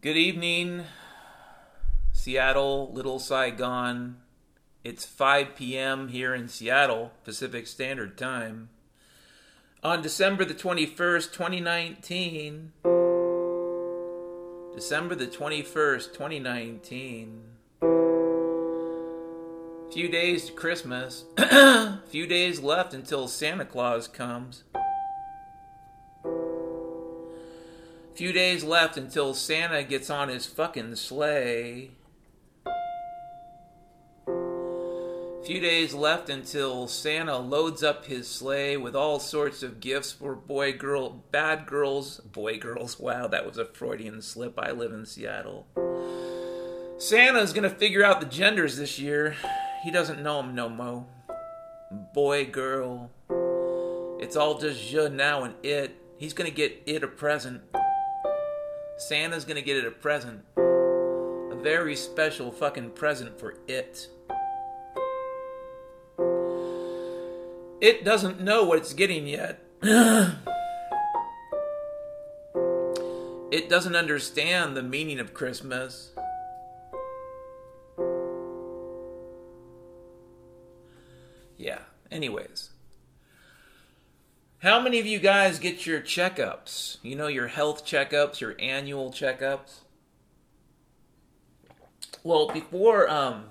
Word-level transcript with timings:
Good 0.00 0.16
evening, 0.16 0.84
Seattle, 2.12 2.92
Little 2.92 3.18
Saigon. 3.18 4.18
It's 4.84 5.04
5 5.04 5.56
p.m. 5.56 6.06
here 6.06 6.32
in 6.32 6.46
Seattle, 6.46 7.10
Pacific 7.24 7.66
Standard 7.66 8.16
Time. 8.16 8.68
On 9.82 10.00
December 10.00 10.44
the 10.44 10.54
21st, 10.54 11.32
2019. 11.32 12.72
December 14.72 15.16
the 15.16 15.26
21st, 15.26 16.12
2019. 16.12 17.42
Few 19.92 20.08
days 20.08 20.44
to 20.44 20.52
Christmas. 20.52 21.24
Few 22.06 22.28
days 22.28 22.60
left 22.60 22.94
until 22.94 23.26
Santa 23.26 23.64
Claus 23.64 24.06
comes. 24.06 24.62
Few 28.18 28.32
days 28.32 28.64
left 28.64 28.96
until 28.96 29.32
Santa 29.32 29.84
gets 29.84 30.10
on 30.10 30.28
his 30.28 30.44
fucking 30.44 30.96
sleigh. 30.96 31.92
Few 35.46 35.60
days 35.60 35.94
left 35.94 36.28
until 36.28 36.88
Santa 36.88 37.38
loads 37.38 37.84
up 37.84 38.06
his 38.06 38.26
sleigh 38.26 38.76
with 38.76 38.96
all 38.96 39.20
sorts 39.20 39.62
of 39.62 39.78
gifts 39.78 40.10
for 40.10 40.34
boy, 40.34 40.72
girl, 40.72 41.22
bad 41.30 41.64
girls, 41.64 42.18
boy, 42.18 42.58
girls. 42.58 42.98
Wow, 42.98 43.28
that 43.28 43.46
was 43.46 43.56
a 43.56 43.64
Freudian 43.64 44.20
slip. 44.20 44.58
I 44.58 44.72
live 44.72 44.92
in 44.92 45.06
Seattle. 45.06 45.68
Santa's 46.98 47.52
gonna 47.52 47.70
figure 47.70 48.02
out 48.02 48.18
the 48.18 48.26
genders 48.26 48.78
this 48.78 48.98
year. 48.98 49.36
He 49.84 49.92
doesn't 49.92 50.20
know 50.20 50.42
them 50.42 50.56
no 50.56 50.68
mo. 50.68 51.06
Boy, 52.12 52.46
girl. 52.46 53.12
It's 54.20 54.34
all 54.34 54.58
just 54.58 54.82
je 54.82 55.08
now 55.08 55.44
and 55.44 55.54
it. 55.62 55.94
He's 56.16 56.32
gonna 56.32 56.50
get 56.50 56.82
it 56.84 57.04
a 57.04 57.06
present. 57.06 57.62
Santa's 58.98 59.44
gonna 59.44 59.62
get 59.62 59.76
it 59.76 59.86
a 59.86 59.92
present. 59.92 60.44
A 60.56 61.54
very 61.54 61.94
special 61.94 62.50
fucking 62.50 62.90
present 62.90 63.38
for 63.38 63.54
it. 63.68 64.08
It 67.80 68.04
doesn't 68.04 68.40
know 68.40 68.64
what 68.64 68.78
it's 68.78 68.92
getting 68.92 69.28
yet. 69.28 69.60
it 73.52 73.68
doesn't 73.68 73.94
understand 73.94 74.76
the 74.76 74.82
meaning 74.82 75.20
of 75.20 75.32
Christmas. 75.32 76.10
Yeah, 81.56 81.82
anyways. 82.10 82.70
How 84.60 84.80
many 84.80 84.98
of 84.98 85.06
you 85.06 85.20
guys 85.20 85.60
get 85.60 85.86
your 85.86 86.00
checkups? 86.00 86.96
You 87.00 87.14
know, 87.14 87.28
your 87.28 87.46
health 87.46 87.86
checkups, 87.86 88.40
your 88.40 88.56
annual 88.58 89.12
checkups? 89.12 89.82
Well, 92.24 92.48
before 92.48 93.08
um, 93.08 93.50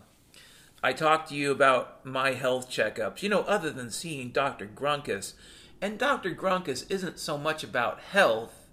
I 0.84 0.92
talk 0.92 1.30
to 1.30 1.36
you 1.36 1.50
about 1.50 2.06
my 2.06 2.34
health 2.34 2.70
checkups, 2.70 3.24
you 3.24 3.30
know, 3.30 3.44
other 3.44 3.72
than 3.72 3.90
seeing 3.90 4.32
Dr. 4.32 4.68
Grunkus, 4.68 5.32
and 5.82 5.98
Dr. 5.98 6.36
Grunkus 6.36 6.86
isn't 6.92 7.20
so 7.20 7.38
much 7.38 7.64
about 7.64 8.02
health 8.02 8.68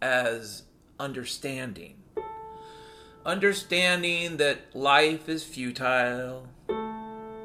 as 0.00 0.62
understanding. 0.98 2.02
Understanding 3.26 4.38
that 4.38 4.74
life 4.74 5.28
is 5.28 5.44
futile, 5.44 6.48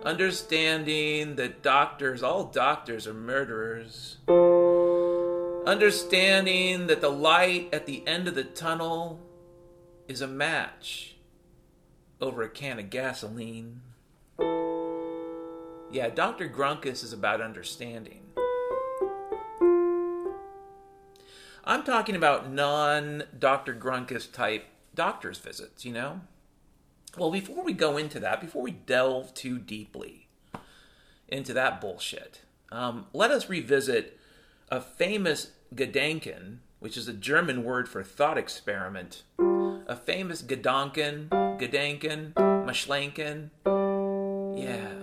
understanding 0.03 1.35
that 1.35 1.61
doctors, 1.61 2.23
all 2.23 2.45
doctors 2.45 3.07
are 3.07 3.13
murderers, 3.13 4.17
understanding 5.65 6.87
that 6.87 7.01
the 7.01 7.09
light 7.09 7.69
at 7.71 7.85
the 7.85 8.05
end 8.07 8.27
of 8.27 8.35
the 8.35 8.43
tunnel 8.43 9.19
is 10.07 10.21
a 10.21 10.27
match 10.27 11.15
over 12.19 12.43
a 12.43 12.49
can 12.49 12.79
of 12.79 12.89
gasoline. 12.89 13.81
Yeah, 15.91 16.09
Dr. 16.09 16.47
Grunkus 16.47 17.03
is 17.03 17.13
about 17.13 17.41
understanding. 17.41 18.21
I'm 21.63 21.83
talking 21.83 22.15
about 22.15 22.51
non 22.51 23.23
Dr. 23.37 23.75
Grunkus 23.75 24.31
type 24.31 24.65
doctor's 24.95 25.37
visits, 25.37 25.85
you 25.85 25.93
know? 25.93 26.21
Well, 27.17 27.31
before 27.31 27.63
we 27.63 27.73
go 27.73 27.97
into 27.97 28.19
that, 28.21 28.39
before 28.39 28.61
we 28.61 28.71
delve 28.71 29.33
too 29.33 29.59
deeply 29.59 30.27
into 31.27 31.53
that 31.53 31.81
bullshit, 31.81 32.41
um, 32.71 33.07
let 33.13 33.31
us 33.31 33.49
revisit 33.49 34.17
a 34.69 34.79
famous 34.79 35.51
Gedanken, 35.75 36.57
which 36.79 36.95
is 36.95 37.09
a 37.09 37.13
German 37.13 37.63
word 37.63 37.89
for 37.89 38.01
thought 38.01 38.37
experiment. 38.37 39.23
A 39.39 39.95
famous 39.95 40.41
Gedanken, 40.41 41.27
Gedanken, 41.59 42.33
Maschlenken. 42.33 43.49
Yeah. 44.57 44.93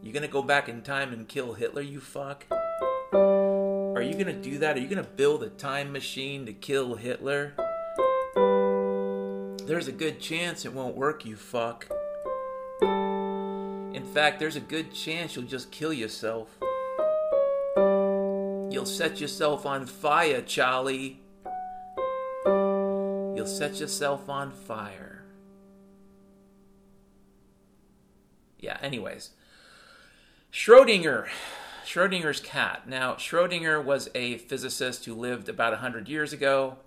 You 0.00 0.12
gonna 0.12 0.28
go 0.28 0.42
back 0.42 0.68
in 0.68 0.82
time 0.82 1.12
and 1.12 1.26
kill 1.26 1.54
Hitler, 1.54 1.82
you 1.82 2.00
fuck? 2.00 2.46
Are 3.12 4.02
you 4.02 4.14
gonna 4.14 4.40
do 4.40 4.58
that? 4.58 4.76
Are 4.76 4.80
you 4.80 4.86
gonna 4.86 5.02
build 5.02 5.42
a 5.42 5.48
time 5.48 5.90
machine 5.90 6.46
to 6.46 6.52
kill 6.52 6.94
Hitler? 6.94 7.54
There's 9.68 9.86
a 9.86 9.92
good 9.92 10.18
chance 10.18 10.64
it 10.64 10.72
won't 10.72 10.96
work, 10.96 11.26
you 11.26 11.36
fuck. 11.36 11.86
In 12.80 14.02
fact, 14.14 14.40
there's 14.40 14.56
a 14.56 14.60
good 14.60 14.94
chance 14.94 15.36
you'll 15.36 15.44
just 15.44 15.70
kill 15.70 15.92
yourself. 15.92 16.48
You'll 17.76 18.86
set 18.86 19.20
yourself 19.20 19.66
on 19.66 19.84
fire, 19.84 20.40
Charlie. 20.40 21.20
You'll 22.46 23.46
set 23.46 23.78
yourself 23.78 24.30
on 24.30 24.52
fire. 24.52 25.22
Yeah, 28.58 28.78
anyways. 28.80 29.32
Schrodinger. 30.50 31.28
Schrodinger's 31.84 32.40
cat. 32.40 32.88
Now, 32.88 33.14
Schrodinger 33.14 33.84
was 33.84 34.08
a 34.14 34.38
physicist 34.38 35.04
who 35.04 35.14
lived 35.14 35.50
about 35.50 35.72
100 35.72 36.08
years 36.08 36.32
ago 36.32 36.78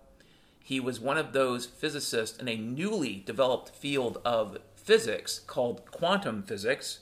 he 0.63 0.79
was 0.79 0.99
one 0.99 1.17
of 1.17 1.33
those 1.33 1.65
physicists 1.65 2.37
in 2.37 2.47
a 2.47 2.55
newly 2.55 3.23
developed 3.25 3.69
field 3.69 4.21
of 4.23 4.57
physics 4.75 5.39
called 5.39 5.89
quantum 5.91 6.43
physics. 6.43 6.99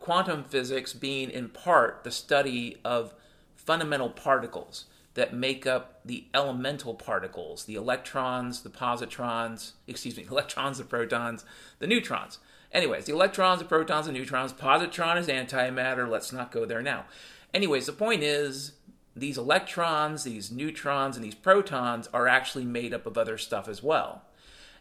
Quantum 0.00 0.44
physics 0.44 0.92
being 0.92 1.30
in 1.30 1.48
part 1.48 2.04
the 2.04 2.10
study 2.10 2.78
of 2.84 3.14
fundamental 3.54 4.10
particles 4.10 4.84
that 5.14 5.34
make 5.34 5.66
up 5.66 6.00
the 6.04 6.26
elemental 6.34 6.94
particles, 6.94 7.64
the 7.64 7.74
electrons, 7.74 8.62
the 8.62 8.70
positrons, 8.70 9.72
excuse 9.86 10.16
me, 10.16 10.26
electrons, 10.30 10.78
the 10.78 10.84
protons, 10.84 11.44
the 11.78 11.86
neutrons. 11.86 12.38
Anyways, 12.70 13.06
the 13.06 13.12
electrons, 13.12 13.58
the 13.58 13.64
protons, 13.64 14.06
the 14.06 14.12
neutrons, 14.12 14.52
positron 14.52 15.16
is 15.16 15.28
antimatter. 15.28 16.08
Let's 16.08 16.32
not 16.32 16.52
go 16.52 16.64
there 16.64 16.82
now. 16.82 17.06
Anyways, 17.54 17.86
the 17.86 17.92
point 17.92 18.22
is 18.22 18.72
these 19.16 19.38
electrons, 19.38 20.24
these 20.24 20.52
neutrons, 20.52 21.16
and 21.16 21.24
these 21.24 21.34
protons 21.34 22.08
are 22.12 22.28
actually 22.28 22.66
made 22.66 22.92
up 22.92 23.06
of 23.06 23.16
other 23.16 23.38
stuff 23.38 23.66
as 23.66 23.82
well. 23.82 24.22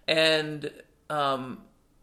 And 0.07 0.71
um, 1.09 1.61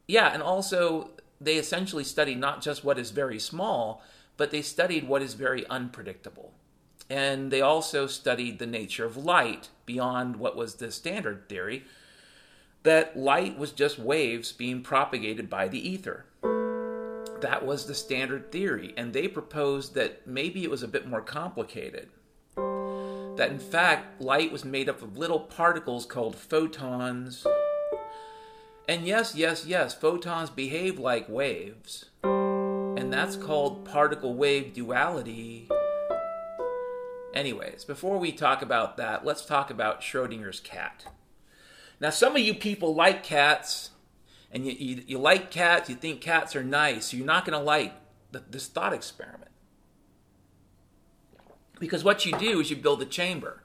yeah, 0.09 0.32
and 0.32 0.42
also 0.42 1.10
they 1.41 1.56
essentially 1.56 2.04
studied 2.04 2.38
not 2.38 2.62
just 2.62 2.84
what 2.84 2.98
is 2.98 3.10
very 3.10 3.38
small, 3.38 4.03
but 4.37 4.50
they 4.50 4.62
studied 4.62 5.06
what 5.06 5.22
is 5.22 5.34
very 5.34 5.66
unpredictable. 5.66 6.53
And 7.10 7.50
they 7.50 7.60
also 7.60 8.06
studied 8.06 8.59
the 8.59 8.66
nature 8.66 9.04
of 9.04 9.16
light 9.16 9.69
beyond 9.84 10.37
what 10.37 10.56
was 10.56 10.76
the 10.76 10.91
standard 10.91 11.48
theory 11.48 11.84
that 12.84 13.16
light 13.16 13.59
was 13.59 13.71
just 13.71 13.98
waves 13.98 14.50
being 14.50 14.82
propagated 14.82 15.48
by 15.48 15.69
the 15.69 15.88
ether. 15.88 16.25
That 17.41 17.65
was 17.65 17.87
the 17.87 17.94
standard 17.94 18.50
theory, 18.50 18.92
and 18.97 19.12
they 19.12 19.28
proposed 19.28 19.94
that 19.94 20.26
maybe 20.26 20.65
it 20.65 20.71
was 20.71 20.82
a 20.82 20.88
bit 20.88 21.06
more 21.06 21.21
complicated 21.21 22.09
that 23.37 23.50
in 23.50 23.59
fact 23.59 24.20
light 24.20 24.53
was 24.53 24.65
made 24.65 24.88
up 24.88 25.03
of 25.03 25.16
little 25.16 25.41
particles 25.41 26.06
called 26.06 26.37
photons. 26.37 27.47
And 28.89 29.06
yes, 29.06 29.34
yes, 29.34 29.65
yes, 29.66 29.95
photons 29.95 30.51
behave 30.51 30.98
like 30.98 31.28
waves. 31.28 32.06
And 32.22 33.12
that's 33.12 33.36
called 33.36 33.84
particle 33.84 34.34
wave 34.34 34.74
duality. 34.74 35.68
Anyways, 37.33 37.84
before 37.84 38.18
we 38.18 38.33
talk 38.33 38.60
about 38.60 38.97
that, 38.98 39.24
let's 39.24 39.47
talk 39.47 39.71
about 39.71 40.03
Schrodinger's 40.03 40.60
cat. 40.60 41.06
Now, 41.98 42.10
some 42.10 42.36
of 42.36 42.42
you 42.42 42.53
people 42.54 42.95
like 42.95 43.22
cats, 43.22 43.91
and 44.51 44.66
you, 44.66 44.72
you, 44.72 45.03
you 45.06 45.18
like 45.18 45.51
cats, 45.51 45.89
you 45.89 45.95
think 45.95 46.21
cats 46.21 46.54
are 46.56 46.65
nice, 46.65 47.06
so 47.06 47.16
you're 47.16 47.24
not 47.24 47.47
going 47.47 47.59
to 47.59 47.65
like 47.65 47.95
the, 48.33 48.42
this 48.51 48.66
thought 48.66 48.92
experiment. 48.92 49.52
Because 51.82 52.04
what 52.04 52.24
you 52.24 52.30
do 52.38 52.60
is 52.60 52.70
you 52.70 52.76
build 52.76 53.02
a 53.02 53.04
chamber. 53.04 53.64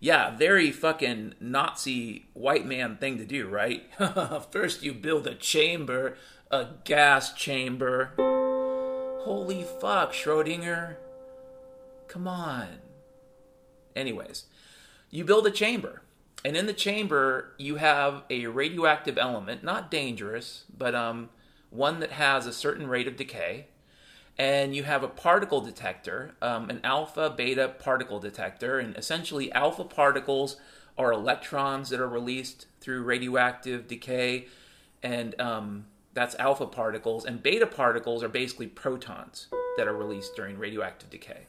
Yeah, 0.00 0.36
very 0.36 0.72
fucking 0.72 1.34
Nazi 1.38 2.26
white 2.32 2.66
man 2.66 2.96
thing 2.96 3.18
to 3.18 3.24
do, 3.24 3.46
right? 3.46 3.84
First, 4.50 4.82
you 4.82 4.92
build 4.92 5.28
a 5.28 5.36
chamber, 5.36 6.16
a 6.50 6.66
gas 6.82 7.32
chamber. 7.32 8.14
Holy 9.22 9.62
fuck, 9.80 10.12
Schrodinger. 10.12 10.96
Come 12.08 12.26
on. 12.26 12.80
Anyways, 13.94 14.46
you 15.08 15.24
build 15.24 15.46
a 15.46 15.52
chamber. 15.52 16.02
and 16.44 16.56
in 16.56 16.66
the 16.66 16.72
chamber, 16.72 17.52
you 17.58 17.76
have 17.76 18.24
a 18.28 18.46
radioactive 18.46 19.16
element, 19.16 19.62
not 19.62 19.88
dangerous, 19.88 20.64
but 20.76 20.96
um, 20.96 21.30
one 21.70 22.00
that 22.00 22.10
has 22.10 22.48
a 22.48 22.52
certain 22.52 22.88
rate 22.88 23.06
of 23.06 23.16
decay. 23.16 23.68
And 24.38 24.74
you 24.74 24.84
have 24.84 25.02
a 25.02 25.08
particle 25.08 25.60
detector, 25.60 26.34
um, 26.40 26.70
an 26.70 26.80
alpha 26.82 27.30
beta 27.30 27.68
particle 27.78 28.18
detector. 28.20 28.78
And 28.78 28.96
essentially, 28.96 29.52
alpha 29.52 29.84
particles 29.84 30.56
are 30.96 31.12
electrons 31.12 31.90
that 31.90 32.00
are 32.00 32.08
released 32.08 32.66
through 32.80 33.02
radioactive 33.02 33.86
decay. 33.86 34.46
And 35.02 35.38
um, 35.40 35.86
that's 36.14 36.34
alpha 36.36 36.66
particles. 36.66 37.24
And 37.24 37.42
beta 37.42 37.66
particles 37.66 38.22
are 38.22 38.28
basically 38.28 38.66
protons 38.66 39.48
that 39.76 39.86
are 39.86 39.96
released 39.96 40.34
during 40.36 40.58
radioactive 40.58 41.10
decay. 41.10 41.46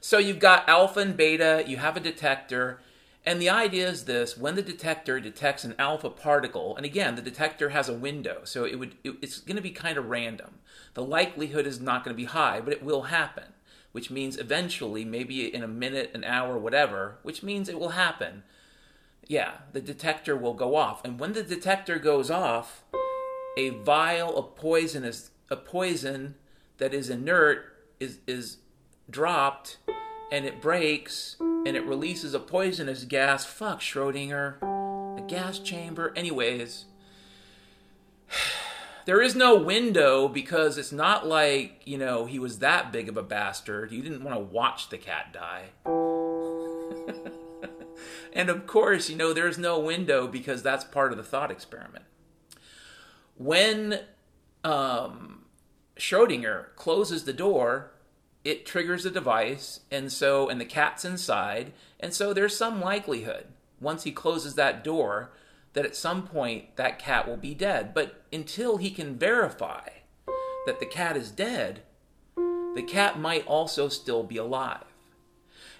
So 0.00 0.18
you've 0.18 0.38
got 0.38 0.68
alpha 0.68 1.00
and 1.00 1.16
beta, 1.16 1.64
you 1.66 1.78
have 1.78 1.96
a 1.96 2.00
detector, 2.00 2.80
and 3.24 3.42
the 3.42 3.50
idea 3.50 3.88
is 3.88 4.04
this 4.04 4.38
when 4.38 4.54
the 4.54 4.62
detector 4.62 5.18
detects 5.18 5.64
an 5.64 5.74
alpha 5.80 6.10
particle, 6.10 6.76
and 6.76 6.86
again, 6.86 7.16
the 7.16 7.22
detector 7.22 7.70
has 7.70 7.88
a 7.88 7.92
window, 7.92 8.42
so 8.44 8.64
it 8.64 8.78
would 8.78 8.94
it, 9.02 9.16
it's 9.20 9.40
going 9.40 9.56
to 9.56 9.62
be 9.62 9.72
kind 9.72 9.98
of 9.98 10.08
random. 10.08 10.60
The 10.96 11.04
likelihood 11.04 11.66
is 11.66 11.78
not 11.78 12.04
going 12.04 12.14
to 12.14 12.16
be 12.16 12.24
high, 12.24 12.58
but 12.58 12.72
it 12.72 12.82
will 12.82 13.02
happen, 13.02 13.52
which 13.92 14.10
means 14.10 14.38
eventually, 14.38 15.04
maybe 15.04 15.54
in 15.54 15.62
a 15.62 15.68
minute, 15.68 16.10
an 16.14 16.24
hour, 16.24 16.56
whatever, 16.56 17.18
which 17.22 17.42
means 17.42 17.68
it 17.68 17.78
will 17.78 17.90
happen. 17.90 18.44
Yeah, 19.26 19.58
the 19.74 19.82
detector 19.82 20.34
will 20.38 20.54
go 20.54 20.74
off. 20.74 21.04
And 21.04 21.20
when 21.20 21.34
the 21.34 21.42
detector 21.42 21.98
goes 21.98 22.30
off, 22.30 22.82
a 23.58 23.68
vial 23.68 24.38
of 24.38 24.54
poisonous 24.54 25.32
a 25.50 25.56
poison 25.56 26.36
that 26.78 26.94
is 26.94 27.10
inert 27.10 27.76
is 28.00 28.20
is 28.26 28.56
dropped 29.10 29.76
and 30.32 30.46
it 30.46 30.62
breaks 30.62 31.36
and 31.38 31.76
it 31.76 31.84
releases 31.84 32.32
a 32.32 32.40
poisonous 32.40 33.04
gas. 33.04 33.44
Fuck 33.44 33.80
Schrodinger. 33.80 34.62
A 35.18 35.22
gas 35.28 35.58
chamber. 35.58 36.14
Anyways, 36.16 36.86
there 39.06 39.22
is 39.22 39.34
no 39.36 39.56
window 39.56 40.28
because 40.28 40.76
it's 40.76 40.92
not 40.92 41.26
like, 41.26 41.80
you 41.84 41.96
know, 41.96 42.26
he 42.26 42.40
was 42.40 42.58
that 42.58 42.92
big 42.92 43.08
of 43.08 43.16
a 43.16 43.22
bastard. 43.22 43.92
You 43.92 44.02
didn't 44.02 44.24
want 44.24 44.36
to 44.36 44.40
watch 44.40 44.88
the 44.88 44.98
cat 44.98 45.32
die. 45.32 45.66
and 48.32 48.50
of 48.50 48.66
course, 48.66 49.08
you 49.08 49.16
know, 49.16 49.32
there's 49.32 49.58
no 49.58 49.78
window 49.78 50.26
because 50.26 50.60
that's 50.62 50.84
part 50.84 51.12
of 51.12 51.18
the 51.18 51.24
thought 51.24 51.52
experiment. 51.52 52.04
When 53.36 54.00
um, 54.64 55.44
Schrodinger 55.96 56.74
closes 56.74 57.24
the 57.24 57.32
door, 57.32 57.92
it 58.44 58.66
triggers 58.66 59.06
a 59.06 59.10
device, 59.10 59.80
and 59.90 60.12
so, 60.12 60.48
and 60.48 60.60
the 60.60 60.64
cat's 60.64 61.04
inside, 61.04 61.72
and 62.00 62.12
so 62.12 62.32
there's 62.32 62.56
some 62.56 62.80
likelihood, 62.80 63.46
once 63.80 64.02
he 64.02 64.10
closes 64.10 64.54
that 64.54 64.82
door, 64.82 65.30
that 65.76 65.84
at 65.84 65.94
some 65.94 66.26
point 66.26 66.74
that 66.76 66.98
cat 66.98 67.28
will 67.28 67.36
be 67.36 67.54
dead. 67.54 67.92
But 67.92 68.22
until 68.32 68.78
he 68.78 68.90
can 68.90 69.18
verify 69.18 69.90
that 70.64 70.80
the 70.80 70.86
cat 70.86 71.18
is 71.18 71.30
dead, 71.30 71.82
the 72.34 72.82
cat 72.82 73.20
might 73.20 73.46
also 73.46 73.90
still 73.90 74.22
be 74.22 74.38
alive. 74.38 74.84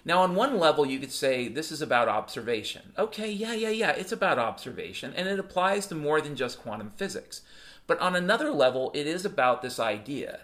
Now, 0.05 0.21
on 0.21 0.35
one 0.35 0.59
level, 0.59 0.85
you 0.85 0.99
could 0.99 1.11
say 1.11 1.47
this 1.47 1.71
is 1.71 1.81
about 1.81 2.07
observation. 2.07 2.93
Okay, 2.95 3.31
yeah, 3.31 3.53
yeah, 3.53 3.71
yeah, 3.71 3.89
it's 3.89 4.11
about 4.11 4.37
observation, 4.37 5.13
and 5.15 5.27
it 5.27 5.39
applies 5.39 5.87
to 5.87 5.95
more 5.95 6.21
than 6.21 6.35
just 6.35 6.61
quantum 6.61 6.91
physics. 6.91 7.41
But 7.87 7.99
on 7.99 8.15
another 8.15 8.51
level, 8.51 8.91
it 8.93 9.07
is 9.07 9.25
about 9.25 9.63
this 9.63 9.79
idea 9.79 10.41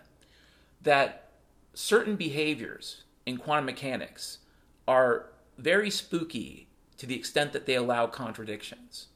that 0.81 1.29
certain 1.75 2.15
behaviors 2.15 3.03
in 3.27 3.37
quantum 3.37 3.65
mechanics 3.65 4.39
are 4.87 5.27
very 5.59 5.91
spooky 5.91 6.69
to 6.97 7.05
the 7.05 7.15
extent 7.15 7.53
that 7.53 7.67
they 7.67 7.75
allow 7.75 8.07
contradictions. 8.07 9.09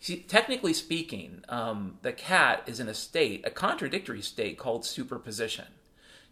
See, 0.00 0.16
technically 0.16 0.72
speaking, 0.72 1.44
um, 1.50 1.98
the 2.00 2.12
cat 2.12 2.62
is 2.66 2.80
in 2.80 2.88
a 2.88 2.94
state, 2.94 3.46
a 3.46 3.50
contradictory 3.50 4.22
state 4.22 4.56
called 4.56 4.86
superposition. 4.86 5.66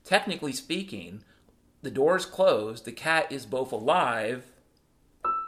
Technically 0.04 0.54
speaking, 0.54 1.22
the 1.82 1.90
door 1.90 2.16
is 2.16 2.24
closed, 2.24 2.86
the 2.86 2.92
cat 2.92 3.30
is 3.30 3.44
both 3.44 3.70
alive, 3.70 4.46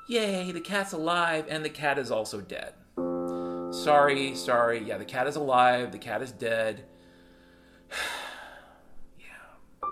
yay, 0.07 0.53
the 0.53 0.61
cat's 0.61 0.93
alive, 0.93 1.47
and 1.49 1.65
the 1.65 1.71
cat 1.71 1.99
is 1.99 2.11
also 2.11 2.43
dead. 2.43 2.75
Sorry, 3.73 4.35
sorry, 4.35 4.85
yeah, 4.85 4.99
the 4.99 5.07
cat 5.07 5.27
is 5.27 5.37
alive, 5.37 5.91
the 5.91 5.99
cat 5.99 6.21
is 6.21 6.31
dead. 6.31 6.85
yeah. 9.19 9.89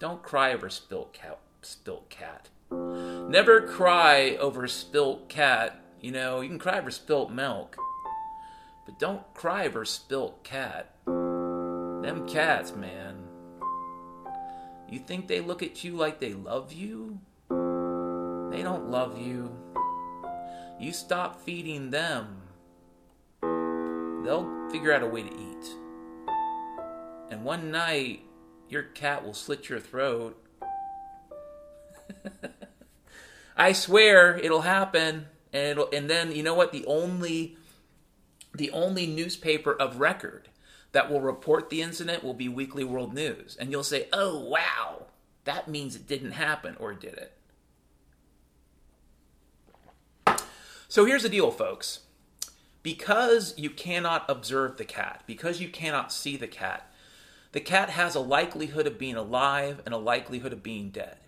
Don't 0.00 0.24
cry 0.24 0.52
over 0.52 0.68
spilt 0.68 1.12
cat. 1.12 1.38
Spilt 1.62 2.10
cat. 2.10 2.48
Never 2.70 3.60
cry 3.60 4.36
over 4.40 4.66
spilt 4.66 5.28
cat. 5.28 5.80
You 6.00 6.12
know, 6.12 6.40
you 6.40 6.48
can 6.48 6.58
cry 6.58 6.78
over 6.78 6.90
spilt 6.90 7.30
milk, 7.30 7.76
but 8.86 8.98
don't 8.98 9.22
cry 9.34 9.66
over 9.66 9.84
spilt 9.84 10.42
cat. 10.42 10.94
Them 11.04 12.26
cats, 12.26 12.74
man. 12.74 13.28
You 14.88 14.98
think 14.98 15.28
they 15.28 15.40
look 15.40 15.62
at 15.62 15.84
you 15.84 15.96
like 15.96 16.18
they 16.18 16.32
love 16.32 16.72
you? 16.72 17.20
They 17.50 18.62
don't 18.62 18.90
love 18.90 19.18
you. 19.18 19.54
You 20.80 20.94
stop 20.94 21.42
feeding 21.42 21.90
them, 21.90 22.40
they'll 23.42 24.70
figure 24.70 24.94
out 24.94 25.02
a 25.02 25.06
way 25.06 25.22
to 25.22 25.28
eat. 25.28 25.76
And 27.30 27.44
one 27.44 27.70
night, 27.70 28.22
your 28.70 28.84
cat 28.84 29.22
will 29.22 29.34
slit 29.34 29.68
your 29.68 29.80
throat. 29.80 30.42
I 33.56 33.72
swear 33.72 34.38
it'll 34.38 34.62
happen. 34.62 35.26
And 35.52 35.80
and 35.92 36.08
then 36.08 36.32
you 36.32 36.42
know 36.42 36.54
what? 36.54 36.72
The 36.72 36.84
only 36.86 37.56
the 38.54 38.70
only 38.70 39.06
newspaper 39.06 39.72
of 39.72 40.00
record 40.00 40.48
that 40.92 41.10
will 41.10 41.20
report 41.20 41.70
the 41.70 41.82
incident 41.82 42.24
will 42.24 42.34
be 42.34 42.48
Weekly 42.48 42.84
World 42.84 43.14
News. 43.14 43.56
And 43.60 43.70
you'll 43.70 43.84
say, 43.84 44.08
oh 44.12 44.40
wow, 44.40 45.06
that 45.44 45.68
means 45.68 45.94
it 45.94 46.06
didn't 46.06 46.32
happen, 46.32 46.76
or 46.80 46.92
did 46.92 47.14
it? 47.14 47.32
So 50.88 51.04
here's 51.04 51.22
the 51.22 51.28
deal, 51.28 51.52
folks. 51.52 52.00
Because 52.82 53.54
you 53.56 53.70
cannot 53.70 54.24
observe 54.28 54.76
the 54.76 54.84
cat, 54.84 55.22
because 55.26 55.60
you 55.60 55.68
cannot 55.68 56.12
see 56.12 56.36
the 56.36 56.48
cat, 56.48 56.90
the 57.52 57.60
cat 57.60 57.90
has 57.90 58.14
a 58.14 58.20
likelihood 58.20 58.86
of 58.86 58.98
being 58.98 59.16
alive 59.16 59.82
and 59.84 59.94
a 59.94 59.98
likelihood 59.98 60.52
of 60.52 60.62
being 60.62 60.90
dead. 60.90 61.19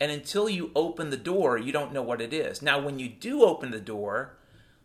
And 0.00 0.12
until 0.12 0.48
you 0.48 0.70
open 0.74 1.10
the 1.10 1.16
door, 1.16 1.56
you 1.56 1.72
don't 1.72 1.92
know 1.92 2.02
what 2.02 2.20
it 2.20 2.32
is. 2.32 2.60
Now, 2.60 2.78
when 2.78 2.98
you 2.98 3.08
do 3.08 3.42
open 3.42 3.70
the 3.70 3.80
door, 3.80 4.36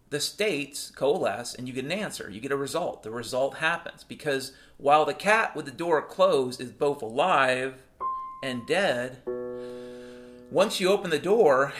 the 0.09 0.19
states 0.19 0.91
coalesce 0.91 1.55
and 1.55 1.67
you 1.67 1.73
get 1.73 1.85
an 1.85 1.91
answer. 1.91 2.29
You 2.29 2.39
get 2.39 2.51
a 2.51 2.57
result. 2.57 3.03
The 3.03 3.11
result 3.11 3.57
happens 3.57 4.03
because 4.03 4.51
while 4.77 5.05
the 5.05 5.13
cat 5.13 5.55
with 5.55 5.65
the 5.65 5.71
door 5.71 6.01
closed 6.01 6.61
is 6.61 6.71
both 6.71 7.01
alive 7.01 7.81
and 8.43 8.67
dead, 8.67 9.21
once 10.51 10.79
you 10.79 10.89
open 10.89 11.09
the 11.09 11.19
door, 11.19 11.73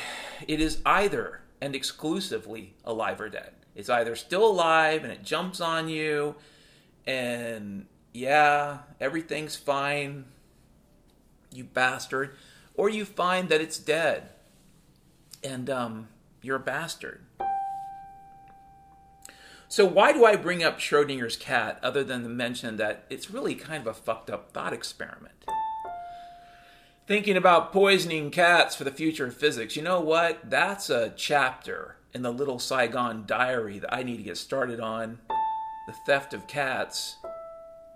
it 0.48 0.62
is 0.62 0.82
either 0.86 1.42
and 1.62 1.76
exclusively 1.76 2.74
alive 2.86 3.20
or 3.20 3.30
dead. 3.30 3.52
It's 3.76 3.90
either 3.90 4.16
still 4.16 4.46
alive 4.46 5.04
and 5.04 5.12
it 5.12 5.24
jumps 5.24 5.60
on 5.60 5.90
you 5.90 6.36
and 7.06 7.86
yeah, 8.14 8.80
everything's 9.00 9.56
fine, 9.56 10.26
you 11.54 11.64
bastard, 11.66 12.36
or 12.76 12.90
you 12.90 13.06
find 13.06 13.50
that 13.50 13.62
it's 13.62 13.78
dead 13.78 14.30
and 15.44 15.70
um, 15.70 16.08
you're 16.42 16.58
a 16.58 16.60
bastard. 16.60 17.22
So, 19.68 19.86
why 19.86 20.12
do 20.12 20.26
I 20.26 20.36
bring 20.36 20.64
up 20.64 20.80
Schrodinger's 20.80 21.38
cat 21.38 21.80
other 21.82 22.04
than 22.04 22.24
to 22.24 22.30
mention 22.30 22.76
that 22.76 23.06
it's 23.10 23.32
really 23.32 23.56
kind 23.56 23.80
of 23.80 23.88
a 23.88 23.94
fucked 23.94 24.30
up 24.30 24.52
thought 24.52 24.74
experiment? 24.74 25.46
Thinking 27.08 27.38
about 27.38 27.72
poisoning 27.72 28.32
cats 28.32 28.76
for 28.76 28.84
the 28.84 28.92
future 28.92 29.28
of 29.28 29.36
physics. 29.38 29.78
You 29.78 29.82
know 29.82 30.02
what? 30.02 30.50
That's 30.50 30.90
a 30.90 31.14
chapter 31.16 31.96
in 32.14 32.22
the 32.22 32.34
Little 32.34 32.60
Saigon 32.60 33.24
diary 33.26 33.80
that 33.80 33.94
I 33.94 34.04
need 34.04 34.18
to 34.18 34.24
get 34.24 34.38
started 34.38 34.82
on. 34.82 35.20
The 35.88 35.94
theft 36.06 36.34
of 36.34 36.48
cats. 36.48 37.16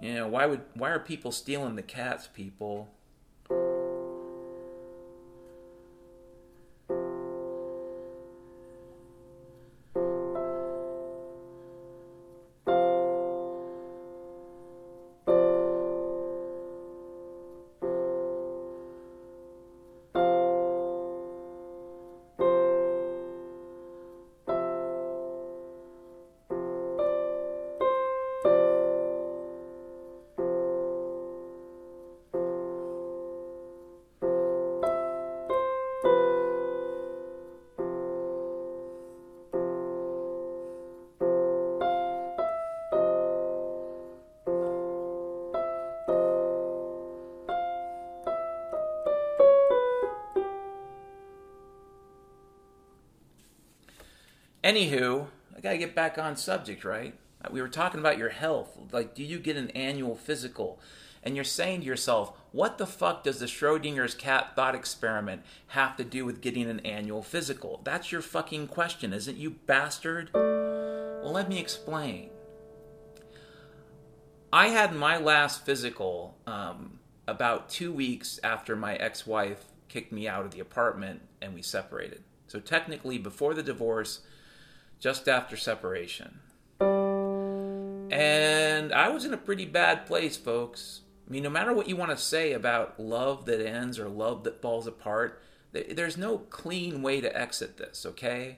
You 0.01 0.13
know, 0.13 0.27
why 0.29 0.46
would 0.46 0.62
why 0.75 0.91
are 0.91 1.00
people 1.00 1.34
stealing 1.34 1.75
the 1.75 1.84
cats, 1.84 2.29
people? 2.34 2.88
Anywho, 54.66 55.28
I 55.56 55.60
gotta 55.62 55.78
get 55.78 55.94
back 55.94 56.18
on 56.18 56.36
subject, 56.36 56.84
right? 56.84 57.14
We 57.52 57.62
were 57.62 57.68
talking 57.68 58.00
about 58.00 58.18
your 58.18 58.30
health. 58.30 58.76
Like, 58.92 59.14
do 59.14 59.24
you 59.24 59.38
get 59.38 59.58
an 59.58 59.70
annual 59.70 60.16
physical? 60.16 60.80
And 61.22 61.36
you're 61.36 61.44
saying 61.44 61.82
to 61.82 61.86
yourself, 61.86 62.34
what 62.52 62.80
the 62.80 62.88
fuck 62.88 63.24
does 63.24 63.40
the 63.40 63.46
Schrodinger's 63.46 64.16
cat 64.16 64.56
thought 64.56 64.74
experiment 64.74 65.44
have 65.68 65.96
to 65.98 66.04
do 66.04 66.26
with 66.26 66.42
getting 66.42 66.68
an 66.68 66.80
annual 66.80 67.22
physical? 67.22 67.82
That's 67.84 68.12
your 68.12 68.24
fucking 68.24 68.68
question, 68.68 69.14
isn't 69.14 69.38
you 69.38 69.52
bastard? 69.52 70.32
Well, 70.34 71.32
let 71.32 71.48
me 71.48 71.60
explain. 71.60 72.32
I 74.52 74.70
had 74.70 74.96
my 74.96 75.18
last 75.18 75.64
physical 75.64 76.38
um, 76.48 76.98
about 77.28 77.70
two 77.70 77.94
weeks 77.94 78.40
after 78.44 78.76
my 78.76 78.96
ex 78.96 79.28
wife 79.28 79.66
kicked 79.90 80.12
me 80.12 80.28
out 80.28 80.44
of 80.44 80.52
the 80.52 80.60
apartment 80.60 81.22
and 81.40 81.54
we 81.54 81.62
separated. 81.62 82.24
So, 82.48 82.60
technically, 82.60 83.20
before 83.20 83.54
the 83.54 83.64
divorce, 83.64 84.22
just 85.00 85.28
after 85.28 85.58
separation. 85.58 86.40
And 88.12 88.94
I 88.94 89.10
was 89.10 89.25
in 89.25 89.34
a 89.34 89.38
pretty 89.38 89.66
bad 89.66 90.06
place, 90.06 90.38
folks. 90.38 91.02
I 91.28 91.32
mean, 91.32 91.44
no 91.44 91.50
matter 91.50 91.74
what 91.74 91.90
you 91.90 91.96
want 91.96 92.12
to 92.12 92.18
say 92.18 92.54
about 92.54 93.00
love 93.00 93.46
that 93.46 93.66
ends 93.66 93.98
or 93.98 94.08
love 94.08 94.44
that 94.44 94.62
falls 94.62 94.86
apart, 94.86 95.42
there's 95.72 96.18
no 96.18 96.38
clean 96.38 97.02
way 97.02 97.20
to 97.20 97.38
exit 97.38 97.78
this, 97.78 98.06
okay? 98.06 98.58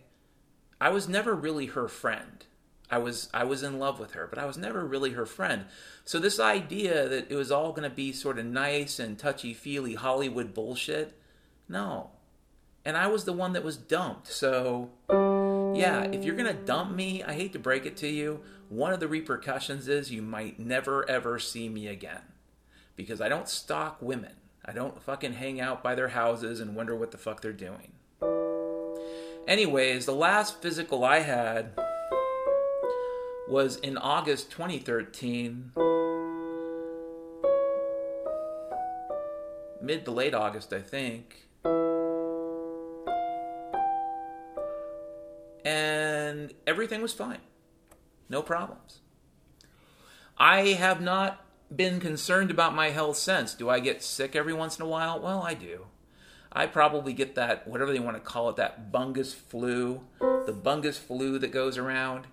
I 0.79 0.89
was 0.89 1.07
never 1.07 1.33
really 1.33 1.67
her 1.67 1.87
friend. 1.87 2.45
I 2.89 2.99
was 2.99 3.29
I 3.33 3.43
was 3.43 3.63
in 3.63 3.79
love 3.79 3.99
with 3.99 4.13
her, 4.13 4.27
but 4.27 4.39
I 4.39 4.45
was 4.45 4.57
never 4.57 4.85
really 4.85 5.11
her 5.11 5.25
friend. 5.25 5.65
So 6.05 6.19
this 6.19 6.39
idea 6.39 7.09
that 7.09 7.29
it 7.29 7.35
was 7.35 7.51
all 7.51 7.71
going 7.71 7.89
to 7.89 7.95
be 7.95 8.13
sort 8.13 8.39
of 8.39 8.45
nice 8.45 8.99
and 8.99 9.17
touchy-feely 9.17 9.95
Hollywood 9.95 10.53
bullshit, 10.53 11.19
no. 11.67 12.11
And 12.85 12.95
I 12.95 13.07
was 13.07 13.25
the 13.25 13.33
one 13.33 13.51
that 13.53 13.63
was 13.63 13.75
dumped. 13.75 14.27
So 14.27 14.91
yeah, 15.77 16.03
if 16.03 16.23
you're 16.23 16.35
mm. 16.35 16.43
going 16.43 16.55
to 16.55 16.63
dump 16.63 16.91
me, 16.91 17.23
I 17.23 17.33
hate 17.33 17.53
to 17.53 17.59
break 17.59 17.85
it 17.85 17.97
to 17.97 18.07
you, 18.07 18.41
one 18.69 18.93
of 18.93 18.99
the 18.99 19.07
repercussions 19.07 19.87
is 19.87 20.11
you 20.11 20.21
might 20.21 20.59
never 20.59 21.09
ever 21.09 21.39
see 21.39 21.69
me 21.69 21.87
again. 21.87 22.21
Because 22.95 23.21
I 23.21 23.29
don't 23.29 23.47
stalk 23.47 24.01
women. 24.01 24.33
I 24.65 24.73
don't 24.73 25.01
fucking 25.01 25.33
hang 25.33 25.61
out 25.61 25.81
by 25.81 25.95
their 25.95 26.09
houses 26.09 26.59
and 26.59 26.75
wonder 26.75 26.95
what 26.95 27.11
the 27.11 27.17
fuck 27.17 27.41
they're 27.41 27.53
doing. 27.53 27.93
Anyways, 29.47 30.05
the 30.05 30.13
last 30.13 30.61
physical 30.61 31.05
I 31.05 31.19
had 31.19 31.71
was 33.47 33.77
in 33.77 33.97
August 33.97 34.51
2013. 34.51 35.71
Mid 39.81 40.03
to 40.03 40.11
late 40.11 40.33
August, 40.33 40.73
I 40.73 40.81
think. 40.81 41.46
And 46.27 46.53
everything 46.65 47.01
was 47.01 47.13
fine. 47.13 47.39
No 48.27 48.41
problems. 48.41 48.99
I 50.37 50.73
have 50.73 50.99
not 50.99 51.45
been 51.73 51.99
concerned 52.01 52.51
about 52.51 52.75
my 52.75 52.89
health 52.89 53.17
since. 53.17 53.53
Do 53.53 53.69
I 53.69 53.79
get 53.79 54.03
sick 54.03 54.35
every 54.35 54.53
once 54.53 54.77
in 54.77 54.85
a 54.85 54.89
while? 54.89 55.19
Well, 55.19 55.41
I 55.41 55.53
do. 55.53 55.85
I 56.51 56.65
probably 56.65 57.13
get 57.13 57.35
that, 57.35 57.65
whatever 57.65 57.93
they 57.93 57.99
want 57.99 58.17
to 58.17 58.21
call 58.21 58.49
it, 58.49 58.57
that 58.57 58.91
bungus 58.91 59.33
flu, 59.33 60.01
the 60.19 60.53
bungus 60.53 60.97
flu 60.97 61.39
that 61.39 61.51
goes 61.51 61.77
around. 61.77 62.27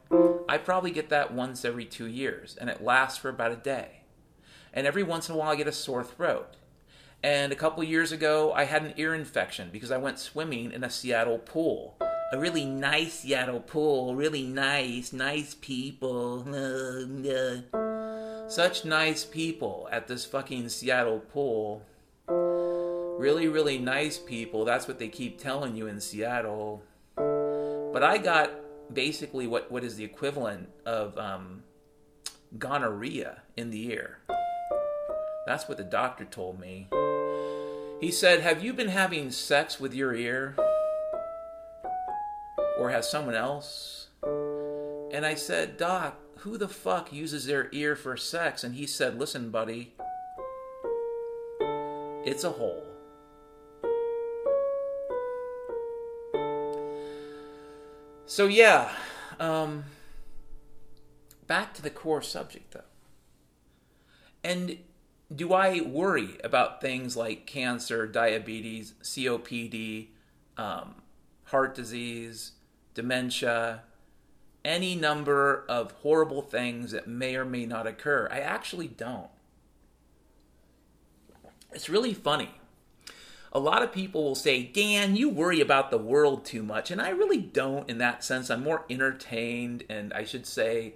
I 0.49 0.59
probably 0.59 0.91
get 0.91 1.09
that 1.11 1.33
once 1.33 1.65
every 1.65 1.85
two 1.85 2.07
years, 2.07 2.57
and 2.61 2.69
it 2.69 2.83
lasts 2.83 3.19
for 3.19 3.29
about 3.29 3.53
a 3.53 3.57
day. 3.57 4.01
And 4.73 4.87
every 4.87 5.03
once 5.05 5.29
in 5.29 5.37
a 5.37 5.39
while, 5.39 5.53
I 5.53 5.57
get 5.57 5.69
a 5.69 5.73
sore 5.73 6.03
throat. 6.03 6.57
And 7.23 7.53
a 7.53 7.57
couple 7.57 7.85
years 7.85 8.13
ago, 8.13 8.53
I 8.53 8.65
had 8.65 8.85
an 8.85 8.95
ear 8.97 9.15
infection 9.15 9.71
because 9.73 9.91
I 9.91 9.99
went 9.99 10.19
swimming 10.19 10.73
in 10.73 10.83
a 10.83 10.91
Seattle 10.91 11.39
pool. 11.39 11.97
A 12.35 12.37
really 12.37 12.65
nice 12.65 13.21
Seattle 13.21 13.61
pool, 13.61 14.17
really 14.17 14.43
nice, 14.43 15.13
nice 15.13 15.55
people. 15.55 16.43
Such 18.49 18.85
nice 18.85 19.25
people 19.25 19.89
at 19.93 20.09
this 20.09 20.25
fucking 20.25 20.69
Seattle 20.69 21.21
pool. 21.21 21.83
Really, 22.27 23.47
really 23.47 23.79
nice 23.79 24.19
people. 24.19 24.65
That's 24.65 24.89
what 24.89 24.99
they 24.99 25.07
keep 25.07 25.39
telling 25.39 25.77
you 25.77 25.87
in 25.87 26.01
Seattle. 26.01 26.83
But 27.15 28.03
I 28.03 28.19
got 28.19 28.51
basically 28.93 29.47
what, 29.47 29.71
what 29.71 29.85
is 29.85 29.95
the 29.95 30.03
equivalent 30.03 30.71
of 30.85 31.17
um, 31.17 31.63
gonorrhea 32.59 33.43
in 33.57 33.71
the 33.71 33.93
ear. 33.93 34.19
That's 35.47 35.69
what 35.69 35.79
the 35.79 35.85
doctor 35.85 36.25
told 36.25 36.59
me. 36.59 36.89
He 38.01 38.11
said, 38.11 38.41
Have 38.41 38.65
you 38.65 38.73
been 38.73 38.89
having 38.89 39.31
sex 39.31 39.79
with 39.79 39.95
your 39.95 40.17
ear? 40.17 40.57
Or 42.85 42.91
has 42.91 43.09
someone 43.09 43.35
else? 43.35 44.09
And 44.23 45.25
I 45.25 45.37
said, 45.37 45.79
Doc, 45.79 46.21
who 46.41 46.59
the 46.59 46.69
fuck 46.69 47.15
uses 47.15 47.47
their 47.47 47.71
ear 47.73 47.97
for 47.97 48.15
sex? 48.15 48.63
And 48.63 48.75
he 48.75 48.87
said, 48.87 49.19
Listen, 49.19 49.49
buddy, 49.49 49.95
it's 52.27 52.45
a 52.45 52.51
hole. 52.51 52.85
So, 58.27 58.49
yeah, 58.49 58.93
um, 59.41 59.85
back 61.47 61.73
to 61.73 61.81
the 61.81 61.89
core 61.89 62.21
subject 62.21 62.73
though. 62.73 62.81
And 64.45 64.77
do 65.35 65.55
I 65.55 65.81
worry 65.81 66.37
about 66.45 66.83
things 66.83 67.17
like 67.17 67.47
cancer, 67.47 68.07
diabetes, 68.07 68.93
COPD, 69.03 70.09
um, 70.59 70.97
heart 71.45 71.75
disease, 71.75 72.53
dementia, 72.95 73.83
any 74.65 74.95
number 74.95 75.65
of 75.69 75.93
horrible 76.03 76.43
things 76.43 76.93
that 76.93 77.07
may 77.07 77.37
or 77.37 77.45
may 77.45 77.67
not 77.67 77.87
occur? 77.87 78.29
I 78.31 78.41
actually 78.41 78.89
don't. 78.89 79.29
It's 81.73 81.89
really 81.89 82.15
funny. 82.15 82.51
A 83.53 83.59
lot 83.59 83.83
of 83.83 83.93
people 83.93 84.25
will 84.25 84.35
say, 84.35 84.63
Dan, 84.63 85.15
you 85.15 85.29
worry 85.29 85.61
about 85.61 85.91
the 85.91 85.99
world 85.99 86.45
too 86.45 86.63
much. 86.63 86.91
And 86.91 87.01
I 87.01 87.11
really 87.11 87.39
don't 87.39 87.89
in 87.89 87.99
that 87.99 88.25
sense. 88.25 88.51
I'm 88.51 88.65
more 88.65 88.85
entertained 88.91 89.85
and 89.89 90.13
I 90.13 90.25
should 90.25 90.47
say 90.47 90.95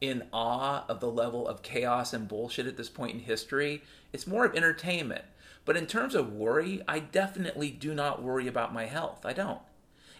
in 0.00 0.24
awe 0.32 0.84
of 0.88 1.00
the 1.00 1.10
level 1.10 1.48
of 1.48 1.62
chaos 1.62 2.12
and 2.12 2.28
bullshit 2.28 2.66
at 2.66 2.76
this 2.76 2.88
point 2.88 3.14
in 3.14 3.20
history. 3.20 3.82
It's 4.12 4.26
more 4.26 4.44
of 4.44 4.54
entertainment. 4.54 5.24
But 5.64 5.76
in 5.76 5.86
terms 5.86 6.14
of 6.14 6.32
worry, 6.32 6.82
I 6.86 7.00
definitely 7.00 7.70
do 7.70 7.94
not 7.94 8.22
worry 8.22 8.46
about 8.46 8.72
my 8.72 8.86
health. 8.86 9.26
I 9.26 9.32
don't. 9.32 9.60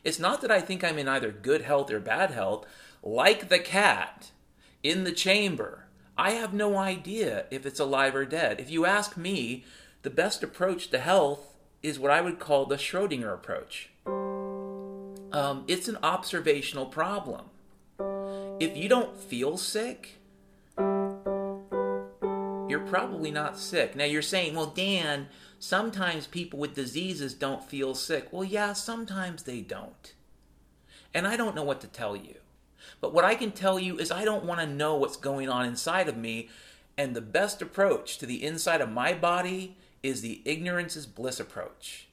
It's 0.05 0.19
not 0.19 0.41
that 0.43 0.51
I 0.51 0.61
think 0.61 0.83
I'm 0.85 0.99
in 0.99 1.09
either 1.09 1.31
good 1.31 1.63
health 1.63 1.91
or 1.91 2.01
bad 2.01 2.31
health. 2.31 2.67
Like 3.03 3.49
the 3.49 3.59
cat 3.59 4.31
in 4.83 5.05
the 5.05 5.13
chamber, 5.13 5.87
I 6.17 6.33
have 6.33 6.53
no 6.53 6.77
idea 6.77 7.47
if 7.51 7.65
it's 7.65 7.81
alive 7.81 8.15
or 8.15 8.25
dead. 8.25 8.61
If 8.61 8.71
you 8.71 8.87
ask 8.87 9.17
me, 9.17 9.65
the 10.03 10.11
best 10.11 10.43
approach 10.43 10.89
to 10.91 10.99
health 10.99 11.57
is 11.83 11.99
what 11.99 12.11
I 12.11 12.21
would 12.21 12.39
call 12.39 12.67
the 12.67 12.77
Schrodinger 12.77 13.33
approach. 13.33 13.91
Um, 15.33 15.65
it's 15.69 15.89
an 15.89 15.99
observational 16.03 16.87
problem. 16.87 17.47
If 18.61 18.77
you 18.77 18.89
don't 18.89 19.17
feel 19.17 19.57
sick, 19.57 20.18
you're 22.69 22.81
probably 22.81 23.31
not 23.31 23.59
sick. 23.59 23.97
Now 23.97 24.05
you're 24.05 24.23
saying, 24.23 24.55
well, 24.55 24.67
Dan, 24.67 25.29
sometimes 25.59 26.27
people 26.27 26.59
with 26.59 26.75
diseases 26.75 27.35
don't 27.35 27.65
feel 27.65 27.95
sick. 27.95 28.29
Well, 28.31 28.45
yeah, 28.45 28.73
sometimes 28.73 29.43
they 29.43 29.61
don't. 29.61 30.15
And 31.15 31.27
I 31.27 31.37
don't 31.37 31.55
know 31.55 31.65
what 31.65 31.81
to 31.81 31.87
tell 31.87 32.15
you. 32.15 32.37
But 33.01 33.13
what 33.13 33.25
I 33.25 33.35
can 33.35 33.53
tell 33.53 33.79
you 33.79 33.99
is 33.99 34.11
I 34.11 34.25
don't 34.25 34.45
want 34.45 34.61
to 34.61 34.67
know 34.67 34.97
what's 34.97 35.17
going 35.17 35.49
on 35.49 35.67
inside 35.67 36.09
of 36.09 36.17
me. 36.17 36.49
And 36.97 37.15
the 37.15 37.21
best 37.21 37.63
approach 37.63 38.19
to 38.19 38.27
the 38.27 38.45
inside 38.45 38.81
of 38.81 38.91
my 38.91 39.15
body 39.15 39.77
is 40.03 40.21
the 40.21 40.43
ignorance 40.45 40.97
is 40.97 41.07
bliss 41.07 41.41
approach. 41.41 42.09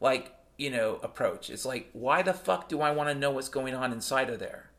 Like, 0.00 0.34
you 0.56 0.70
know, 0.70 1.00
approach. 1.02 1.50
It's 1.50 1.64
like, 1.64 1.90
why 1.92 2.22
the 2.22 2.32
fuck 2.32 2.68
do 2.68 2.80
I 2.80 2.92
want 2.92 3.08
to 3.08 3.14
know 3.14 3.32
what's 3.32 3.48
going 3.48 3.74
on 3.74 3.92
inside 3.92 4.30
of 4.30 4.38
there? 4.38 4.70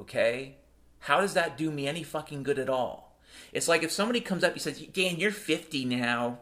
Okay? 0.00 0.56
How 1.00 1.20
does 1.20 1.34
that 1.34 1.56
do 1.56 1.70
me 1.70 1.86
any 1.86 2.02
fucking 2.02 2.42
good 2.42 2.58
at 2.58 2.68
all? 2.68 3.05
It's 3.52 3.68
like 3.68 3.82
if 3.82 3.90
somebody 3.90 4.20
comes 4.20 4.44
up 4.44 4.52
and 4.52 4.60
says, 4.60 4.80
Dan, 4.80 5.16
you're 5.16 5.30
50 5.30 5.84
now. 5.84 6.38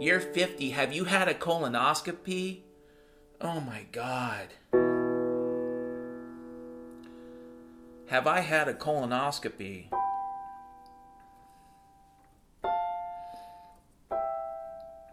You're 0.00 0.20
50. 0.20 0.70
Have 0.70 0.92
you 0.92 1.04
had 1.04 1.28
a 1.28 1.34
colonoscopy? 1.34 2.60
Oh 3.40 3.60
my 3.60 3.86
God. 3.92 4.48
Have 8.08 8.26
I 8.26 8.40
had 8.40 8.68
a 8.68 8.74
colonoscopy? 8.74 9.86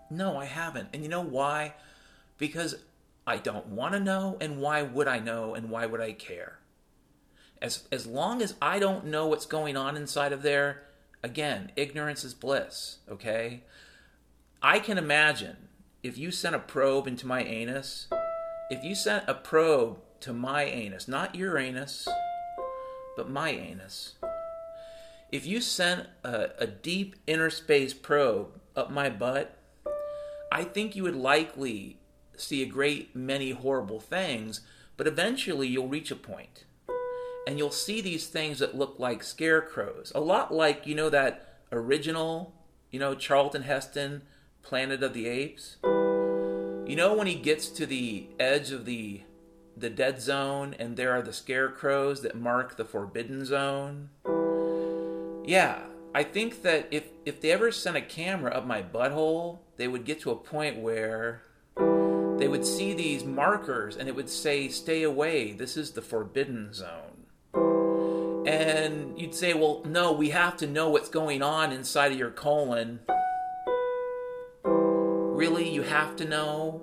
No, 0.10 0.38
I 0.38 0.46
haven't. 0.46 0.90
And 0.94 1.04
you 1.04 1.10
know 1.10 1.22
why? 1.22 1.74
Because 2.38 2.76
I 3.28 3.38
don't 3.38 3.68
want 3.68 3.94
to 3.94 4.00
know, 4.00 4.38
and 4.40 4.62
why 4.62 4.82
would 4.84 5.08
I 5.08 5.20
know, 5.20 5.56
and 5.56 5.70
why 5.70 5.86
would 5.86 6.00
I 6.00 6.14
care? 6.14 6.60
As, 7.62 7.88
as 7.92 8.06
long 8.06 8.42
as 8.42 8.56
I 8.62 8.80
don't 8.80 9.06
know 9.06 9.28
what's 9.28 9.46
going 9.46 9.76
on 9.76 9.98
inside 9.98 10.32
of 10.32 10.42
there, 10.42 10.84
again, 11.26 11.72
ignorance 11.76 12.24
is 12.24 12.36
bliss, 12.36 13.00
okay? 13.10 13.64
I 14.62 14.78
can 14.78 15.00
imagine 15.00 15.70
if 16.04 16.20
you 16.20 16.30
sent 16.30 16.56
a 16.56 16.60
probe 16.60 17.08
into 17.08 17.26
my 17.26 17.42
anus, 17.42 18.08
if 18.70 18.84
you 18.84 18.94
sent 18.94 19.28
a 19.28 19.34
probe 19.34 19.98
to 20.20 20.34
my 20.34 20.64
anus, 20.64 21.08
not 21.08 21.34
your 21.34 21.58
anus, 21.58 22.08
but 23.18 23.28
my 23.28 23.50
anus. 23.50 24.14
If 25.32 25.48
you 25.48 25.62
sent 25.62 26.08
a, 26.24 26.52
a 26.60 26.68
deep 26.68 27.16
inner 27.26 27.50
space 27.50 27.96
probe 27.96 28.60
up 28.76 28.92
my 28.92 29.10
butt, 29.10 29.58
I 30.52 30.64
think 30.64 30.96
you 30.96 31.02
would 31.04 31.16
likely 31.16 31.98
see 32.38 32.62
a 32.62 32.68
great 32.68 33.16
many 33.16 33.50
horrible 33.50 34.00
things, 34.00 34.62
but 34.96 35.08
eventually 35.08 35.68
you'll 35.68 35.88
reach 35.88 36.12
a 36.12 36.16
point 36.16 36.65
and 37.48 37.58
you'll 37.58 37.72
see 37.72 38.02
these 38.02 38.28
things 38.28 38.60
that 38.60 38.76
look 38.76 38.96
like 38.98 39.24
scarecrows. 39.24 40.12
A 40.16 40.20
lot 40.20 40.54
like, 40.54 40.88
you 40.88 40.96
know, 40.96 41.10
that 41.10 41.60
original, 41.72 42.54
you 42.92 43.00
know, 43.00 43.16
Charlton 43.16 43.64
Heston 43.64 44.24
Planet 44.62 45.04
of 45.04 45.14
the 45.14 45.28
Apes. 45.28 45.78
You 45.84 46.96
know 46.96 47.16
when 47.16 47.28
he 47.28 47.36
gets 47.36 47.70
to 47.70 47.86
the 47.86 48.28
edge 48.40 48.72
of 48.72 48.86
the 48.86 49.22
the 49.78 49.90
dead 49.90 50.22
zone 50.22 50.74
and 50.80 50.96
there 50.96 51.12
are 51.12 51.22
the 51.22 51.34
scarecrows 51.34 52.22
that 52.22 52.36
mark 52.36 52.78
the 52.78 52.86
forbidden 52.86 53.44
zone? 53.46 54.10
Yeah, 55.46 55.80
I 56.14 56.24
think 56.24 56.62
that 56.62 56.88
if 56.92 57.10
if 57.26 57.42
they 57.42 57.52
ever 57.52 57.72
sent 57.72 57.98
a 57.98 58.02
camera 58.02 58.52
up 58.52 58.66
my 58.66 58.82
butthole, 58.82 59.60
they 59.78 59.88
would 59.88 60.06
get 60.06 60.22
to 60.22 60.32
a 60.32 60.36
point 60.36 60.78
where 60.78 61.42
they 62.38 62.48
would 62.48 62.66
see 62.66 62.94
these 62.94 63.24
markers 63.24 63.98
and 63.98 64.08
it 64.08 64.16
would 64.16 64.30
say 64.30 64.68
stay 64.68 65.04
away, 65.04 65.52
this 65.52 65.76
is 65.76 65.92
the 65.92 66.02
forbidden 66.02 66.74
zone. 66.74 67.25
And 68.46 69.20
you'd 69.20 69.34
say, 69.34 69.54
well, 69.54 69.82
no, 69.86 70.12
we 70.12 70.30
have 70.30 70.58
to 70.58 70.68
know 70.68 70.90
what's 70.90 71.10
going 71.10 71.42
on 71.42 71.72
inside 71.72 72.12
of 72.12 72.20
your 72.20 72.30
colon. 72.30 73.00
Really? 74.64 75.70
You 75.70 75.82
have 75.82 76.16
to 76.18 76.26
know? 76.26 76.82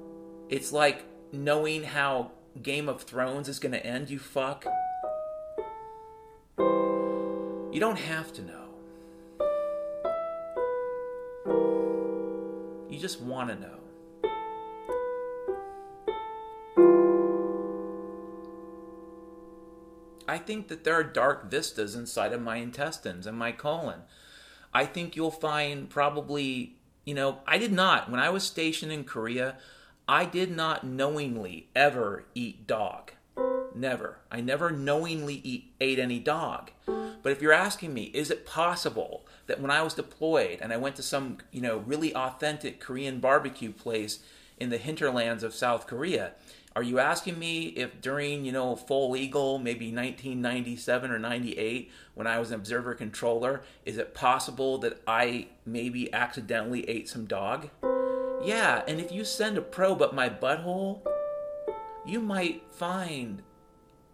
It's 0.49 0.73
like 0.73 1.05
knowing 1.33 1.85
how 1.85 2.33
Game 2.63 2.89
of 2.89 3.03
Thrones 3.03 3.49
is 3.49 3.59
going 3.59 3.73
to 3.73 3.87
end, 3.87 4.11
you 4.11 4.19
fuck. 4.19 4.67
You 6.59 7.79
don't 7.81 7.99
have 7.99 8.33
to 8.35 8.43
know. 8.43 8.59
You 12.91 12.99
just 12.99 13.21
want 13.23 13.49
to 13.49 13.55
know. 13.55 13.82
I 20.33 20.39
think 20.39 20.69
that 20.69 20.83
there 20.83 20.95
are 20.95 21.05
dark 21.05 21.51
vistas 21.51 21.95
inside 21.95 22.33
of 22.33 22.41
my 22.41 22.57
intestines 22.57 23.27
and 23.27 23.37
my 23.37 23.53
colon. 23.53 24.01
I 24.73 24.87
think 24.87 25.15
you'll 25.15 25.31
find 25.31 25.91
probably, 25.91 26.77
you 27.05 27.13
know, 27.13 27.41
I 27.47 27.59
did 27.59 27.71
not, 27.71 28.11
when 28.11 28.19
I 28.19 28.31
was 28.31 28.43
stationed 28.43 28.93
in 28.93 29.05
Korea, 29.05 29.59
I 30.09 30.25
did 30.25 30.51
not 30.51 30.87
knowingly 30.87 31.69
ever 31.77 32.25
eat 32.35 32.67
dog. 32.67 33.13
Never. 33.75 34.21
I 34.31 34.41
never 34.41 34.71
knowingly 34.71 35.43
eat, 35.45 35.75
ate 35.83 35.99
any 35.99 36.19
dog. 36.19 36.71
But 36.87 37.33
if 37.33 37.43
you're 37.43 37.53
asking 37.53 37.93
me, 37.93 38.05
is 38.15 38.31
it 38.31 38.47
possible 38.47 39.27
that 39.49 39.61
when 39.61 39.71
I 39.71 39.83
was 39.83 39.93
deployed 39.93 40.61
and 40.63 40.73
I 40.73 40.79
went 40.79 40.97
to 40.97 41.03
some, 41.03 41.39
you 41.51 41.61
know, 41.61 41.77
really 41.77 42.15
authentic 42.15 42.81
Korean 42.81 43.21
barbecue 43.21 43.71
place 43.71 44.21
in 44.57 44.71
the 44.71 44.79
hinterlands 44.79 45.43
of 45.43 45.55
South 45.55 45.87
Korea, 45.87 46.33
are 46.75 46.83
you 46.83 46.99
asking 46.99 47.39
me 47.39 47.67
if 47.67 48.01
during, 48.01 48.45
you 48.45 48.53
know, 48.53 48.77
Foal 48.77 49.17
Eagle, 49.17 49.59
maybe 49.59 49.87
1997 49.87 51.11
or 51.11 51.19
98, 51.19 51.91
when 52.15 52.27
I 52.27 52.39
was 52.39 52.51
an 52.51 52.57
observer 52.57 52.95
controller, 52.95 53.63
is 53.85 53.99
it 53.99 54.15
possible 54.15 54.79
that 54.79 55.03
I 55.07 55.49
maybe 55.67 56.13
accidentally 56.15 56.89
ate 56.89 57.09
some 57.09 57.27
dog? 57.27 57.69
Yeah, 58.43 58.83
and 58.89 59.01
if 59.01 59.13
you 59.13 59.25
send 59.25 59.59
a 59.59 59.63
probe 59.63 60.01
up 60.01 60.15
my 60.15 60.31
butthole, 60.31 61.01
you 62.07 62.21
might 62.21 62.63
find 62.73 63.43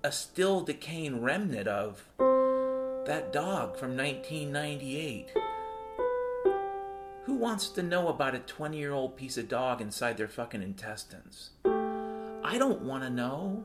a 0.03 0.11
still 0.11 0.61
decaying 0.61 1.23
remnant 1.23 1.69
of 1.69 2.09
that 2.19 3.33
dog 3.33 3.77
from 3.77 3.97
1998. 3.97 5.33
Who 7.25 7.35
wants 7.35 7.69
to 7.71 7.83
know 7.83 8.09
about 8.09 8.35
a 8.35 8.41
20 8.41 8.77
year 8.77 8.93
old 8.93 9.17
piece 9.17 9.39
of 9.39 9.49
dog 9.49 9.81
inside 9.81 10.17
their 10.17 10.29
fucking 10.29 10.63
intestines? 10.63 11.51
I 12.45 12.57
don't 12.59 12.83
want 12.83 13.03
to 13.03 13.11
know. 13.11 13.65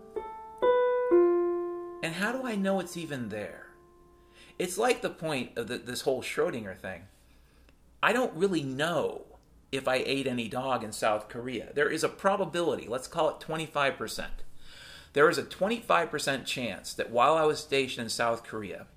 And 2.04 2.14
how 2.14 2.32
do 2.32 2.46
I 2.46 2.56
know 2.56 2.80
it's 2.80 2.98
even 2.98 3.30
there? 3.30 3.68
It's 4.60 4.78
like 4.78 5.02
the 5.02 5.10
point 5.10 5.58
of 5.58 5.68
the, 5.68 5.78
this 5.78 6.02
whole 6.02 6.22
Schrodinger 6.22 6.78
thing. 6.78 7.04
I 8.02 8.14
don't 8.14 8.34
really 8.34 8.64
know 8.64 9.26
if 9.72 9.88
I 9.88 9.96
ate 9.96 10.28
any 10.28 10.50
dog 10.50 10.84
in 10.84 10.92
South 10.92 11.30
Korea. 11.30 11.70
There 11.74 11.90
is 11.90 12.04
a 12.04 12.10
probability, 12.10 12.88
let's 12.88 13.08
call 13.08 13.30
it 13.30 13.40
25%. 13.40 14.26
There 15.14 15.30
is 15.30 15.38
a 15.38 15.44
25% 15.44 16.46
chance 16.46 16.94
that 16.94 17.12
while 17.12 17.36
I 17.36 17.46
was 17.46 17.60
stationed 17.60 18.06
in 18.06 18.10
South 18.10 18.44
Korea, 18.44 18.88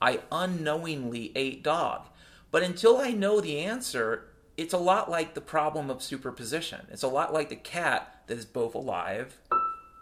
I 0.00 0.20
unknowingly 0.32 1.32
ate 1.36 1.62
dog. 1.62 2.08
But 2.50 2.62
until 2.62 2.96
I 2.96 3.10
know 3.10 3.40
the 3.40 3.58
answer, 3.58 4.28
it's 4.56 4.74
a 4.74 4.78
lot 4.78 5.10
like 5.10 5.34
the 5.34 5.40
problem 5.40 5.90
of 5.90 6.02
superposition. 6.02 6.86
It's 6.90 7.02
a 7.02 7.08
lot 7.08 7.32
like 7.32 7.48
the 7.48 7.56
cat 7.56 8.22
that 8.26 8.38
is 8.38 8.44
both 8.44 8.74
alive 8.74 9.38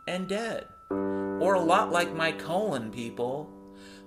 and 0.07 0.29
dead. 0.29 0.67
Or 0.91 1.55
a 1.55 1.61
lot 1.61 1.91
like 1.91 2.15
my 2.15 2.33
colon, 2.33 2.91
people. 2.91 3.51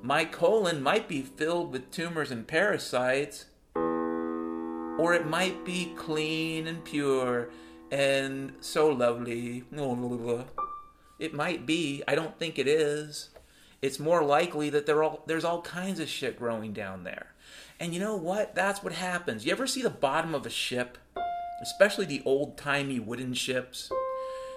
My 0.01 0.23
colon 0.23 0.83
might 0.83 1.07
be 1.07 1.23
filled 1.23 1.71
with 1.71 1.89
tumors 1.89 2.31
and 2.31 2.47
parasites, 2.47 3.45
or 3.75 5.13
it 5.13 5.25
might 5.25 5.65
be 5.65 5.93
clean 5.97 6.67
and 6.67 6.83
pure 6.85 7.49
and 7.91 8.53
so 8.61 8.87
lovely. 8.89 9.63
It 11.19 11.33
might 11.33 11.65
be. 11.65 12.03
I 12.07 12.13
don't 12.15 12.37
think 12.37 12.59
it 12.59 12.67
is. 12.67 13.29
It's 13.81 13.99
more 13.99 14.23
likely 14.23 14.69
that 14.69 14.87
all, 14.89 15.23
there's 15.25 15.43
all 15.43 15.61
kinds 15.61 15.99
of 15.99 16.07
shit 16.07 16.37
growing 16.37 16.71
down 16.71 17.03
there. 17.03 17.34
And 17.79 17.93
you 17.93 17.99
know 17.99 18.15
what? 18.15 18.55
That's 18.55 18.83
what 18.83 18.93
happens. 18.93 19.45
You 19.45 19.51
ever 19.51 19.67
see 19.67 19.81
the 19.81 19.89
bottom 19.89 20.33
of 20.33 20.45
a 20.45 20.49
ship? 20.49 20.97
Especially 21.61 22.05
the 22.05 22.21
old 22.25 22.57
timey 22.57 22.99
wooden 22.99 23.33
ships? 23.33 23.91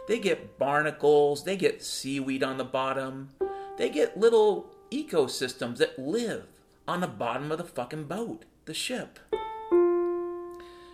They 0.07 0.18
get 0.18 0.59
barnacles, 0.59 1.44
they 1.44 1.57
get 1.57 1.85
seaweed 1.85 2.42
on 2.42 2.57
the 2.57 2.64
bottom, 2.64 3.31
they 3.76 3.90
get 3.90 4.16
little 4.18 4.70
ecosystems 4.90 5.76
that 5.78 5.98
live 5.98 6.46
on 6.87 7.00
the 7.00 7.07
bottom 7.07 7.52
of 7.52 7.59
the 7.59 7.64
fucking 7.64 8.04
boat, 8.04 8.44
the 8.64 8.72
ship. 8.72 9.18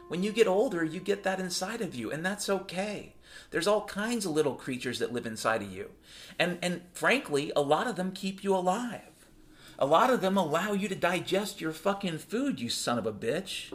When 0.09 0.23
you 0.23 0.33
get 0.33 0.49
older, 0.49 0.85
you 0.85 1.01
get 1.01 1.23
that 1.23 1.41
inside 1.41 1.81
of 1.81 1.95
you, 1.95 2.11
and 2.11 2.27
that's 2.27 2.49
okay. 2.49 3.15
There's 3.51 3.69
all 3.69 3.85
kinds 3.85 4.27
of 4.27 4.33
little 4.33 4.55
creatures 4.55 4.99
that 4.99 5.13
live 5.13 5.27
inside 5.27 5.63
of 5.63 5.73
you. 5.73 5.91
And 6.39 6.59
and 6.63 6.83
frankly, 6.93 7.53
a 7.55 7.63
lot 7.63 7.87
of 7.87 7.97
them 7.97 8.13
keep 8.13 8.43
you 8.43 8.55
alive. 8.55 9.14
A 9.79 9.87
lot 9.87 10.11
of 10.11 10.21
them 10.21 10.37
allow 10.37 10.73
you 10.73 10.89
to 10.89 10.95
digest 10.95 11.61
your 11.61 11.73
fucking 11.73 12.19
food, 12.19 12.61
you 12.61 12.69
son 12.69 12.99
of 12.99 13.07
a 13.07 13.13
bitch. 13.13 13.73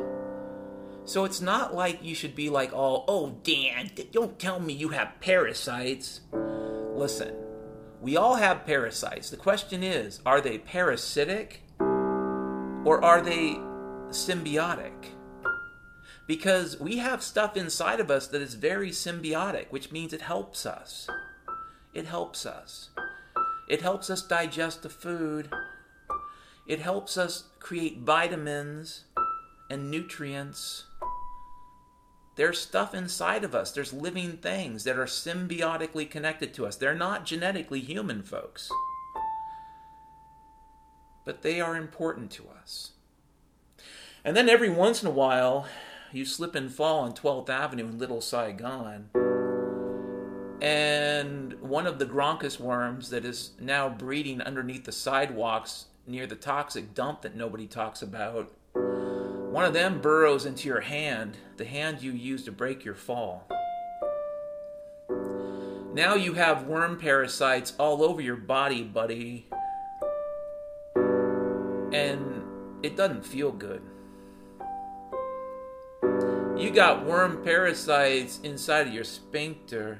So 1.06 1.26
it's 1.26 1.42
not 1.42 1.74
like 1.74 2.04
you 2.04 2.14
should 2.14 2.36
be 2.36 2.50
like, 2.50 2.72
oh, 2.74 3.04
oh, 3.08 3.40
Dan, 3.44 3.90
don't 4.12 4.38
tell 4.38 4.60
me 4.60 4.74
you 4.74 4.90
have 4.90 5.20
parasites. 5.20 6.22
Listen, 6.32 7.34
we 8.02 8.16
all 8.16 8.36
have 8.36 8.66
parasites. 8.66 9.30
The 9.30 9.38
question 9.38 9.84
is, 9.84 10.22
are 10.26 10.40
they 10.40 10.58
parasitic 10.58 11.64
or 11.80 13.04
are 13.04 13.22
they 13.22 13.56
symbiotic? 14.10 14.94
Because 16.28 16.80
we 16.80 16.98
have 16.98 17.24
stuff 17.24 17.58
inside 17.58 18.00
of 18.00 18.12
us 18.12 18.28
that 18.28 18.42
is 18.42 18.54
very 18.54 18.92
symbiotic, 18.92 19.66
which 19.72 19.92
means 19.92 20.14
it 20.14 20.22
helps 20.22 20.66
us. 20.66 21.10
It 21.94 22.06
helps 22.06 22.46
us. 22.46 22.92
It 23.68 23.82
helps 23.82 24.10
us 24.10 24.22
digest 24.22 24.84
the 24.84 24.90
food. 24.90 25.50
It 26.70 26.80
helps 26.80 27.18
us 27.18 27.50
create 27.60 28.00
vitamins 28.00 29.04
and 29.70 29.92
nutrients 29.92 30.86
there's 32.40 32.58
stuff 32.58 32.94
inside 32.94 33.44
of 33.44 33.54
us. 33.54 33.74
There's 33.74 33.92
living 33.92 34.38
things 34.38 34.86
that 34.86 34.98
are 34.98 35.08
symbiotically 35.08 36.10
connected 36.10 36.54
to 36.54 36.66
us. 36.66 36.78
They're 36.78 36.96
not 36.96 37.26
genetically 37.26 37.82
human, 37.82 38.24
folks. 38.24 38.72
But 41.26 41.42
they 41.42 41.60
are 41.60 41.76
important 41.76 42.32
to 42.32 42.46
us. 42.48 42.92
And 44.24 44.38
then 44.38 44.48
every 44.48 44.70
once 44.70 45.04
in 45.04 45.10
a 45.10 45.12
while, 45.12 45.68
you 46.14 46.24
slip 46.24 46.56
and 46.56 46.74
fall 46.74 47.02
on 47.02 47.12
12th 47.12 47.50
Avenue 47.50 47.88
in 47.88 48.00
Little 48.00 48.22
Saigon. 48.22 49.10
And 50.62 51.60
one 51.60 51.88
of 51.88 52.00
the 52.00 52.06
Gronchus 52.06 52.58
worms 52.58 53.10
that 53.10 53.26
is 53.26 53.52
now 53.60 53.90
breeding 53.90 54.42
underneath 54.42 54.86
the 54.86 54.94
sidewalks 54.94 55.88
near 56.10 56.28
the 56.28 56.36
toxic 56.36 56.94
dump 56.94 57.22
that 57.22 57.36
nobody 57.36 57.68
talks 57.68 58.02
about 58.02 58.52
one 59.50 59.66
of 59.66 59.74
them 59.74 60.00
burrows 60.00 60.46
into 60.46 60.68
your 60.68 60.82
hand, 60.82 61.36
the 61.58 61.66
hand 61.66 62.04
you 62.04 62.12
used 62.12 62.46
to 62.46 62.52
break 62.52 62.86
your 62.86 62.94
fall. 62.94 63.48
Now 65.92 66.14
you 66.14 66.34
have 66.34 66.68
worm 66.68 67.00
parasites 67.00 67.74
all 67.80 68.04
over 68.04 68.22
your 68.22 68.36
body, 68.36 68.84
buddy. 68.84 69.48
And 70.96 72.44
it 72.84 72.96
doesn't 72.96 73.26
feel 73.26 73.52
good. 73.52 73.82
You 76.56 76.70
got 76.72 77.04
worm 77.04 77.44
parasites 77.44 78.40
inside 78.44 78.86
of 78.86 78.94
your 78.94 79.04
sphincter. 79.04 80.00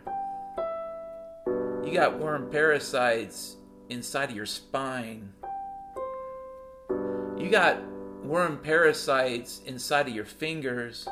You 1.84 1.92
got 1.92 2.20
worm 2.20 2.52
parasites 2.52 3.56
inside 3.90 4.30
of 4.30 4.36
your 4.36 4.46
spine. 4.46 5.34
You 7.40 7.50
got 7.50 7.82
worm 8.22 8.58
parasites 8.58 9.62
inside 9.66 10.10
of 10.10 10.14
your 10.14 10.26
fingers. 10.26 11.08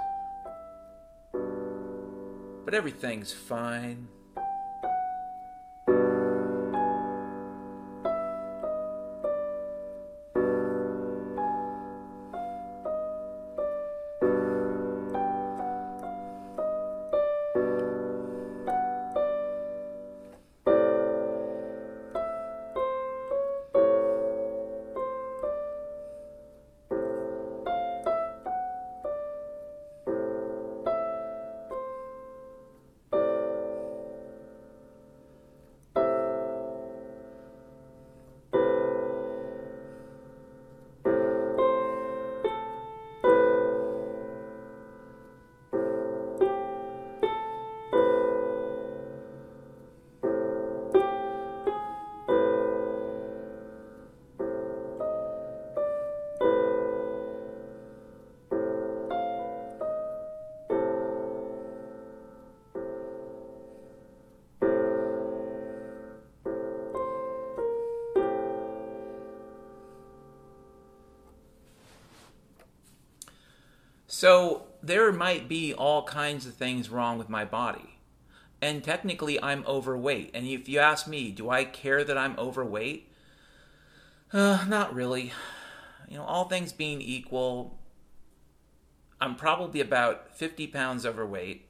But 1.31 2.73
everything's 2.73 3.31
fine. 3.31 4.09
So 74.17 74.63
there 74.81 75.11
might 75.11 75.47
be 75.47 75.75
all 75.75 76.01
kinds 76.01 76.47
of 76.47 76.55
things 76.55 76.89
wrong 76.89 77.19
with 77.19 77.29
my 77.29 77.45
body. 77.45 77.99
And 78.59 78.83
technically, 78.83 79.39
I'm 79.39 79.63
overweight. 79.67 80.31
And 80.33 80.47
if 80.47 80.67
you 80.67 80.79
ask 80.79 81.07
me, 81.07 81.29
do 81.29 81.51
I 81.51 81.65
care 81.65 82.03
that 82.03 82.17
I'm 82.17 82.35
overweight? 82.39 83.11
Uh, 84.33 84.65
not 84.67 84.91
really. 84.95 85.33
You 86.09 86.17
know, 86.17 86.23
all 86.23 86.45
things 86.45 86.73
being 86.73 86.99
equal, 86.99 87.77
I'm 89.21 89.35
probably 89.35 89.81
about 89.81 90.35
50 90.35 90.65
pounds 90.65 91.05
overweight. 91.05 91.67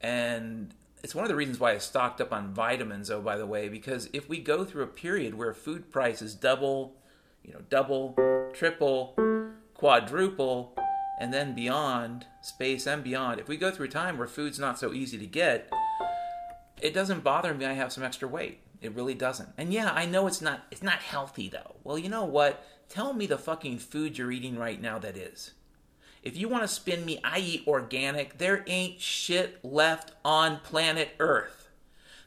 And 0.00 0.74
it's 1.04 1.14
one 1.14 1.24
of 1.24 1.28
the 1.28 1.36
reasons 1.36 1.60
why 1.60 1.74
I 1.74 1.78
stocked 1.78 2.20
up 2.20 2.32
on 2.32 2.52
vitamins, 2.52 3.08
oh, 3.08 3.20
by 3.20 3.36
the 3.36 3.46
way, 3.46 3.68
because 3.68 4.10
if 4.12 4.28
we 4.28 4.40
go 4.40 4.64
through 4.64 4.82
a 4.82 4.88
period 4.88 5.36
where 5.36 5.54
food 5.54 5.92
prices 5.92 6.34
double, 6.34 6.96
you 7.44 7.52
know, 7.52 7.60
double, 7.70 8.16
triple, 8.52 9.14
quadruple, 9.74 10.76
and 11.18 11.32
then 11.32 11.54
beyond, 11.54 12.26
space 12.40 12.86
and 12.86 13.02
beyond, 13.02 13.40
if 13.40 13.48
we 13.48 13.56
go 13.56 13.70
through 13.70 13.88
time 13.88 14.18
where 14.18 14.28
food's 14.28 14.58
not 14.58 14.78
so 14.78 14.92
easy 14.92 15.18
to 15.18 15.26
get, 15.26 15.70
it 16.80 16.94
doesn't 16.94 17.24
bother 17.24 17.54
me 17.54 17.66
I 17.66 17.72
have 17.72 17.92
some 17.92 18.04
extra 18.04 18.28
weight. 18.28 18.60
It 18.80 18.94
really 18.94 19.14
doesn't. 19.14 19.48
And 19.58 19.72
yeah, 19.72 19.90
I 19.92 20.06
know 20.06 20.26
it's 20.26 20.40
not 20.40 20.66
it's 20.70 20.82
not 20.82 21.00
healthy 21.00 21.48
though. 21.48 21.76
Well, 21.82 21.98
you 21.98 22.08
know 22.08 22.24
what? 22.24 22.64
Tell 22.88 23.12
me 23.12 23.26
the 23.26 23.38
fucking 23.38 23.78
food 23.78 24.16
you're 24.16 24.30
eating 24.30 24.56
right 24.56 24.80
now 24.80 24.98
that 25.00 25.16
is. 25.16 25.52
If 26.22 26.36
you 26.36 26.48
want 26.48 26.62
to 26.64 26.68
spin 26.68 27.04
me, 27.04 27.20
I 27.24 27.38
eat 27.38 27.64
organic. 27.66 28.38
There 28.38 28.64
ain't 28.66 29.00
shit 29.00 29.64
left 29.64 30.12
on 30.24 30.60
planet 30.60 31.10
Earth 31.18 31.68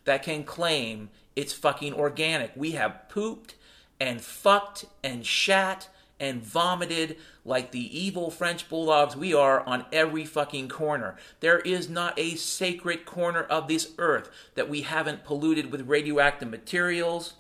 that 0.06 0.24
can 0.24 0.44
claim 0.44 1.10
it's 1.36 1.54
fucking 1.54 1.94
organic. 1.94 2.52
We 2.56 2.72
have 2.72 3.08
pooped 3.10 3.56
and 4.00 4.22
fucked 4.22 4.86
and 5.04 5.26
shat 5.26 5.90
and 6.22 6.42
vomited 6.44 7.18
like 7.44 7.72
the 7.72 8.00
evil 8.00 8.30
French 8.30 8.70
bulldogs 8.70 9.16
we 9.16 9.34
are 9.34 9.62
on 9.62 9.84
every 9.92 10.24
fucking 10.24 10.70
corner. 10.70 11.18
There 11.40 11.60
is 11.60 11.90
not 11.90 12.18
a 12.18 12.36
sacred 12.36 13.06
corner 13.06 13.42
of 13.42 13.68
this 13.68 13.94
earth 13.98 14.30
that 14.54 14.70
we 14.70 14.84
haven't 14.84 15.24
polluted 15.26 15.72
with 15.72 15.88
radioactive 15.88 16.50
materials, 16.50 17.34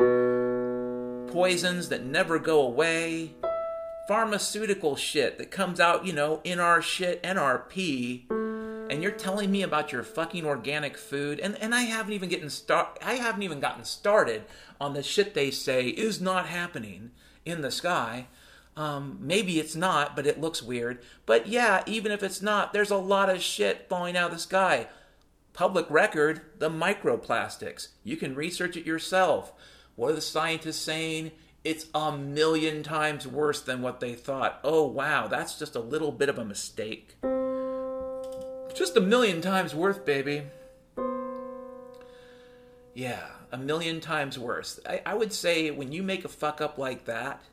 poisons 1.32 1.90
that 1.90 2.04
never 2.04 2.40
go 2.40 2.62
away, 2.64 3.36
pharmaceutical 4.08 4.96
shit 4.96 5.38
that 5.38 5.52
comes 5.52 5.80
out, 5.80 6.06
you 6.06 6.12
know, 6.12 6.42
in 6.44 6.60
our 6.60 6.82
shit 6.82 7.24
pee. 7.70 8.26
And 8.30 9.04
you're 9.04 9.12
telling 9.12 9.52
me 9.52 9.62
about 9.62 9.94
your 9.94 10.04
fucking 10.04 10.44
organic 10.44 10.98
food, 10.98 11.40
and, 11.40 11.56
and 11.62 11.74
I 11.74 11.84
haven't 11.84 12.12
even 12.14 12.28
getting 12.28 12.50
start 12.50 12.98
I 13.02 13.14
haven't 13.14 13.44
even 13.44 13.60
gotten 13.60 13.86
started 13.86 14.44
on 14.82 14.96
the 14.96 15.04
shit 15.04 15.36
they 15.36 15.52
say 15.52 15.88
is 15.88 16.20
not 16.20 16.48
happening 16.48 17.12
in 17.46 17.62
the 17.62 17.72
sky. 17.72 18.26
Um, 18.82 19.20
maybe 19.22 19.60
it's 19.60 19.76
not, 19.76 20.16
but 20.16 20.26
it 20.26 20.42
looks 20.42 20.64
weird. 20.64 21.04
But 21.28 21.46
yeah, 21.46 21.84
even 21.86 22.12
if 22.12 22.24
it's 22.24 22.42
not, 22.42 22.74
there's 22.74 22.90
a 22.90 22.98
lot 22.98 23.30
of 23.30 23.40
shit 23.40 23.88
falling 23.88 24.18
out 24.18 24.32
of 24.32 24.34
the 24.34 24.40
sky. 24.40 24.88
Public 25.54 25.86
record, 25.88 26.42
the 26.58 26.72
microplastics. 26.72 27.90
You 28.04 28.18
can 28.18 28.34
research 28.34 28.76
it 28.76 28.88
yourself. 28.88 29.54
What 29.96 30.10
are 30.10 30.16
the 30.16 30.22
scientists 30.22 30.80
saying? 30.80 31.30
It's 31.64 31.86
a 31.94 32.18
million 32.18 32.82
times 32.82 33.28
worse 33.28 33.62
than 33.62 33.84
what 33.84 34.00
they 34.00 34.16
thought. 34.16 34.60
Oh, 34.64 34.88
wow, 34.88 35.28
that's 35.28 35.60
just 35.60 35.76
a 35.76 35.80
little 35.80 36.12
bit 36.12 36.30
of 36.30 36.40
a 36.40 36.46
mistake. 36.46 37.18
Just 38.74 38.98
a 38.98 39.02
million 39.02 39.42
times 39.42 39.76
worse, 39.76 40.00
baby. 40.00 40.46
Yeah, 42.96 43.28
a 43.52 43.60
million 43.60 44.02
times 44.02 44.40
worse. 44.40 44.80
I, 44.90 45.04
I 45.06 45.14
would 45.14 45.34
say 45.34 45.70
when 45.70 45.92
you 45.92 46.02
make 46.02 46.26
a 46.26 46.30
fuck 46.30 46.62
up 46.62 46.80
like 46.80 47.06
that, 47.06 47.44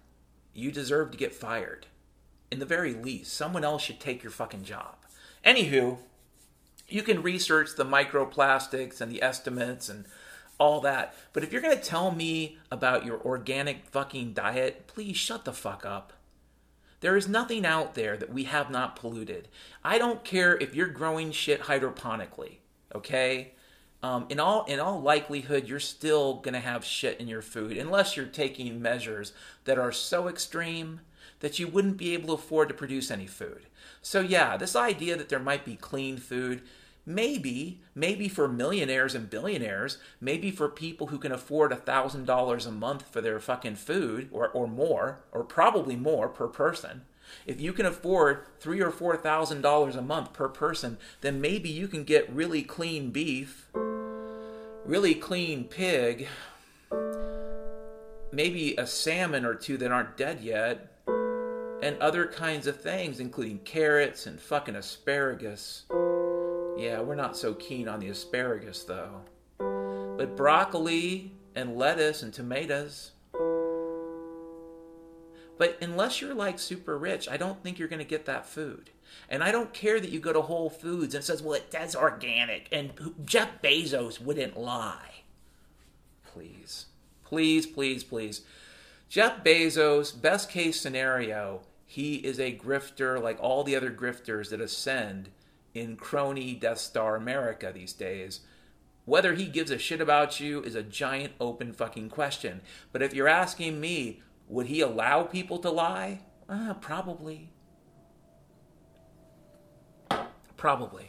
you 0.58 0.72
deserve 0.72 1.10
to 1.10 1.18
get 1.18 1.34
fired. 1.34 1.86
In 2.50 2.58
the 2.58 2.66
very 2.66 2.94
least, 2.94 3.32
someone 3.32 3.64
else 3.64 3.82
should 3.82 4.00
take 4.00 4.22
your 4.22 4.32
fucking 4.32 4.64
job. 4.64 4.96
Anywho, 5.44 5.98
you 6.88 7.02
can 7.02 7.22
research 7.22 7.76
the 7.76 7.84
microplastics 7.84 9.00
and 9.00 9.12
the 9.12 9.22
estimates 9.22 9.88
and 9.88 10.06
all 10.58 10.80
that. 10.80 11.14
But 11.32 11.44
if 11.44 11.52
you're 11.52 11.62
going 11.62 11.76
to 11.76 11.82
tell 11.82 12.10
me 12.10 12.58
about 12.70 13.04
your 13.04 13.20
organic 13.20 13.86
fucking 13.86 14.32
diet, 14.32 14.86
please 14.86 15.16
shut 15.16 15.44
the 15.44 15.52
fuck 15.52 15.86
up. 15.86 16.12
There 17.00 17.16
is 17.16 17.28
nothing 17.28 17.64
out 17.64 17.94
there 17.94 18.16
that 18.16 18.32
we 18.32 18.44
have 18.44 18.70
not 18.70 18.96
polluted. 18.96 19.48
I 19.84 19.98
don't 19.98 20.24
care 20.24 20.56
if 20.56 20.74
you're 20.74 20.88
growing 20.88 21.30
shit 21.30 21.62
hydroponically, 21.62 22.56
okay? 22.94 23.52
Um, 24.02 24.26
in 24.28 24.38
all 24.38 24.64
in 24.64 24.78
all 24.78 25.00
likelihood, 25.00 25.68
you're 25.68 25.80
still 25.80 26.34
gonna 26.34 26.60
have 26.60 26.84
shit 26.84 27.20
in 27.20 27.28
your 27.28 27.42
food 27.42 27.76
unless 27.76 28.16
you're 28.16 28.26
taking 28.26 28.80
measures 28.80 29.32
that 29.64 29.78
are 29.78 29.92
so 29.92 30.28
extreme 30.28 31.00
that 31.40 31.58
you 31.58 31.68
wouldn't 31.68 31.96
be 31.96 32.14
able 32.14 32.28
to 32.28 32.42
afford 32.42 32.68
to 32.68 32.74
produce 32.74 33.10
any 33.10 33.26
food. 33.26 33.66
So 34.02 34.20
yeah, 34.20 34.56
this 34.56 34.76
idea 34.76 35.16
that 35.16 35.28
there 35.28 35.38
might 35.38 35.64
be 35.64 35.76
clean 35.76 36.16
food, 36.16 36.62
maybe, 37.04 37.80
maybe 37.94 38.28
for 38.28 38.48
millionaires 38.48 39.14
and 39.14 39.30
billionaires, 39.30 39.98
maybe 40.20 40.50
for 40.50 40.68
people 40.68 41.08
who 41.08 41.18
can 41.18 41.32
afford 41.32 41.72
a 41.72 41.76
thousand 41.76 42.26
dollars 42.26 42.66
a 42.66 42.72
month 42.72 43.02
for 43.10 43.20
their 43.20 43.40
fucking 43.40 43.76
food 43.76 44.28
or, 44.32 44.48
or 44.48 44.66
more, 44.66 45.20
or 45.32 45.42
probably 45.44 45.96
more 45.96 46.28
per 46.28 46.48
person. 46.48 47.02
If 47.46 47.60
you 47.60 47.72
can 47.72 47.86
afford 47.86 48.42
three 48.60 48.80
or 48.80 48.90
four 48.90 49.16
thousand 49.16 49.62
dollars 49.62 49.96
a 49.96 50.02
month 50.02 50.32
per 50.32 50.48
person, 50.48 50.98
then 51.20 51.40
maybe 51.40 51.68
you 51.68 51.88
can 51.88 52.04
get 52.04 52.30
really 52.30 52.62
clean 52.62 53.10
beef, 53.10 53.68
really 54.84 55.14
clean 55.14 55.64
pig, 55.64 56.28
maybe 58.32 58.74
a 58.76 58.86
salmon 58.86 59.44
or 59.44 59.54
two 59.54 59.76
that 59.78 59.92
aren't 59.92 60.16
dead 60.16 60.40
yet, 60.40 60.92
and 61.82 61.96
other 62.00 62.26
kinds 62.26 62.66
of 62.66 62.80
things, 62.80 63.20
including 63.20 63.58
carrots 63.60 64.26
and 64.26 64.40
fucking 64.40 64.76
asparagus. 64.76 65.84
Yeah, 66.76 67.00
we're 67.00 67.14
not 67.14 67.36
so 67.36 67.54
keen 67.54 67.88
on 67.88 68.00
the 68.00 68.08
asparagus 68.08 68.84
though. 68.84 69.22
But 69.58 70.36
broccoli 70.36 71.32
and 71.54 71.76
lettuce 71.76 72.22
and 72.22 72.32
tomatoes, 72.32 73.12
but 75.58 75.76
unless 75.82 76.20
you're 76.20 76.34
like 76.34 76.58
super 76.58 76.96
rich, 76.96 77.28
I 77.28 77.36
don't 77.36 77.62
think 77.62 77.78
you're 77.78 77.88
going 77.88 77.98
to 77.98 78.04
get 78.04 78.26
that 78.26 78.46
food. 78.46 78.90
And 79.28 79.42
I 79.42 79.52
don't 79.52 79.74
care 79.74 80.00
that 80.00 80.10
you 80.10 80.20
go 80.20 80.32
to 80.32 80.42
Whole 80.42 80.70
Foods 80.70 81.14
and 81.14 81.24
says, 81.24 81.42
"Well, 81.42 81.54
it, 81.54 81.70
that's 81.70 81.96
organic," 81.96 82.68
and 82.72 82.92
Jeff 83.24 83.60
Bezos 83.62 84.20
wouldn't 84.20 84.58
lie. 84.58 85.22
Please, 86.24 86.86
please, 87.24 87.66
please, 87.66 88.04
please. 88.04 88.42
Jeff 89.08 89.42
Bezos, 89.42 90.18
best 90.20 90.50
case 90.50 90.80
scenario, 90.80 91.62
he 91.86 92.16
is 92.16 92.38
a 92.38 92.56
grifter 92.56 93.20
like 93.20 93.38
all 93.40 93.64
the 93.64 93.74
other 93.74 93.90
grifters 93.90 94.50
that 94.50 94.60
ascend 94.60 95.30
in 95.74 95.96
crony 95.96 96.54
Death 96.54 96.78
Star 96.78 97.16
America 97.16 97.72
these 97.74 97.94
days. 97.94 98.40
Whether 99.06 99.34
he 99.34 99.46
gives 99.46 99.70
a 99.70 99.78
shit 99.78 100.02
about 100.02 100.38
you 100.38 100.62
is 100.62 100.74
a 100.74 100.82
giant 100.82 101.32
open 101.40 101.72
fucking 101.72 102.10
question. 102.10 102.60
But 102.92 103.00
if 103.00 103.14
you're 103.14 103.26
asking 103.26 103.80
me, 103.80 104.20
would 104.48 104.66
he 104.66 104.80
allow 104.80 105.22
people 105.22 105.58
to 105.58 105.70
lie? 105.70 106.20
Uh, 106.48 106.74
probably. 106.74 107.50
Probably. 110.56 111.07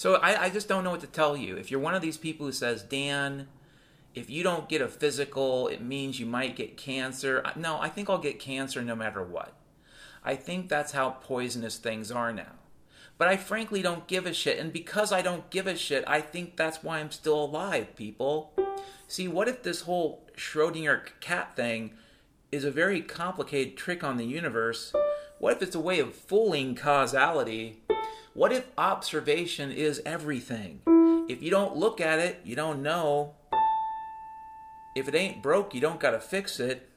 So 0.00 0.14
I, 0.14 0.44
I 0.44 0.48
just 0.48 0.66
don't 0.66 0.82
know 0.82 0.92
what 0.92 1.02
to 1.02 1.06
tell 1.06 1.36
you. 1.36 1.58
If 1.58 1.70
you're 1.70 1.78
one 1.78 1.94
of 1.94 2.00
these 2.00 2.16
people 2.16 2.46
who 2.46 2.52
says, 2.52 2.82
Dan, 2.82 3.48
if 4.14 4.30
you 4.30 4.42
don't 4.42 4.66
get 4.66 4.80
a 4.80 4.88
physical, 4.88 5.68
it 5.68 5.82
means 5.82 6.18
you 6.18 6.24
might 6.24 6.56
get 6.56 6.78
cancer. 6.78 7.44
No, 7.54 7.78
I 7.78 7.90
think 7.90 8.08
I'll 8.08 8.16
get 8.16 8.38
cancer 8.38 8.80
no 8.80 8.96
matter 8.96 9.22
what. 9.22 9.52
I 10.24 10.36
think 10.36 10.70
that's 10.70 10.92
how 10.92 11.10
poisonous 11.10 11.76
things 11.76 12.10
are 12.10 12.32
now. 12.32 12.52
But 13.18 13.28
I 13.28 13.36
frankly 13.36 13.82
don't 13.82 14.06
give 14.06 14.24
a 14.24 14.32
shit. 14.32 14.58
And 14.58 14.72
because 14.72 15.12
I 15.12 15.20
don't 15.20 15.50
give 15.50 15.66
a 15.66 15.76
shit, 15.76 16.02
I 16.06 16.22
think 16.22 16.56
that's 16.56 16.82
why 16.82 16.98
I'm 16.98 17.10
still 17.10 17.44
alive, 17.44 17.94
people. 17.94 18.54
See, 19.06 19.28
what 19.28 19.48
if 19.48 19.62
this 19.62 19.82
whole 19.82 20.26
Schrodinger 20.34 21.08
cat 21.20 21.54
thing 21.54 21.92
is 22.50 22.64
a 22.64 22.70
very 22.70 23.02
complicated 23.02 23.76
trick 23.76 24.02
on 24.02 24.16
the 24.16 24.24
universe? 24.24 24.94
What 25.40 25.56
if 25.56 25.62
it's 25.62 25.76
a 25.76 25.80
way 25.80 25.98
of 26.00 26.14
fooling 26.14 26.74
causality? 26.74 27.79
What 28.32 28.52
if 28.52 28.68
observation 28.78 29.72
is 29.72 30.00
everything? 30.06 30.82
If 31.28 31.42
you 31.42 31.50
don't 31.50 31.76
look 31.76 32.00
at 32.00 32.20
it, 32.20 32.40
you 32.44 32.54
don't 32.54 32.80
know. 32.80 33.34
If 34.94 35.08
it 35.08 35.16
ain't 35.16 35.42
broke, 35.42 35.74
you 35.74 35.80
don't 35.80 35.98
gotta 35.98 36.20
fix 36.20 36.60
it. 36.60 36.88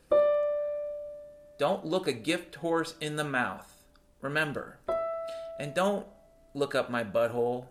Don't 1.57 1.85
look 1.85 2.07
a 2.07 2.13
gift 2.13 2.53
horse 2.55 2.93
in 3.01 3.15
the 3.15 3.23
mouth. 3.23 3.83
Remember. 4.21 4.77
And 5.59 5.73
don't 5.73 6.05
look 6.53 6.75
up 6.75 6.91
my 6.91 7.03
butthole. 7.03 7.65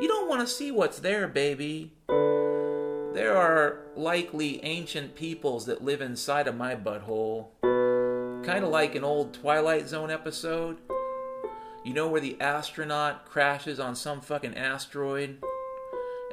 You 0.00 0.08
don't 0.08 0.28
want 0.28 0.40
to 0.40 0.46
see 0.46 0.70
what's 0.70 1.00
there, 1.00 1.28
baby. 1.28 1.92
There 2.08 3.36
are 3.36 3.80
likely 3.94 4.64
ancient 4.64 5.14
peoples 5.14 5.66
that 5.66 5.84
live 5.84 6.00
inside 6.00 6.48
of 6.48 6.56
my 6.56 6.74
butthole. 6.74 7.48
Kind 8.42 8.64
of 8.64 8.70
like 8.70 8.94
an 8.94 9.04
old 9.04 9.34
Twilight 9.34 9.86
Zone 9.86 10.10
episode. 10.10 10.78
You 11.88 11.94
know 11.94 12.08
where 12.08 12.20
the 12.20 12.38
astronaut 12.38 13.24
crashes 13.24 13.80
on 13.80 13.96
some 13.96 14.20
fucking 14.20 14.54
asteroid 14.58 15.38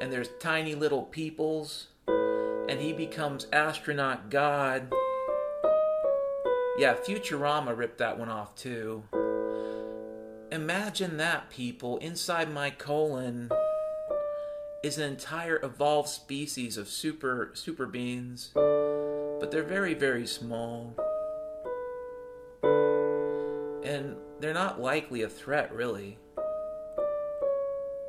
and 0.01 0.11
there's 0.11 0.27
tiny 0.37 0.75
little 0.75 1.03
peoples 1.03 1.87
and 2.09 2.77
he 2.81 2.91
becomes 2.91 3.47
astronaut 3.53 4.29
god? 4.29 4.91
Yeah, 6.77 6.95
Futurama 6.95 7.73
ripped 7.73 7.99
that 7.99 8.19
one 8.19 8.27
off 8.27 8.53
too. 8.57 9.05
Imagine 10.51 11.15
that, 11.15 11.49
people. 11.49 11.99
Inside 11.99 12.51
my 12.51 12.69
colon 12.69 13.49
is 14.83 14.97
an 14.97 15.09
entire 15.09 15.63
evolved 15.63 16.09
species 16.09 16.75
of 16.75 16.89
super 16.89 17.51
super 17.53 17.85
beings, 17.85 18.49
but 18.53 19.51
they're 19.51 19.63
very 19.63 19.93
very 19.93 20.27
small. 20.27 20.97
They're 24.45 24.53
not 24.53 24.79
likely 24.79 25.23
a 25.23 25.29
threat, 25.29 25.73
really. 25.73 26.19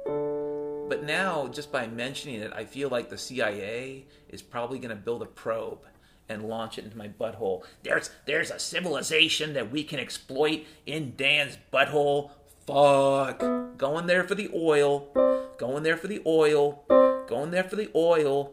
But 0.05 1.03
now, 1.03 1.49
just 1.49 1.73
by 1.73 1.87
mentioning 1.87 2.43
it, 2.43 2.53
I 2.55 2.65
feel 2.67 2.91
like 2.91 3.09
the 3.09 3.17
CIA 3.17 4.05
is 4.29 4.43
probably 4.43 4.79
going 4.79 4.91
to 4.91 5.03
build 5.03 5.23
a 5.23 5.27
probe 5.27 5.87
and 6.29 6.43
launch 6.43 6.77
it 6.77 6.85
into 6.85 6.99
my 6.99 7.09
butthole. 7.09 7.65
There's 7.83 8.11
there's 8.27 8.51
a 8.51 8.59
civilization 8.59 9.55
that 9.55 9.71
we 9.71 9.83
can 9.83 9.99
exploit 9.99 10.67
in 10.85 11.15
Dan's 11.17 11.57
butthole. 11.73 12.33
Fuck. 12.67 13.39
Going 13.79 14.07
there 14.07 14.25
for 14.25 14.35
the 14.35 14.51
oil. 14.55 15.09
Going 15.57 15.85
there 15.85 15.97
for 15.97 16.07
the 16.07 16.21
oil. 16.27 16.85
Going 17.29 17.51
there 17.51 17.65
for 17.65 17.77
the 17.77 17.91
oil. 17.95 18.53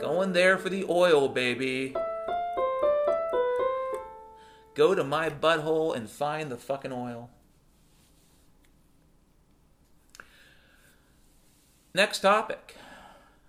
Going 0.00 0.32
there 0.32 0.56
for 0.56 0.70
the 0.70 0.86
oil, 0.88 1.28
baby. 1.28 1.94
Go 4.74 4.94
to 4.94 5.04
my 5.04 5.28
butthole 5.28 5.94
and 5.94 6.08
find 6.08 6.50
the 6.50 6.56
fucking 6.56 6.92
oil. 6.92 7.30
Next 11.94 12.20
topic. 12.20 12.76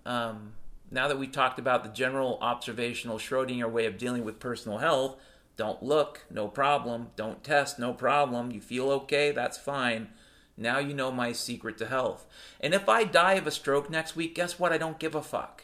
Um, 0.06 0.54
now 0.92 1.08
that 1.08 1.18
we 1.18 1.28
talked 1.28 1.60
about 1.60 1.84
the 1.84 1.90
general 1.90 2.38
observational 2.42 3.18
Schrodinger 3.18 3.72
way 3.72 3.86
of 3.86 3.98
dealing 3.98 4.26
with 4.26 4.40
personal 4.40 4.80
health, 4.80 5.16
don't 5.56 5.82
look, 5.82 6.26
no 6.30 6.48
problem. 6.48 7.12
Don't 7.16 7.44
test, 7.44 7.80
no 7.80 7.94
problem. 7.94 8.52
You 8.52 8.60
feel 8.60 8.92
okay, 8.92 9.32
that's 9.32 9.58
fine. 9.58 10.10
Now 10.58 10.80
you 10.80 10.94
know 10.94 11.12
my 11.12 11.32
secret 11.32 11.78
to 11.78 11.88
health. 11.88 12.28
And 12.60 12.74
if 12.74 12.90
I 12.90 13.06
die 13.06 13.34
of 13.34 13.48
a 13.48 13.52
stroke 13.52 13.90
next 13.90 14.16
week, 14.16 14.36
guess 14.36 14.60
what? 14.60 14.74
I 14.74 14.78
don't 14.78 15.00
give 15.00 15.16
a 15.16 15.22
fuck. 15.22 15.64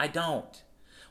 I 0.00 0.08
don't. 0.08 0.62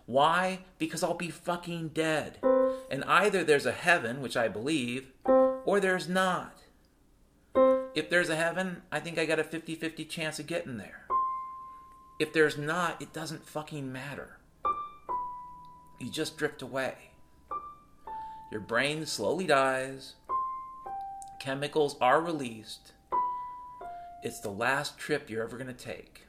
Why? 0.06 0.60
Because 0.78 1.02
I'll 1.02 1.16
be 1.16 1.32
fucking 1.32 1.90
dead. 1.90 2.40
And 2.90 3.04
either 3.06 3.44
there's 3.44 3.66
a 3.66 3.72
heaven, 3.72 4.22
which 4.22 4.38
I 4.38 4.48
believe, 4.48 5.12
or 5.26 5.80
there's 5.80 6.08
not. 6.08 6.64
If 7.96 8.10
there's 8.10 8.30
a 8.30 8.36
heaven, 8.36 8.84
I 8.92 9.00
think 9.00 9.18
I 9.18 9.26
got 9.26 9.40
a 9.40 9.44
50 9.44 9.76
50 9.76 10.06
chance 10.06 10.40
of 10.40 10.48
getting 10.48 10.78
there. 10.78 11.06
If 12.20 12.34
there's 12.34 12.58
not, 12.58 13.02
it 13.02 13.14
doesn't 13.14 13.46
fucking 13.46 13.92
matter. 13.92 14.38
You 16.00 16.12
just 16.12 16.38
drift 16.38 16.62
away. 16.62 17.12
Your 18.52 18.62
brain 18.62 19.06
slowly 19.06 19.48
dies, 19.48 20.16
chemicals 21.40 21.96
are 22.00 22.22
released. 22.22 22.94
It's 24.24 24.40
the 24.40 24.50
last 24.50 24.98
trip 24.98 25.30
you're 25.30 25.44
ever 25.44 25.58
going 25.58 25.68
to 25.68 25.74
take. 25.74 26.25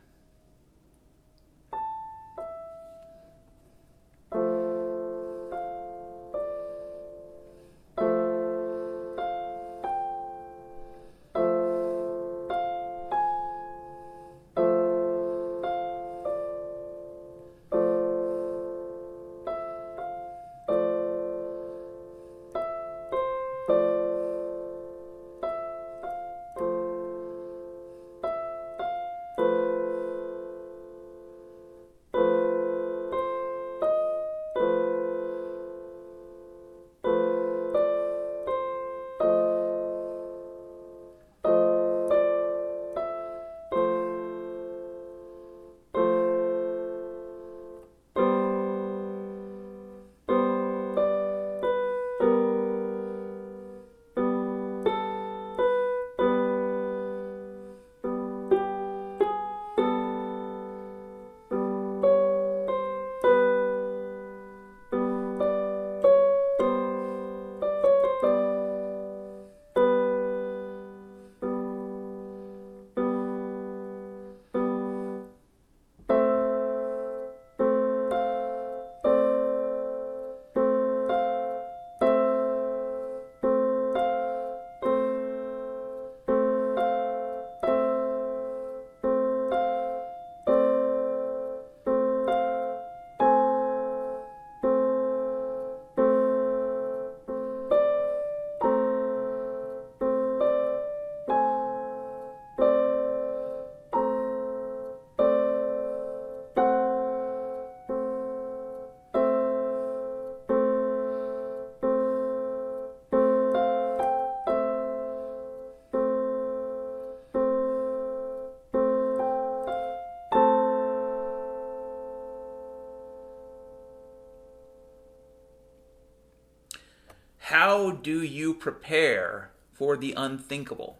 How 127.76 127.90
do 127.90 128.22
you 128.22 128.54
prepare 128.54 129.50
for 129.74 129.98
the 129.98 130.14
unthinkable? 130.16 130.98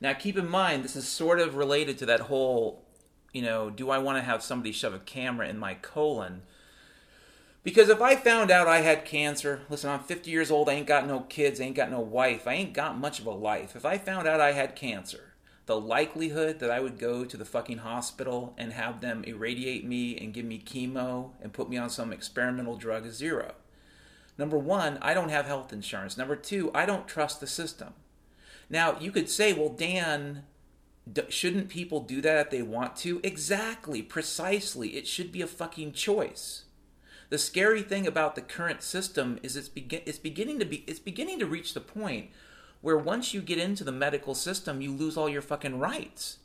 Now, 0.00 0.14
keep 0.14 0.38
in 0.38 0.48
mind, 0.48 0.82
this 0.82 0.96
is 0.96 1.06
sort 1.06 1.38
of 1.38 1.56
related 1.56 1.98
to 1.98 2.06
that 2.06 2.20
whole, 2.20 2.82
you 3.34 3.42
know, 3.42 3.68
do 3.68 3.90
I 3.90 3.98
want 3.98 4.16
to 4.16 4.24
have 4.24 4.42
somebody 4.42 4.72
shove 4.72 4.94
a 4.94 4.98
camera 4.98 5.46
in 5.46 5.58
my 5.58 5.74
colon? 5.74 6.40
Because 7.62 7.90
if 7.90 8.00
I 8.00 8.16
found 8.16 8.50
out 8.50 8.66
I 8.66 8.80
had 8.80 9.04
cancer, 9.04 9.60
listen, 9.68 9.90
I'm 9.90 10.00
50 10.00 10.30
years 10.30 10.50
old, 10.50 10.70
I 10.70 10.72
ain't 10.72 10.86
got 10.86 11.06
no 11.06 11.20
kids, 11.20 11.60
I 11.60 11.64
ain't 11.64 11.76
got 11.76 11.90
no 11.90 12.00
wife, 12.00 12.48
I 12.48 12.54
ain't 12.54 12.72
got 12.72 12.96
much 12.96 13.20
of 13.20 13.26
a 13.26 13.30
life. 13.32 13.76
If 13.76 13.84
I 13.84 13.98
found 13.98 14.26
out 14.26 14.40
I 14.40 14.52
had 14.52 14.74
cancer, 14.74 15.34
the 15.66 15.78
likelihood 15.78 16.60
that 16.60 16.70
I 16.70 16.80
would 16.80 16.98
go 16.98 17.26
to 17.26 17.36
the 17.36 17.44
fucking 17.44 17.78
hospital 17.78 18.54
and 18.56 18.72
have 18.72 19.02
them 19.02 19.22
irradiate 19.24 19.84
me 19.84 20.16
and 20.16 20.32
give 20.32 20.46
me 20.46 20.64
chemo 20.64 21.32
and 21.42 21.52
put 21.52 21.68
me 21.68 21.76
on 21.76 21.90
some 21.90 22.10
experimental 22.10 22.78
drug 22.78 23.04
is 23.04 23.16
zero. 23.16 23.56
Number 24.36 24.58
one, 24.58 24.98
I 25.00 25.14
don't 25.14 25.28
have 25.28 25.46
health 25.46 25.72
insurance. 25.72 26.16
Number 26.16 26.36
two, 26.36 26.70
I 26.74 26.86
don't 26.86 27.06
trust 27.06 27.40
the 27.40 27.46
system. 27.46 27.94
Now, 28.68 28.98
you 28.98 29.12
could 29.12 29.28
say, 29.28 29.52
well, 29.52 29.68
Dan, 29.68 30.44
shouldn't 31.28 31.68
people 31.68 32.00
do 32.00 32.20
that 32.22 32.46
if 32.46 32.50
they 32.50 32.62
want 32.62 32.96
to? 32.96 33.20
Exactly, 33.22 34.02
precisely. 34.02 34.96
It 34.96 35.06
should 35.06 35.30
be 35.30 35.42
a 35.42 35.46
fucking 35.46 35.92
choice. 35.92 36.64
The 37.30 37.38
scary 37.38 37.82
thing 37.82 38.06
about 38.06 38.34
the 38.34 38.42
current 38.42 38.82
system 38.82 39.38
is 39.42 39.56
it's, 39.56 39.68
begin- 39.68 40.02
it's 40.06 40.18
beginning 40.18 40.58
to 40.58 40.64
be 40.64 40.84
it's 40.86 40.98
beginning 40.98 41.38
to 41.40 41.46
reach 41.46 41.74
the 41.74 41.80
point 41.80 42.30
where 42.80 42.98
once 42.98 43.32
you 43.32 43.40
get 43.40 43.58
into 43.58 43.82
the 43.82 43.92
medical 43.92 44.34
system, 44.34 44.80
you 44.80 44.92
lose 44.92 45.16
all 45.16 45.28
your 45.28 45.42
fucking 45.42 45.78
rights. 45.78 46.38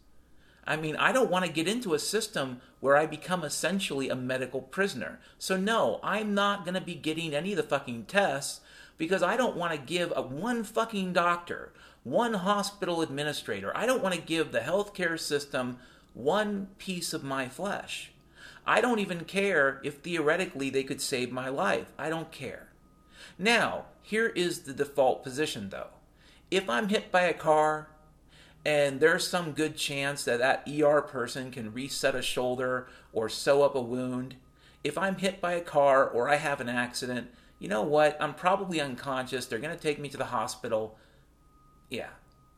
I 0.66 0.76
mean, 0.76 0.96
I 0.96 1.12
don't 1.12 1.32
want 1.32 1.46
to 1.46 1.52
get 1.52 1.68
into 1.68 1.94
a 1.94 2.00
system 2.00 2.62
where 2.80 2.96
I 2.96 3.06
become 3.06 3.44
essentially 3.44 4.10
a 4.10 4.16
medical 4.16 4.62
prisoner. 4.62 5.20
So 5.38 5.58
no, 5.58 6.00
I'm 6.04 6.34
not 6.34 6.64
going 6.64 6.76
to 6.76 6.82
be 6.82 6.96
getting 6.96 7.34
any 7.34 7.52
of 7.52 7.58
the 7.58 7.64
fucking 7.64 8.06
tests 8.06 8.62
because 8.98 9.24
I 9.24 9.38
don't 9.38 9.56
want 9.56 9.74
to 9.74 9.80
give 9.80 10.14
a 10.16 10.22
one 10.22 10.64
fucking 10.64 11.14
doctor, 11.14 11.72
one 12.04 12.36
hospital 12.36 13.02
administrator, 13.02 13.76
I 13.76 13.86
don't 13.86 14.04
want 14.04 14.16
to 14.16 14.22
give 14.22 14.52
the 14.52 14.60
healthcare 14.60 15.20
system 15.20 15.78
one 16.14 16.68
piece 16.78 17.14
of 17.14 17.24
my 17.24 17.48
flesh. 17.48 18.12
I 18.66 18.82
don't 18.82 19.00
even 19.00 19.22
care 19.26 19.82
if 19.84 19.96
theoretically 19.96 20.70
they 20.70 20.84
could 20.84 21.02
save 21.02 21.32
my 21.32 21.50
life. 21.50 21.92
I 21.98 22.10
don't 22.10 22.32
care. 22.32 22.68
Now, 23.38 23.86
here 24.02 24.28
is 24.28 24.62
the 24.62 24.74
default 24.74 25.24
position 25.24 25.70
though. 25.70 25.88
If 26.52 26.70
I'm 26.70 26.90
hit 26.90 27.12
by 27.12 27.22
a 27.22 27.34
car 27.34 27.88
and 28.66 29.00
there's 29.00 29.28
some 29.28 29.54
good 29.54 29.78
chance 29.78 30.24
that 30.26 30.40
that 30.40 30.68
ER 30.68 31.02
person 31.02 31.52
can 31.52 31.74
reset 31.74 32.16
a 32.16 32.22
shoulder 32.22 32.88
or 33.14 33.30
sew 33.30 33.64
up 33.64 33.76
a 33.76 33.82
wound, 33.82 34.36
if 34.84 34.98
I'm 34.98 35.16
hit 35.16 35.42
by 35.42 35.54
a 35.54 35.62
car 35.62 36.08
or 36.08 36.30
I 36.30 36.36
have 36.36 36.62
an 36.62 36.70
accident, 36.70 37.30
you 37.60 37.68
know 37.68 37.82
what? 37.82 38.18
I'm 38.22 38.34
probably 38.34 38.80
unconscious. 38.80 39.46
They're 39.46 39.60
going 39.60 39.76
to 39.76 39.82
take 39.82 40.00
me 40.00 40.10
to 40.10 40.18
the 40.18 40.26
hospital. 40.26 40.98
Yeah, 41.90 42.10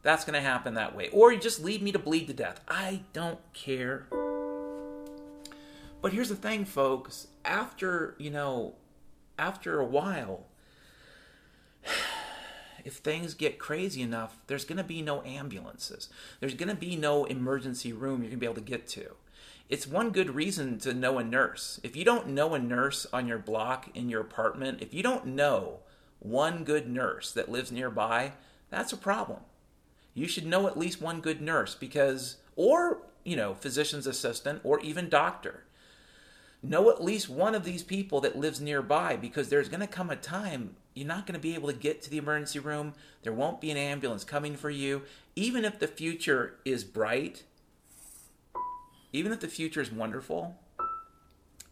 that's 0.04 0.26
going 0.26 0.36
to 0.36 0.48
happen 0.48 0.74
that 0.76 0.96
way. 0.96 1.10
Or 1.10 1.32
you 1.32 1.40
just 1.40 1.64
leave 1.64 1.82
me 1.82 1.92
to 1.92 2.00
bleed 2.00 2.28
to 2.28 2.34
death. 2.34 2.62
I 2.68 3.02
don't 3.14 3.40
care. 3.54 4.08
But 6.02 6.14
here's 6.14 6.30
the 6.30 6.36
thing, 6.36 6.66
folks. 6.66 7.28
After, 7.46 8.16
you 8.18 8.32
know, 8.32 8.76
after 9.38 9.80
a 9.80 9.86
while, 9.86 10.46
if 12.86 12.96
things 12.96 13.34
get 13.34 13.60
crazy 13.60 14.02
enough, 14.02 14.38
there's 14.48 14.66
going 14.66 14.78
to 14.78 14.84
be 14.84 15.02
no 15.02 15.24
ambulances. 15.24 16.10
There's 16.40 16.54
going 16.54 16.70
to 16.70 16.76
be 16.76 16.96
no 16.96 17.26
emergency 17.26 17.94
room 17.94 18.22
you're 18.22 18.30
going 18.30 18.32
to 18.32 18.38
be 18.38 18.46
able 18.46 18.56
to 18.56 18.62
get 18.62 18.88
to 18.90 19.16
it's 19.72 19.88
one 19.88 20.10
good 20.10 20.36
reason 20.36 20.78
to 20.80 20.94
know 20.94 21.18
a 21.18 21.24
nurse. 21.24 21.80
If 21.82 21.96
you 21.96 22.04
don't 22.04 22.28
know 22.28 22.54
a 22.54 22.60
nurse 22.60 23.08
on 23.14 23.26
your 23.26 23.38
block 23.38 23.88
in 23.96 24.10
your 24.10 24.20
apartment, 24.20 24.82
if 24.82 24.94
you 24.94 25.02
don't 25.02 25.28
know 25.28 25.80
one 26.20 26.66
good 26.66 26.90
nurse 26.90 27.32
that 27.32 27.50
lives 27.50 27.72
nearby, 27.72 28.34
that's 28.70 28.92
a 28.92 28.98
problem. 28.98 29.40
You 30.14 30.28
should 30.28 30.46
know 30.46 30.68
at 30.68 30.78
least 30.78 31.02
one 31.02 31.22
good 31.22 31.42
nurse 31.42 31.74
because, 31.74 32.36
or, 32.58 33.04
you 33.24 33.38
know, 33.38 33.54
physician's 33.54 34.06
assistant 34.06 34.60
or 34.66 34.82
even 34.82 35.08
doctor. 35.08 35.64
Know 36.62 36.90
at 36.90 37.02
least 37.02 37.30
one 37.30 37.56
of 37.56 37.64
these 37.64 37.82
people 37.82 38.20
that 38.22 38.38
lives 38.38 38.60
nearby 38.60 39.16
because 39.16 39.48
there's 39.48 39.70
going 39.70 39.80
to 39.80 39.88
come 39.88 40.10
a 40.10 40.18
time 40.18 40.76
you're 40.94 41.08
not 41.08 41.26
going 41.26 41.34
to 41.34 41.40
be 41.40 41.56
able 41.56 41.70
to 41.70 41.78
get 41.78 42.02
to 42.04 42.10
the 42.10 42.18
emergency 42.18 42.60
room. 42.60 42.94
There 43.24 43.34
won't 43.34 43.62
be 43.62 43.72
an 43.72 43.78
ambulance 43.78 44.24
coming 44.24 44.56
for 44.56 44.70
you. 44.70 45.04
Even 45.36 45.64
if 45.64 45.80
the 45.80 45.88
future 45.88 46.56
is 46.66 46.84
bright 46.84 47.44
even 49.14 49.32
if 49.32 49.40
the 49.40 49.48
future 49.48 49.82
is 49.82 49.92
wonderful, 49.92 50.56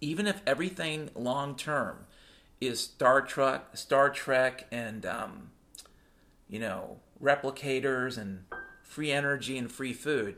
even 0.01 0.27
if 0.27 0.41
everything 0.45 1.09
long 1.15 1.55
term 1.55 2.05
is 2.59 2.79
Star 2.79 3.21
Trek, 3.21 3.65
Star 3.73 4.09
Trek, 4.09 4.67
and 4.71 5.05
um, 5.05 5.51
you 6.49 6.59
know 6.59 6.99
replicators 7.21 8.17
and 8.17 8.43
free 8.83 9.11
energy 9.11 9.57
and 9.57 9.71
free 9.71 9.93
food, 9.93 10.35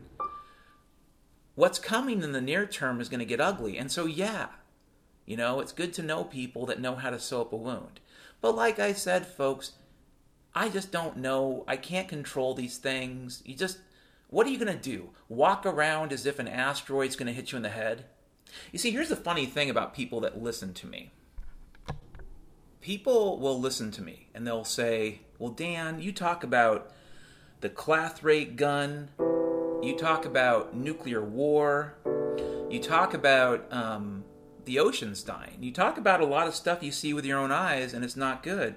what's 1.55 1.79
coming 1.79 2.21
in 2.21 2.32
the 2.32 2.41
near 2.41 2.65
term 2.65 3.01
is 3.01 3.09
going 3.09 3.19
to 3.19 3.25
get 3.25 3.41
ugly. 3.41 3.77
And 3.77 3.91
so, 3.91 4.05
yeah, 4.05 4.47
you 5.25 5.38
know, 5.38 5.59
it's 5.59 5.71
good 5.71 5.93
to 5.93 6.03
know 6.03 6.23
people 6.23 6.65
that 6.67 6.79
know 6.82 6.95
how 6.95 7.09
to 7.09 7.19
sew 7.19 7.41
up 7.41 7.53
a 7.53 7.55
wound. 7.55 7.99
But 8.41 8.55
like 8.55 8.79
I 8.79 8.93
said, 8.93 9.25
folks, 9.25 9.73
I 10.53 10.69
just 10.69 10.91
don't 10.91 11.17
know. 11.17 11.63
I 11.67 11.77
can't 11.77 12.09
control 12.09 12.53
these 12.53 12.77
things. 12.77 13.41
You 13.45 13.55
just 13.55 13.77
what 14.31 14.47
are 14.47 14.49
you 14.49 14.57
going 14.57 14.75
to 14.75 14.81
do? 14.81 15.09
Walk 15.27 15.65
around 15.65 16.13
as 16.13 16.25
if 16.25 16.39
an 16.39 16.47
asteroid's 16.47 17.17
going 17.17 17.27
to 17.27 17.33
hit 17.33 17.51
you 17.51 17.57
in 17.57 17.63
the 17.63 17.69
head? 17.69 18.05
You 18.71 18.79
see, 18.79 18.91
here's 18.91 19.09
the 19.09 19.15
funny 19.17 19.45
thing 19.45 19.69
about 19.69 19.93
people 19.93 20.21
that 20.21 20.41
listen 20.41 20.73
to 20.75 20.87
me. 20.87 21.11
People 22.79 23.39
will 23.39 23.59
listen 23.59 23.91
to 23.91 24.01
me 24.01 24.29
and 24.33 24.47
they'll 24.47 24.63
say, 24.63 25.21
Well, 25.37 25.51
Dan, 25.51 26.01
you 26.01 26.13
talk 26.13 26.45
about 26.45 26.91
the 27.59 27.69
Clathrate 27.69 28.55
gun, 28.55 29.09
you 29.83 29.97
talk 29.99 30.25
about 30.25 30.75
nuclear 30.75 31.21
war, 31.21 31.95
you 32.69 32.79
talk 32.79 33.13
about 33.13 33.71
um, 33.71 34.23
the 34.66 34.80
oceans 34.80 35.24
dying, 35.24 35.57
you 35.59 35.72
talk 35.72 35.97
about 35.97 36.22
a 36.22 36.26
lot 36.26 36.47
of 36.47 36.55
stuff 36.55 36.84
you 36.84 36.91
see 36.91 37.14
with 37.14 37.26
your 37.26 37.39
own 37.39 37.51
eyes 37.51 37.93
and 37.93 38.03
it's 38.03 38.16
not 38.16 38.43
good. 38.43 38.76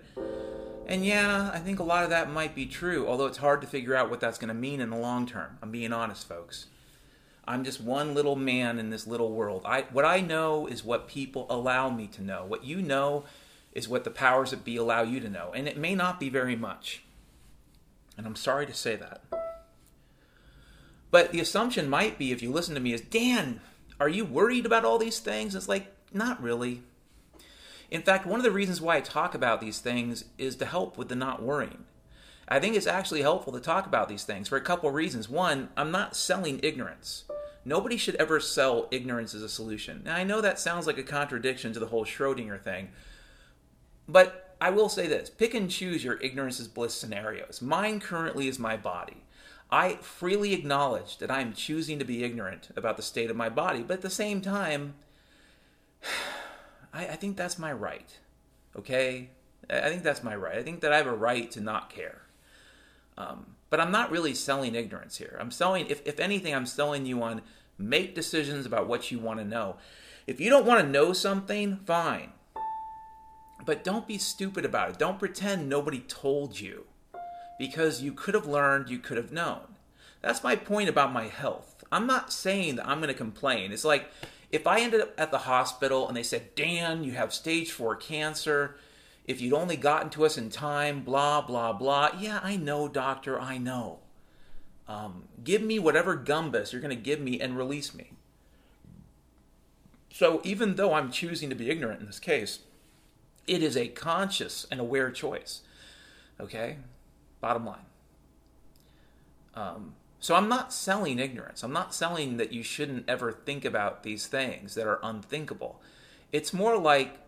And 0.87 1.05
yeah, 1.05 1.51
I 1.53 1.59
think 1.59 1.79
a 1.79 1.85
lot 1.85 2.05
of 2.05 2.11
that 2.11 2.31
might 2.31 2.55
be 2.55 2.67
true, 2.67 3.07
although 3.07 3.27
it's 3.27 3.39
hard 3.39 3.61
to 3.63 3.67
figure 3.67 3.95
out 3.95 4.11
what 4.11 4.21
that's 4.21 4.39
going 4.39 4.49
to 4.49 4.55
mean 4.55 4.81
in 4.81 4.91
the 4.91 4.97
long 4.97 5.27
term. 5.27 5.59
I'm 5.63 5.71
being 5.71 5.93
honest, 5.93 6.29
folks. 6.29 6.67
I'm 7.47 7.65
just 7.65 7.81
one 7.81 8.15
little 8.15 8.37
man 8.37 8.79
in 8.79 8.91
this 8.91 9.07
little 9.07 9.33
world. 9.33 9.63
I 9.65 9.83
what 9.93 10.05
I 10.05 10.21
know 10.21 10.67
is 10.67 10.85
what 10.85 11.09
people 11.09 11.47
allow 11.51 11.91
me 11.91 12.07
to 12.09 12.23
know. 12.23 12.45
What 12.47 12.65
you 12.65 12.81
know 12.81 13.25
is 13.73 13.89
what 13.89 14.05
the 14.05 14.11
powers 14.11 14.51
that 14.51 14.65
be 14.65 14.77
allow 14.77 15.03
you 15.03 15.21
to 15.21 15.29
know, 15.29 15.53
and 15.55 15.69
it 15.69 15.77
may 15.77 15.95
not 15.95 16.19
be 16.19 16.29
very 16.29 16.57
much. 16.57 17.03
And 18.17 18.27
I'm 18.27 18.37
sorry 18.37 18.67
to 18.67 18.75
say 18.75 18.97
that. 18.97 19.23
But 21.11 21.33
the 21.33 21.41
assumption 21.41 21.89
might 21.89 22.19
be 22.19 22.33
if 22.33 22.43
you 22.43 22.51
listen 22.51 22.75
to 22.75 22.81
me 22.81 22.93
is, 22.93 23.01
"Dan, 23.03 23.61
are 24.01 24.09
you 24.09 24.25
worried 24.25 24.67
about 24.67 24.85
all 24.85 24.99
these 24.99 25.19
things?" 25.19 25.55
It's 25.55 25.69
like, 25.69 25.95
"Not 26.13 26.43
really." 26.43 26.83
In 27.91 28.03
fact, 28.03 28.27
one 28.27 28.41
of 28.41 28.45
the 28.45 28.51
reasons 28.51 28.81
why 28.81 28.97
I 28.97 29.01
talk 29.01 29.35
about 29.35 29.61
these 29.61 29.79
things 29.79 30.25
is 30.39 30.57
to 30.57 30.67
help 30.67 30.99
with 30.99 31.09
the 31.09 31.15
not 31.15 31.43
worrying. 31.43 31.85
I 32.49 32.61
think 32.61 32.77
it's 32.77 32.87
actually 32.87 33.23
helpful 33.23 33.53
to 33.53 33.61
talk 33.61 33.87
about 33.87 34.09
these 34.09 34.25
things 34.25 34.49
for 34.49 34.57
a 34.57 34.61
couple 34.61 34.89
of 34.89 34.95
reasons. 34.95 35.29
One, 35.29 35.71
I'm 35.77 35.91
not 35.91 36.17
selling 36.17 36.61
ignorance. 36.63 37.25
Nobody 37.65 37.97
should 37.97 38.17
ever 38.17 38.41
sell 38.41 38.89
ignorance 38.91 39.35
as 39.35 39.43
a 39.43 39.49
solution. 39.49 40.03
Now, 40.05 40.17
I 40.17 40.25
know 40.25 40.43
that 40.43 40.59
sounds 40.59 40.87
like 40.87 40.99
a 40.99 41.03
contradiction 41.03 41.73
to 41.73 41.81
the 41.81 41.87
whole 41.87 42.05
Schrodinger 42.05 42.61
thing, 42.61 42.91
but 44.07 44.57
I 44.61 44.71
will 44.71 44.91
say 44.91 45.07
this 45.07 45.31
pick 45.31 45.55
and 45.55 45.71
choose 45.71 46.05
your 46.05 46.21
ignorance 46.21 46.61
is 46.61 46.69
bliss 46.69 46.95
scenarios. 46.95 47.63
Mine 47.63 48.01
currently 48.01 48.49
is 48.49 48.59
my 48.59 48.77
body. 48.77 49.24
I 49.75 49.97
freely 49.97 50.53
acknowledge 50.53 51.19
that 51.19 51.33
I'm 51.33 51.53
choosing 51.53 51.99
to 51.99 52.05
be 52.05 52.23
ignorant 52.23 52.69
about 52.77 52.97
the 52.97 53.03
state 53.03 53.29
of 53.29 53.35
my 53.35 53.49
body, 53.49 53.83
but 53.83 53.95
at 53.95 54.03
the 54.03 54.11
same 54.11 54.41
time, 54.41 54.95
I, 56.95 57.09
I 57.09 57.17
think 57.17 57.37
that's 57.37 57.59
my 57.59 57.73
right. 57.73 58.17
Okay? 58.77 59.31
I 59.69 59.89
think 59.89 60.05
that's 60.05 60.23
my 60.23 60.37
right. 60.37 60.59
I 60.59 60.63
think 60.63 60.81
that 60.83 60.93
I 60.93 60.97
have 60.99 61.09
a 61.09 61.13
right 61.13 61.51
to 61.51 61.61
not 61.61 61.91
care. 61.91 62.23
Um, 63.19 63.57
but 63.69 63.81
I'm 63.81 63.91
not 63.91 64.13
really 64.13 64.33
selling 64.33 64.77
ignorance 64.77 65.17
here. 65.17 65.37
I'm 65.41 65.51
selling, 65.51 65.89
if, 65.89 66.07
if 66.07 66.21
anything, 66.21 66.55
I'm 66.55 66.67
selling 66.67 67.05
you 67.05 67.21
on 67.25 67.43
make 67.77 68.15
decisions 68.15 68.67
about 68.67 68.87
what 68.87 69.11
you 69.11 69.19
want 69.19 69.41
to 69.41 69.45
know. 69.45 69.79
If 70.29 70.41
you 70.41 70.51
don't 70.51 70.67
want 70.67 70.83
to 70.83 70.89
know 70.89 71.13
something, 71.13 71.81
fine. 71.85 72.31
But 73.67 73.83
don't 73.83 74.07
be 74.07 74.19
stupid 74.19 74.65
about 74.65 74.91
it. 74.91 74.99
Don't 74.99 75.19
pretend 75.19 75.69
nobody 75.69 75.99
told 75.99 76.61
you. 76.61 76.85
Because 77.59 78.03
you 78.03 78.13
could 78.13 78.35
have 78.35 78.47
learned, 78.47 78.91
you 78.91 78.99
could 78.99 79.17
have 79.17 79.33
known. 79.33 79.77
That's 80.21 80.43
my 80.43 80.57
point 80.57 80.89
about 80.89 81.13
my 81.13 81.29
health. 81.29 81.85
I'm 81.93 82.07
not 82.07 82.33
saying 82.33 82.77
that 82.77 82.89
I'm 82.89 82.99
going 82.99 83.09
to 83.09 83.15
complain. 83.15 83.71
It's 83.73 83.85
like 83.85 84.11
if 84.51 84.67
I 84.67 84.81
ended 84.81 85.01
up 85.01 85.15
at 85.19 85.31
the 85.31 85.39
hospital 85.39 86.09
and 86.09 86.17
they 86.17 86.23
said, 86.23 86.55
Dan, 86.55 87.05
you 87.05 87.13
have 87.13 87.33
stage 87.33 87.71
four 87.71 87.95
cancer, 87.95 88.77
if 89.27 89.41
you'd 89.41 89.53
only 89.53 89.77
gotten 89.77 90.11
to 90.11 90.25
us 90.25 90.37
in 90.37 90.51
time, 90.51 91.03
blah, 91.03 91.41
blah, 91.41 91.73
blah. 91.73 92.11
Yeah, 92.19 92.41
I 92.43 92.57
know, 92.57 92.89
doctor, 92.89 93.41
I 93.41 93.59
know. 93.59 94.01
Um, 94.87 95.25
give 95.43 95.63
me 95.63 95.79
whatever 95.79 96.17
gumbus 96.17 96.73
you're 96.73 96.83
going 96.83 96.95
to 96.95 97.03
give 97.03 97.21
me 97.21 97.41
and 97.41 97.57
release 97.57 97.95
me. 97.95 98.13
So 100.13 100.41
even 100.45 100.75
though 100.75 100.95
I'm 100.95 101.11
choosing 101.11 101.49
to 101.51 101.57
be 101.57 101.71
ignorant 101.71 102.01
in 102.01 102.07
this 102.07 102.19
case, 102.19 102.61
It 103.47 103.63
is 103.63 103.77
a 103.77 103.89
conscious 103.89 104.67
and 104.71 104.81
aware 104.81 105.11
choice. 105.11 105.63
Okay? 106.41 106.79
Bottom 107.45 107.67
line. 107.67 107.85
Um, 109.55 109.97
so 110.19 110.35
I'm 110.35 110.49
not 110.49 110.73
selling 110.73 111.19
ignorance. 111.19 111.63
I'm 111.63 111.75
not 111.75 111.95
selling 111.95 112.39
that 112.39 112.55
you 112.55 112.63
shouldn't 112.63 113.07
ever 113.07 113.33
think 113.33 113.67
about 113.67 114.03
these 114.03 114.27
things 114.27 114.75
that 114.77 114.87
are 114.87 114.99
unthinkable. 115.03 115.83
It's 116.33 116.55
more 116.55 116.79
like 116.79 117.19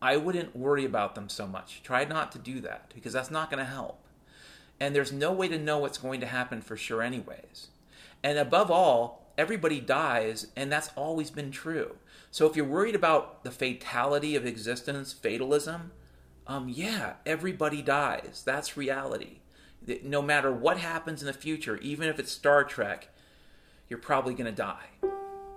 I 0.00 0.16
wouldn't 0.16 0.56
worry 0.56 0.86
about 0.86 1.14
them 1.14 1.28
so 1.28 1.46
much. 1.46 1.82
Try 1.82 2.06
not 2.06 2.32
to 2.32 2.38
do 2.38 2.62
that 2.62 2.94
because 2.94 3.12
that's 3.12 3.30
not 3.30 3.50
going 3.50 3.62
to 3.62 3.70
help. 3.70 4.02
And 4.80 4.96
there's 4.96 5.12
no 5.12 5.32
way 5.32 5.48
to 5.48 5.58
know 5.58 5.76
what's 5.76 5.98
going 5.98 6.20
to 6.20 6.26
happen 6.26 6.62
for 6.62 6.78
sure, 6.78 7.02
anyways. 7.02 7.68
And 8.22 8.38
above 8.38 8.70
all, 8.70 9.34
everybody 9.36 9.82
dies, 9.82 10.46
and 10.56 10.72
that's 10.72 10.88
always 10.96 11.30
been 11.30 11.50
true. 11.50 11.96
So 12.30 12.46
if 12.46 12.56
you're 12.56 12.64
worried 12.64 12.94
about 12.94 13.44
the 13.44 13.50
fatality 13.50 14.34
of 14.34 14.46
existence, 14.46 15.12
fatalism, 15.12 15.92
um, 16.46 16.70
yeah, 16.70 17.16
everybody 17.26 17.82
dies. 17.82 18.42
That's 18.46 18.78
reality. 18.78 19.40
No 20.04 20.22
matter 20.22 20.52
what 20.52 20.78
happens 20.78 21.22
in 21.22 21.26
the 21.26 21.32
future, 21.32 21.76
even 21.78 22.08
if 22.08 22.18
it's 22.18 22.32
Star 22.32 22.64
Trek, 22.64 23.08
you're 23.88 23.98
probably 23.98 24.34
going 24.34 24.46
to 24.46 24.52
die. 24.52 24.86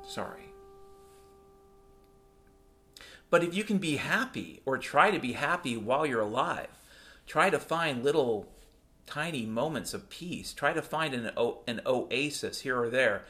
Sorry. 0.08 0.50
But 3.30 3.44
if 3.44 3.56
you 3.56 3.64
can 3.64 3.78
be 3.78 3.98
happy 3.98 4.62
or 4.66 4.78
try 4.78 5.12
to 5.12 5.20
be 5.20 5.34
happy 5.34 5.78
while 5.78 6.06
you're 6.06 6.22
alive, 6.22 6.70
try 7.28 7.50
to 7.50 7.60
find 7.60 8.04
little 8.04 8.48
tiny 9.06 9.46
moments 9.46 9.94
of 9.94 10.10
peace. 10.10 10.54
Try 10.54 10.74
to 10.74 10.82
find 10.82 11.14
an, 11.14 11.32
an 11.68 11.82
oasis 11.86 12.62
here 12.62 12.80
or 12.80 12.90
there, 12.90 13.26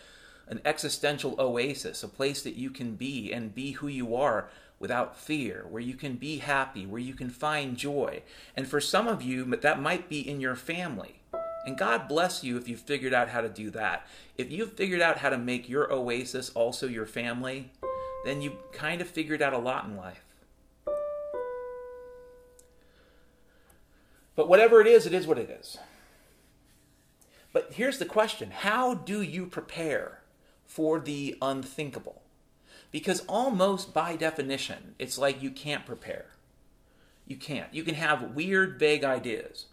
an 0.48 0.62
existential 0.66 1.36
oasis, 1.40 2.04
a 2.04 2.08
place 2.08 2.42
that 2.44 2.56
you 2.56 2.70
can 2.70 2.96
be 2.96 3.32
and 3.32 3.56
be 3.56 3.72
who 3.72 3.88
you 3.88 4.16
are 4.16 4.50
without 4.80 5.18
fear, 5.18 5.66
where 5.70 5.82
you 5.82 5.94
can 5.94 6.16
be 6.16 6.38
happy, 6.38 6.86
where 6.86 7.02
you 7.02 7.14
can 7.14 7.30
find 7.30 7.78
joy. 7.78 8.22
And 8.56 8.68
for 8.68 8.82
some 8.82 9.08
of 9.08 9.22
you, 9.22 9.46
that 9.46 9.82
might 9.82 10.10
be 10.10 10.28
in 10.28 10.40
your 10.42 10.56
family. 10.56 11.22
And 11.66 11.78
God 11.78 12.08
bless 12.08 12.44
you 12.44 12.58
if 12.58 12.68
you've 12.68 12.80
figured 12.80 13.14
out 13.14 13.30
how 13.30 13.42
to 13.42 13.50
do 13.50 13.72
that. 13.72 14.06
If 14.38 14.52
you've 14.52 14.74
figured 14.74 15.02
out 15.02 15.18
how 15.18 15.30
to 15.30 15.38
make 15.38 15.68
your 15.68 15.92
oasis 15.92 16.52
also 16.52 16.88
your 16.88 17.08
family, 17.08 17.72
then 18.24 18.42
you 18.42 18.58
kind 18.72 19.02
of 19.02 19.08
figured 19.08 19.42
out 19.42 19.54
a 19.54 19.58
lot 19.58 19.86
in 19.86 19.96
life. 19.96 20.24
But 24.36 24.50
whatever 24.50 24.82
it 24.82 24.88
is, 24.88 25.06
it 25.06 25.14
is 25.14 25.26
what 25.26 25.38
it 25.38 25.50
is. 25.50 25.78
But 27.54 27.74
here's 27.74 28.00
the 28.00 28.06
question 28.06 28.52
How 28.52 28.94
do 28.94 29.22
you 29.22 29.46
prepare 29.46 30.22
for 30.66 31.00
the 31.00 31.38
unthinkable? 31.42 32.22
Because 32.96 33.26
almost 33.28 33.94
by 33.94 34.16
definition, 34.16 34.96
it's 34.98 35.18
like 35.18 35.44
you 35.44 35.52
can't 35.52 35.86
prepare. 35.86 36.28
You 37.28 37.36
can't. 37.36 37.74
You 37.74 37.84
can 37.84 37.96
have 37.96 38.36
weird, 38.36 38.80
vague 38.80 39.04
ideas. 39.04 39.66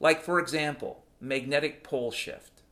Like, 0.00 0.22
for 0.22 0.40
example, 0.40 1.04
magnetic 1.20 1.84
pole 1.84 2.10
shift. 2.10 2.62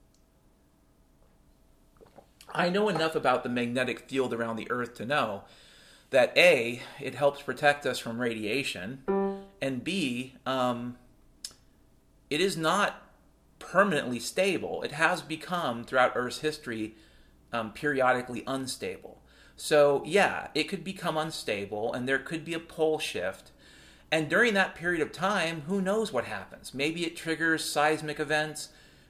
I 2.53 2.68
know 2.68 2.89
enough 2.89 3.14
about 3.14 3.45
the 3.45 3.49
magnetic 3.49 4.01
field 4.01 4.34
around 4.34 4.57
the 4.57 4.68
Earth 4.72 4.97
to 4.97 5.07
know 5.07 5.45
that 6.11 6.37
A, 6.37 6.82
it 7.01 7.14
helps 7.14 7.41
protect 7.41 7.87
us 7.87 8.01
from 8.01 8.20
radiation, 8.20 9.05
and 9.62 9.84
B, 9.84 10.34
um, 10.45 10.97
it 12.28 12.41
is 12.41 12.57
not 12.57 13.05
permanently 13.61 14.18
stable. 14.18 14.82
It 14.82 14.91
has 14.91 15.22
become, 15.22 15.84
throughout 15.84 16.11
Earth's 16.16 16.41
history, 16.41 16.97
um, 17.53 17.72
periodically 17.72 18.43
unstable. 18.49 19.22
So, 19.57 20.02
yeah, 20.04 20.48
it 20.54 20.64
could 20.64 20.84
become 20.84 21.16
unstable 21.16 21.92
and 21.92 22.09
there 22.09 22.18
could 22.18 22.44
be 22.44 22.54
a 22.54 22.61
pole 22.61 22.98
shift. 22.98 23.52
And 24.11 24.28
during 24.28 24.54
that 24.54 24.74
period 24.74 25.00
of 25.02 25.12
time, 25.12 25.62
who 25.62 25.80
knows 25.80 26.12
what 26.12 26.26
happens? 26.26 26.74
Maybe 26.74 27.04
it 27.04 27.16
triggers 27.16 27.64
seismic 27.68 28.20
events. 28.20 28.68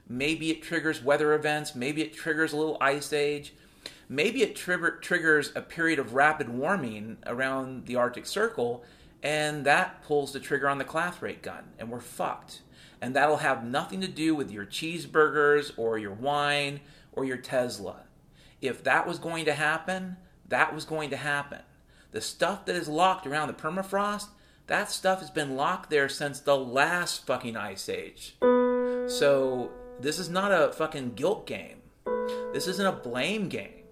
Maybe 0.09 0.49
it 0.49 0.63
triggers 0.63 1.03
weather 1.03 1.33
events. 1.33 1.75
Maybe 1.75 2.01
it 2.01 2.13
triggers 2.13 2.53
a 2.53 2.57
little 2.57 2.77
ice 2.79 3.11
age. 3.13 3.53
Maybe 4.09 4.41
it 4.41 4.55
trigger, 4.55 4.91
triggers 5.01 5.51
a 5.55 5.61
period 5.61 5.99
of 5.99 6.13
rapid 6.13 6.49
warming 6.49 7.17
around 7.25 7.85
the 7.87 7.97
Arctic 7.97 8.25
Circle, 8.25 8.85
and 9.21 9.65
that 9.65 10.01
pulls 10.01 10.31
the 10.31 10.39
trigger 10.39 10.69
on 10.69 10.77
the 10.77 10.85
Clathrate 10.85 11.41
gun, 11.41 11.65
and 11.77 11.89
we're 11.89 11.99
fucked 11.99 12.61
and 13.01 13.15
that'll 13.15 13.37
have 13.37 13.63
nothing 13.63 14.01
to 14.01 14.07
do 14.07 14.35
with 14.35 14.51
your 14.51 14.65
cheeseburgers 14.65 15.71
or 15.77 15.97
your 15.97 16.13
wine 16.13 16.79
or 17.11 17.25
your 17.25 17.37
Tesla. 17.37 18.03
If 18.61 18.83
that 18.83 19.07
was 19.07 19.19
going 19.19 19.45
to 19.45 19.53
happen, 19.53 20.17
that 20.49 20.73
was 20.73 20.85
going 20.85 21.09
to 21.09 21.17
happen. 21.17 21.59
The 22.11 22.21
stuff 22.21 22.65
that 22.65 22.75
is 22.75 22.87
locked 22.87 23.27
around 23.27 23.47
the 23.47 23.53
permafrost, 23.53 24.27
that 24.67 24.89
stuff 24.89 25.19
has 25.19 25.29
been 25.29 25.55
locked 25.55 25.89
there 25.89 26.09
since 26.09 26.39
the 26.39 26.57
last 26.57 27.25
fucking 27.25 27.55
ice 27.55 27.89
age. 27.89 28.35
So, 28.39 29.71
this 29.99 30.19
is 30.19 30.29
not 30.29 30.51
a 30.51 30.73
fucking 30.73 31.13
guilt 31.13 31.47
game. 31.47 31.81
This 32.53 32.67
isn't 32.67 32.85
a 32.85 32.91
blame 32.91 33.49
game. 33.49 33.83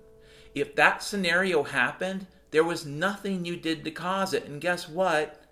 If 0.53 0.75
that 0.75 1.03
scenario 1.03 1.63
happened, 1.63 2.27
there 2.51 2.63
was 2.63 2.85
nothing 2.85 3.45
you 3.45 3.57
did 3.57 3.83
to 3.83 3.91
cause 3.91 4.33
it. 4.33 4.45
And 4.45 4.61
guess 4.61 4.87
what? 4.87 5.45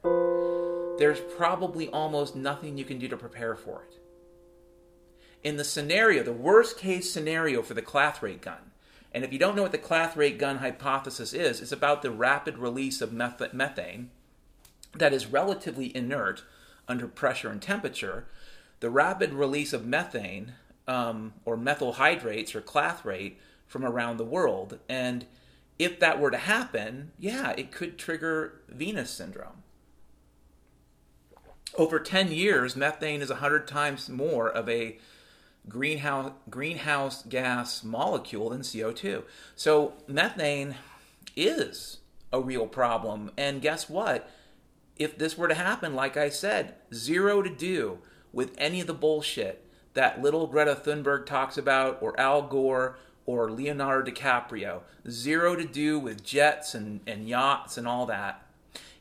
there's 0.97 1.19
probably 1.37 1.89
almost 1.89 2.35
nothing 2.35 2.77
you 2.77 2.85
can 2.85 2.99
do 2.99 3.07
to 3.07 3.17
prepare 3.17 3.55
for 3.55 3.83
it. 3.83 3.99
In 5.43 5.57
the 5.57 5.63
scenario, 5.63 6.23
the 6.23 6.31
worst 6.31 6.77
case 6.77 7.11
scenario 7.11 7.61
for 7.61 7.73
the 7.73 7.81
Clathrate 7.81 8.41
gun, 8.41 8.71
and 9.13 9.23
if 9.23 9.31
you 9.31 9.39
don't 9.39 9.55
know 9.55 9.61
what 9.61 9.71
the 9.71 9.77
Clathrate 9.77 10.37
gun 10.37 10.57
hypothesis 10.57 11.33
is, 11.33 11.61
it's 11.61 11.71
about 11.71 12.01
the 12.01 12.11
rapid 12.11 12.57
release 12.57 13.01
of 13.01 13.13
meth- 13.13 13.53
methane 13.53 14.09
that 14.93 15.13
is 15.13 15.27
relatively 15.27 15.95
inert 15.95 16.43
under 16.87 17.07
pressure 17.07 17.49
and 17.49 17.61
temperature. 17.61 18.25
The 18.79 18.89
rapid 18.89 19.33
release 19.33 19.73
of 19.73 19.85
methane 19.85 20.53
um, 20.87 21.33
or 21.45 21.55
methyl 21.55 21.93
hydrates 21.93 22.53
or 22.55 22.61
clathrate 22.61 23.39
from 23.65 23.85
around 23.85 24.17
the 24.17 24.25
world. 24.25 24.79
And 24.89 25.25
if 25.79 25.99
that 25.99 26.19
were 26.19 26.31
to 26.31 26.37
happen, 26.37 27.11
yeah, 27.17 27.53
it 27.57 27.71
could 27.71 27.97
trigger 27.97 28.61
Venus 28.67 29.09
syndrome 29.09 29.63
over 31.75 31.99
10 31.99 32.31
years, 32.31 32.75
methane 32.75 33.21
is 33.21 33.29
100 33.29 33.67
times 33.67 34.09
more 34.09 34.49
of 34.49 34.69
a 34.69 34.97
greenhouse 35.67 36.33
greenhouse 36.49 37.23
gas 37.23 37.83
molecule 37.83 38.49
than 38.49 38.61
CO2. 38.61 39.23
So 39.55 39.93
methane 40.07 40.75
is 41.35 41.99
a 42.31 42.41
real 42.41 42.67
problem. 42.67 43.31
And 43.37 43.61
guess 43.61 43.89
what? 43.89 44.29
If 44.97 45.17
this 45.17 45.37
were 45.37 45.47
to 45.47 45.55
happen, 45.55 45.95
like 45.95 46.17
I 46.17 46.29
said, 46.29 46.75
zero 46.93 47.41
to 47.41 47.49
do 47.49 47.99
with 48.31 48.53
any 48.57 48.81
of 48.81 48.87
the 48.87 48.93
bullshit 48.93 49.63
that 49.93 50.21
little 50.21 50.47
Greta 50.47 50.75
Thunberg 50.75 51.25
talks 51.25 51.57
about, 51.57 51.99
or 52.01 52.19
Al 52.19 52.41
Gore, 52.43 52.97
or 53.25 53.51
Leonardo 53.51 54.09
DiCaprio. 54.09 54.81
Zero 55.09 55.55
to 55.55 55.65
do 55.65 55.99
with 55.99 56.23
jets 56.23 56.73
and, 56.75 56.99
and 57.07 57.27
yachts 57.27 57.77
and 57.77 57.87
all 57.87 58.05
that. 58.07 58.45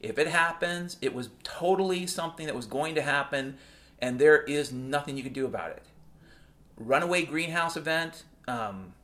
If 0.01 0.19
it 0.19 0.29
happens, 0.29 0.97
it 1.01 1.15
was 1.15 1.31
totally 1.43 2.07
something 2.07 2.47
that 2.47 2.55
was 2.55 2.67
going 2.67 2.95
to 2.97 3.03
happen, 3.03 3.57
and 4.01 4.19
there 4.19 4.43
is 4.43 4.73
nothing 4.73 5.17
you 5.17 5.23
can 5.23 5.33
do 5.33 5.47
about 5.47 5.71
it. 5.71 5.83
Runaway 6.77 7.25
greenhouse 7.25 7.77
event, 7.77 8.25
um, 8.49 8.95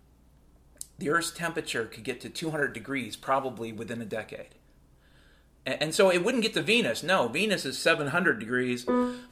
the 0.98 1.10
Earth's 1.10 1.30
temperature 1.30 1.84
could 1.84 2.04
get 2.04 2.20
to 2.22 2.28
200 2.28 2.72
degrees 2.72 3.16
probably 3.16 3.72
within 3.72 4.00
a 4.00 4.04
decade. 4.04 4.54
And, 5.64 5.82
and 5.82 5.94
so 5.94 6.10
it 6.10 6.24
wouldn't 6.24 6.42
get 6.42 6.54
to 6.54 6.62
Venus. 6.62 7.02
No, 7.02 7.28
Venus 7.28 7.64
is 7.64 7.78
700 7.78 8.38
degrees. 8.38 8.86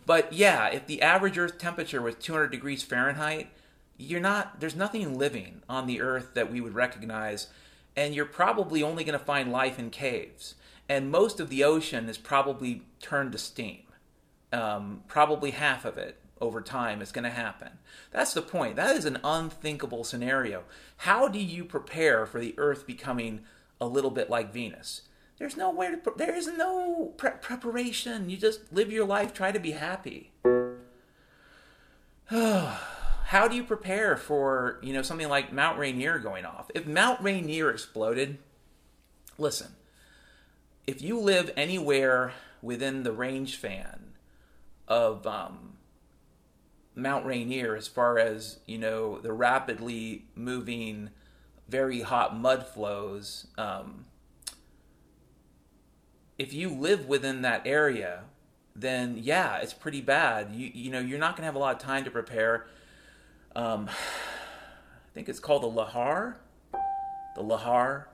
But 0.05 0.32
yeah, 0.32 0.68
if 0.68 0.87
the 0.87 1.03
average 1.03 1.39
Earth 1.39 1.59
temperature 1.59 2.03
was 2.03 2.14
200 2.16 2.49
degrees 2.49 2.82
Fahrenheit, 2.82 3.49
you're 3.97 4.20
not, 4.20 4.61
there's 4.61 4.76
nothing 4.76 5.18
living 5.18 5.62
on 5.68 5.87
the 5.87 6.01
Earth 6.01 6.34
that 6.34 6.53
we 6.53 6.61
would 6.61 6.74
recognize. 6.74 7.49
And 7.97 8.14
you're 8.14 8.26
probably 8.26 8.82
only 8.82 9.05
going 9.05 9.18
to 9.18 9.24
find 9.24 9.51
life 9.51 9.78
in 9.78 9.91
caves 9.91 10.55
and 10.89 11.11
most 11.11 11.41
of 11.41 11.49
the 11.49 11.64
ocean 11.64 12.09
is 12.09 12.18
probably 12.18 12.82
turned 13.01 13.32
to 13.32 13.39
steam. 13.39 13.82
Um, 14.53 15.03
probably 15.09 15.51
half 15.51 15.84
of 15.84 15.99
it 15.99 16.20
over 16.41 16.61
time 16.61 17.01
is 17.01 17.12
going 17.12 17.24
to 17.24 17.30
happen. 17.30 17.70
That's 18.11 18.34
the 18.34 18.43
point. 18.43 18.76
That 18.76 18.97
is 18.97 19.05
an 19.05 19.18
unthinkable 19.24 20.05
scenario. 20.05 20.64
How 20.99 21.28
do 21.28 21.39
you 21.39 21.64
prepare 21.64 22.26
for 22.26 22.41
the 22.41 22.55
Earth 22.59 22.87
becoming 22.87 23.41
a 23.80 23.87
little 23.87 24.11
bit 24.11 24.28
like 24.30 24.53
Venus? 24.53 25.03
There's 25.39 25.57
no 25.57 25.70
way 25.70 25.91
to. 25.91 25.97
Pre- 25.97 26.14
there 26.16 26.34
is 26.34 26.47
no 26.47 27.12
pre- 27.16 27.30
preparation. 27.41 28.30
You 28.30 28.37
just 28.37 28.72
live 28.72 28.91
your 28.91 29.05
life. 29.05 29.34
Try 29.34 29.53
to 29.53 29.61
be 29.61 29.72
happy. 29.72 30.32
How 32.30 33.49
do 33.49 33.57
you 33.57 33.64
prepare 33.64 34.16
for 34.16 34.78
you 34.82 34.93
know 34.95 35.03
something 35.03 35.28
like 35.28 35.53
Mount 35.53 35.78
Rainier 35.78 36.18
going 36.18 36.47
off? 36.47 36.70
If 36.74 36.87
Mount 36.87 37.20
Rainier 37.20 37.70
exploded, 37.70 38.39
listen 39.37 39.76
if 40.87 41.03
you 41.03 41.18
live 41.18 41.51
anywhere 41.57 42.32
within 42.62 43.03
the 43.03 43.12
range 43.12 43.57
fan 43.57 44.12
of 44.87 45.26
um, 45.26 45.76
Mount 46.97 47.27
Rainier, 47.27 47.77
as 47.77 47.87
far 47.87 48.19
as 48.19 48.59
you 48.67 48.79
know, 48.79 49.19
the 49.19 49.33
rapidly 49.33 50.25
moving, 50.35 51.11
very 51.69 52.01
hot 52.01 52.35
mud 52.35 52.67
flows, 52.67 53.47
um, 53.59 54.07
if 56.39 56.53
you 56.53 56.71
live 56.71 57.07
within 57.07 57.43
that 57.43 57.67
area, 57.67 58.25
then 58.75 59.19
yeah, 59.21 59.59
it's 59.59 59.73
pretty 59.75 60.01
bad. 60.01 60.53
You 60.53 60.71
you 60.73 60.91
know 60.91 61.01
you're 61.01 61.19
not 61.19 61.37
to 61.37 61.43
have 61.43 61.55
a 61.55 61.59
lot 61.59 61.77
of 61.77 61.83
time 61.83 62.05
to 62.05 62.11
prepare. 62.11 62.67
Um, 63.55 63.89
I 63.89 65.15
think 65.15 65.29
it's 65.29 65.41
called 65.41 65.63
the 65.63 65.69
lahar. 65.69 66.35
The 67.37 67.43
lahar. 67.43 68.05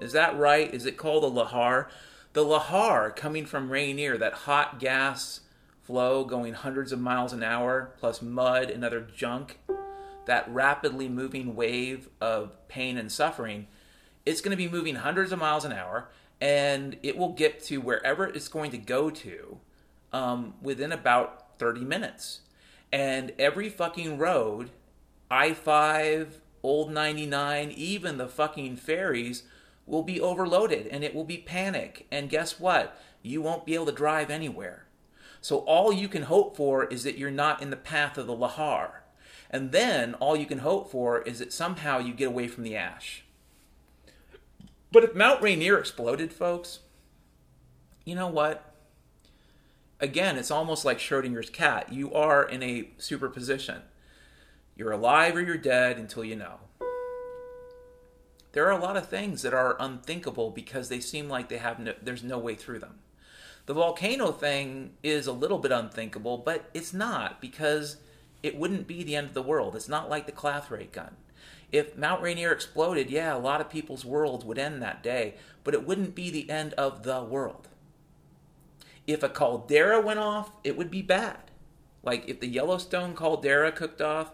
Is 0.00 0.12
that 0.12 0.36
right? 0.36 0.72
Is 0.72 0.86
it 0.86 0.96
called 0.96 1.22
the 1.22 1.44
lahar? 1.44 1.86
The 2.32 2.44
lahar 2.44 3.14
coming 3.14 3.44
from 3.44 3.70
Rainier, 3.70 4.16
that 4.18 4.32
hot 4.32 4.78
gas 4.78 5.40
flow 5.82 6.24
going 6.24 6.54
hundreds 6.54 6.92
of 6.92 7.00
miles 7.00 7.32
an 7.32 7.42
hour, 7.42 7.92
plus 7.98 8.22
mud 8.22 8.70
and 8.70 8.84
other 8.84 9.00
junk, 9.00 9.58
that 10.26 10.48
rapidly 10.52 11.08
moving 11.08 11.54
wave 11.54 12.08
of 12.20 12.68
pain 12.68 12.96
and 12.96 13.10
suffering, 13.10 13.66
it's 14.24 14.40
going 14.40 14.50
to 14.52 14.56
be 14.56 14.68
moving 14.68 14.96
hundreds 14.96 15.32
of 15.32 15.38
miles 15.38 15.64
an 15.64 15.72
hour 15.72 16.08
and 16.40 16.96
it 17.04 17.16
will 17.16 17.32
get 17.32 17.62
to 17.62 17.80
wherever 17.80 18.26
it's 18.26 18.48
going 18.48 18.72
to 18.72 18.78
go 18.78 19.10
to 19.10 19.58
um, 20.12 20.54
within 20.60 20.90
about 20.90 21.58
30 21.58 21.82
minutes. 21.82 22.40
And 22.92 23.32
every 23.38 23.68
fucking 23.68 24.18
road, 24.18 24.70
I 25.30 25.54
5, 25.54 26.40
Old 26.64 26.92
99, 26.92 27.72
even 27.76 28.18
the 28.18 28.28
fucking 28.28 28.76
ferries, 28.76 29.44
will 29.86 30.02
be 30.02 30.20
overloaded 30.20 30.86
and 30.88 31.02
it 31.02 31.14
will 31.14 31.24
be 31.24 31.38
panic. 31.38 32.06
And 32.10 32.28
guess 32.28 32.58
what? 32.58 33.00
You 33.22 33.40
won't 33.40 33.64
be 33.64 33.74
able 33.74 33.86
to 33.86 33.92
drive 33.92 34.30
anywhere. 34.30 34.86
So 35.42 35.58
all 35.58 35.92
you 35.92 36.06
can 36.06 36.22
hope 36.22 36.56
for 36.56 36.84
is 36.84 37.02
that 37.02 37.18
you're 37.18 37.30
not 37.30 37.60
in 37.60 37.70
the 37.70 37.76
path 37.76 38.16
of 38.16 38.28
the 38.28 38.36
Lahar. 38.36 39.00
And 39.50 39.72
then 39.72 40.14
all 40.14 40.36
you 40.36 40.46
can 40.46 40.58
hope 40.58 40.90
for 40.90 41.20
is 41.20 41.40
that 41.40 41.52
somehow 41.52 41.98
you 41.98 42.14
get 42.14 42.28
away 42.28 42.46
from 42.46 42.62
the 42.62 42.76
ash. 42.76 43.24
But 44.92 45.02
if 45.02 45.16
Mount 45.16 45.42
Rainier 45.42 45.78
exploded, 45.78 46.32
folks, 46.32 46.78
you 48.04 48.14
know 48.14 48.28
what? 48.28 48.72
Again, 49.98 50.38
it's 50.38 50.50
almost 50.50 50.84
like 50.84 50.98
Schrodinger's 50.98 51.50
cat. 51.50 51.92
You 51.92 52.14
are 52.14 52.48
in 52.48 52.62
a 52.62 52.90
superposition. 52.98 53.82
You're 54.76 54.92
alive 54.92 55.34
or 55.34 55.42
you're 55.42 55.56
dead 55.56 55.98
until 55.98 56.24
you 56.24 56.36
know. 56.36 56.60
There 58.52 58.66
are 58.66 58.78
a 58.78 58.82
lot 58.82 58.96
of 58.96 59.08
things 59.08 59.42
that 59.42 59.54
are 59.54 59.76
unthinkable 59.80 60.50
because 60.50 60.88
they 60.88 61.00
seem 61.00 61.28
like 61.28 61.48
they 61.48 61.58
have 61.58 61.80
no, 61.80 61.94
there's 62.00 62.22
no 62.22 62.38
way 62.38 62.54
through 62.54 62.78
them. 62.78 63.00
The 63.66 63.74
volcano 63.74 64.32
thing 64.32 64.94
is 65.02 65.26
a 65.26 65.32
little 65.32 65.58
bit 65.58 65.72
unthinkable, 65.72 66.38
but 66.38 66.68
it's 66.74 66.92
not 66.92 67.40
because 67.40 67.98
it 68.42 68.56
wouldn't 68.56 68.86
be 68.86 69.02
the 69.02 69.14
end 69.14 69.28
of 69.28 69.34
the 69.34 69.42
world. 69.42 69.76
It's 69.76 69.88
not 69.88 70.10
like 70.10 70.26
the 70.26 70.32
Clathrate 70.32 70.92
gun 70.92 71.16
if 71.72 71.96
Mount 71.96 72.22
Rainier 72.22 72.52
exploded, 72.52 73.10
yeah, 73.10 73.34
a 73.34 73.38
lot 73.38 73.62
of 73.62 73.70
people's 73.70 74.04
worlds 74.04 74.44
would 74.44 74.58
end 74.58 74.82
that 74.82 75.02
day, 75.02 75.34
but 75.64 75.72
it 75.72 75.86
wouldn't 75.86 76.14
be 76.14 76.30
the 76.30 76.50
end 76.50 76.74
of 76.74 77.02
the 77.02 77.24
world. 77.24 77.68
If 79.06 79.22
a 79.22 79.28
caldera 79.28 80.00
went 80.00 80.18
off, 80.18 80.52
it 80.62 80.76
would 80.76 80.90
be 80.90 81.02
bad. 81.02 81.50
Like 82.02 82.28
if 82.28 82.40
the 82.40 82.46
Yellowstone 82.46 83.14
caldera 83.14 83.72
cooked 83.72 84.02
off, 84.02 84.32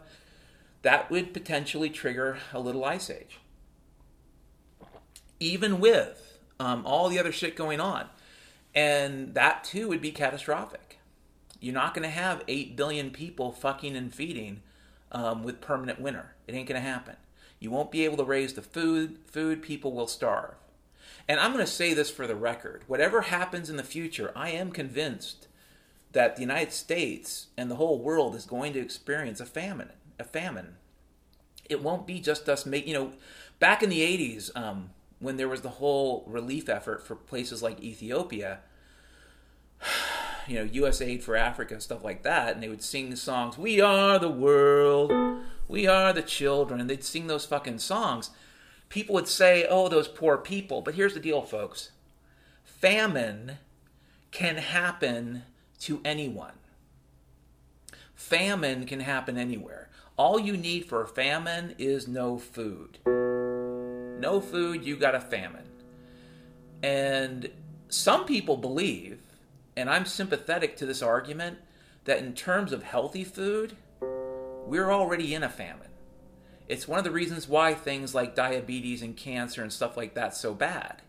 that 0.83 1.11
would 1.11 1.33
potentially 1.33 1.91
trigger 1.91 2.39
a 2.53 2.59
little 2.59 2.85
ice 2.85 3.09
age. 3.09 3.39
Even 5.39 5.79
with 5.79 6.41
um, 6.59 6.85
all 6.85 7.09
the 7.09 7.19
other 7.21 7.33
shit 7.33 7.55
going 7.55 7.81
on. 7.81 8.09
And 8.75 9.35
that 9.35 9.65
too 9.65 9.89
would 9.89 10.01
be 10.01 10.11
catastrophic. 10.11 10.99
You're 11.61 11.75
not 11.75 11.95
going 11.95 12.05
to 12.05 12.15
have 12.15 12.45
8 12.47 12.77
billion 12.77 13.11
people 13.11 13.51
fucking 13.51 13.97
and 13.97 14.15
feeding 14.15 14.63
um, 15.11 15.43
with 15.43 15.61
permanent 15.61 16.01
winter. 16.01 16.35
It 16.47 16.55
ain't 16.55 16.69
going 16.69 16.81
to 16.81 16.89
happen. 16.89 17.17
You 17.59 17.71
won't 17.71 17.91
be 17.91 18.05
able 18.05 18.17
to 18.19 18.25
raise 18.25 18.55
the 18.55 18.63
food, 18.63 19.19
food 19.27 19.63
people 19.63 19.93
will 19.93 20.07
starve. 20.07 20.55
And 21.27 21.41
I'm 21.41 21.53
going 21.53 21.65
to 21.65 21.71
say 21.71 21.93
this 21.93 22.11
for 22.11 22.27
the 22.27 22.37
record. 22.37 22.85
Whatever 22.87 23.23
happens 23.23 23.69
in 23.69 23.77
the 23.77 23.83
future, 23.83 24.33
I 24.37 24.51
am 24.51 24.71
convinced 24.71 25.49
that 26.13 26.37
the 26.37 26.43
United 26.43 26.73
States 26.73 27.49
and 27.57 27.71
the 27.71 27.77
whole 27.77 27.99
world 27.99 28.35
is 28.35 28.47
going 28.47 28.73
to 28.75 28.81
experience 28.81 29.41
a 29.41 29.47
famine, 29.47 29.91
a 30.19 30.25
famine. 30.25 30.77
It 31.69 31.83
won't 31.83 32.07
be 32.07 32.21
just 32.21 32.49
us 32.49 32.65
make, 32.65 32.87
you 32.87 32.95
know, 32.95 33.13
back 33.59 33.83
in 33.83 33.91
the 33.91 34.01
80s 34.01 34.57
um, 34.57 34.91
when 35.21 35.37
there 35.37 35.49
was 35.49 35.63
the 35.63 35.69
whole 35.69 36.25
relief 36.27 36.69
effort 36.69 37.07
for 37.07 37.17
places 37.17 37.63
like 37.63 37.83
Ethiopia, 37.83 38.61
you 40.47 40.57
know, 40.57 40.63
USA 40.63 41.19
for 41.19 41.37
Africa, 41.37 41.75
and 41.75 41.83
stuff 41.83 42.05
like 42.05 42.23
that, 42.23 42.55
and 42.55 42.63
they 42.63 42.69
would 42.69 42.83
sing 42.83 43.15
songs, 43.17 43.59
We 43.59 43.81
are 43.81 44.19
the 44.19 44.31
world, 44.31 45.13
we 45.67 45.87
are 45.87 46.13
the 46.13 46.23
children, 46.23 46.81
and 46.81 46.89
they'd 46.89 47.05
sing 47.05 47.27
those 47.27 47.47
fucking 47.47 47.79
songs. 47.79 48.31
People 48.89 49.15
would 49.15 49.29
say, 49.29 49.67
Oh, 49.69 49.89
those 49.89 50.09
poor 50.09 50.39
people. 50.39 50.81
But 50.81 50.95
here's 50.95 51.15
the 51.15 51.21
deal, 51.21 51.43
folks 51.43 51.91
famine 52.65 53.59
can 54.31 54.57
happen 54.57 55.43
to 55.81 56.01
anyone. 56.05 56.53
Famine 58.15 58.85
can 58.85 59.01
happen 59.01 59.37
anywhere. 59.37 59.89
All 60.17 60.39
you 60.39 60.57
need 60.57 60.87
for 60.87 61.03
a 61.03 61.09
famine 61.09 61.75
is 61.79 62.09
no 62.09 62.39
food. 62.39 62.99
No 64.19 64.41
food, 64.41 64.85
you 64.85 64.97
got 64.97 65.15
a 65.15 65.21
famine. 65.21 65.69
And 66.83 67.51
some 67.89 68.25
people 68.25 68.57
believe 68.57 69.21
and 69.79 69.89
I'm 69.89 70.07
sympathetic 70.07 70.77
to 70.79 70.87
this 70.87 71.03
argument 71.03 71.59
that 72.05 72.19
in 72.19 72.35
terms 72.35 72.73
of 72.73 72.83
healthy 72.83 73.23
food, 73.23 73.77
we're 74.01 74.91
already 74.91 75.35
in 75.35 75.45
a 75.45 75.49
famine. 75.49 75.93
It's 76.67 76.89
one 76.89 76.99
of 76.99 77.05
the 77.05 77.13
reasons 77.13 77.49
why 77.49 77.75
things 77.75 78.13
like 78.13 78.35
diabetes 78.35 79.03
and 79.03 79.17
cancer 79.17 79.63
and 79.63 79.73
stuff 79.73 79.97
like 79.97 80.15
that's 80.15 80.41
so 80.41 80.53
bad. 80.53 81.03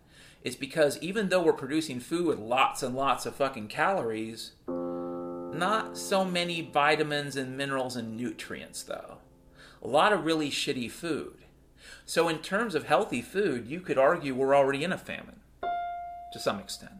It's 0.43 0.55
because 0.55 0.99
even 0.99 1.29
though 1.29 1.41
we're 1.41 1.53
producing 1.53 1.99
food 1.99 2.27
with 2.27 2.37
lots 2.37 2.83
and 2.83 2.95
lots 2.95 3.25
of 3.25 3.35
fucking 3.35 3.69
calories, 3.69 4.51
not 4.67 5.97
so 5.97 6.23
many 6.23 6.61
vitamins 6.61 7.35
and 7.35 7.57
minerals 7.57 7.95
and 7.95 8.15
nutrients 8.15 8.83
though. 8.83 9.17
A 9.81 9.87
lot 9.87 10.13
of 10.13 10.25
really 10.25 10.51
shitty 10.51 10.91
food. 10.91 11.43
So 12.05 12.27
in 12.27 12.39
terms 12.39 12.75
of 12.75 12.85
healthy 12.85 13.21
food, 13.21 13.67
you 13.67 13.81
could 13.81 13.97
argue 13.97 14.35
we're 14.35 14.55
already 14.55 14.83
in 14.83 14.91
a 14.91 14.97
famine 14.97 15.39
to 16.33 16.39
some 16.39 16.59
extent. 16.59 16.91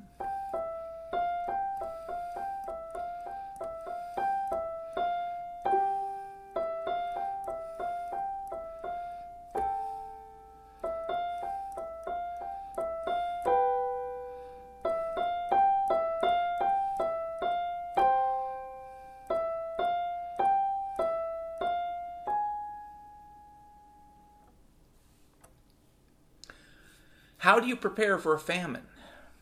How 27.60 27.64
do 27.64 27.68
you 27.68 27.76
prepare 27.76 28.18
for 28.18 28.34
a 28.34 28.40
famine? 28.40 28.84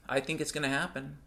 I 0.10 0.22
think 0.22 0.42
it's 0.42 0.52
going 0.52 0.64
to 0.64 0.76
happen. 0.76 1.20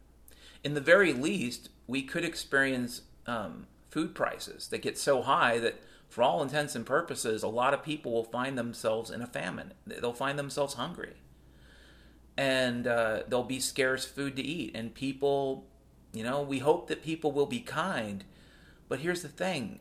In 0.64 0.74
the 0.74 0.80
very 0.80 1.12
least, 1.12 1.68
we 1.86 2.02
could 2.02 2.24
experience 2.24 3.02
um, 3.28 3.68
food 3.90 4.12
prices 4.12 4.66
that 4.70 4.82
get 4.82 4.98
so 4.98 5.22
high 5.22 5.60
that, 5.60 5.80
for 6.08 6.24
all 6.24 6.42
intents 6.42 6.74
and 6.74 6.84
purposes, 6.84 7.44
a 7.44 7.48
lot 7.48 7.74
of 7.74 7.84
people 7.84 8.10
will 8.10 8.24
find 8.24 8.58
themselves 8.58 9.08
in 9.08 9.22
a 9.22 9.28
famine. 9.28 9.72
They'll 9.86 10.12
find 10.12 10.36
themselves 10.36 10.74
hungry. 10.74 11.12
And 12.36 12.88
uh, 12.88 13.22
there'll 13.28 13.44
be 13.44 13.60
scarce 13.60 14.04
food 14.04 14.34
to 14.34 14.42
eat. 14.42 14.72
And 14.74 14.92
people, 14.92 15.66
you 16.12 16.24
know, 16.24 16.42
we 16.42 16.58
hope 16.58 16.88
that 16.88 17.04
people 17.04 17.30
will 17.30 17.46
be 17.46 17.60
kind. 17.60 18.24
But 18.88 18.98
here's 18.98 19.22
the 19.22 19.28
thing 19.28 19.78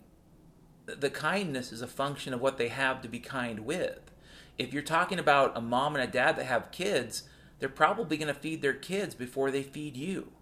the 0.86 1.10
kindness 1.10 1.72
is 1.72 1.82
a 1.82 1.88
function 1.88 2.36
of 2.36 2.40
what 2.42 2.60
they 2.60 2.68
have 2.68 3.02
to 3.02 3.08
be 3.08 3.20
kind 3.20 3.62
with 3.62 4.12
if 4.60 4.74
you're 4.74 4.84
talking 4.84 5.18
about 5.18 5.58
a 5.58 5.62
mom 5.62 5.96
and 5.96 6.04
a 6.04 6.12
dad 6.12 6.36
that 6.36 6.46
have 6.46 6.72
kids, 6.72 7.24
they're 7.58 7.70
probably 7.70 8.18
going 8.18 8.28
to 8.28 8.40
feed 8.40 8.62
their 8.62 8.74
kids 8.74 9.16
before 9.16 9.50
they 9.50 9.64
feed 9.64 9.96
you. 9.96 10.34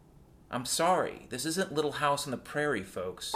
I'm 0.50 0.66
sorry. 0.66 1.28
This 1.30 1.46
isn't 1.46 1.72
Little 1.72 1.94
House 1.94 2.26
on 2.26 2.32
the 2.32 2.38
Prairie, 2.38 2.84
folks. 2.84 3.34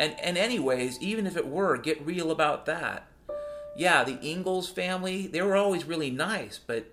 And 0.00 0.18
and 0.20 0.36
anyways, 0.36 1.00
even 1.00 1.26
if 1.26 1.36
it 1.36 1.46
were, 1.46 1.76
get 1.76 2.04
real 2.04 2.30
about 2.30 2.66
that. 2.66 3.06
Yeah, 3.76 4.02
the 4.02 4.18
Ingalls 4.20 4.68
family, 4.68 5.28
they 5.28 5.40
were 5.40 5.56
always 5.56 5.84
really 5.84 6.10
nice, 6.10 6.58
but 6.58 6.86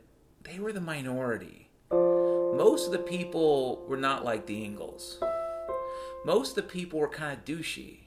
they 0.44 0.60
were 0.60 0.72
the 0.72 0.82
minority. 0.82 1.70
Most 1.92 2.86
of 2.86 2.92
the 2.92 3.00
people 3.00 3.86
were 3.88 3.98
not 3.98 4.24
like 4.24 4.46
the 4.46 4.64
Ingalls. 4.64 5.20
Most 6.26 6.50
of 6.50 6.56
the 6.56 6.70
people 6.70 7.00
were 7.00 7.10
kind 7.10 7.38
of 7.38 7.46
douchey. 7.46 8.02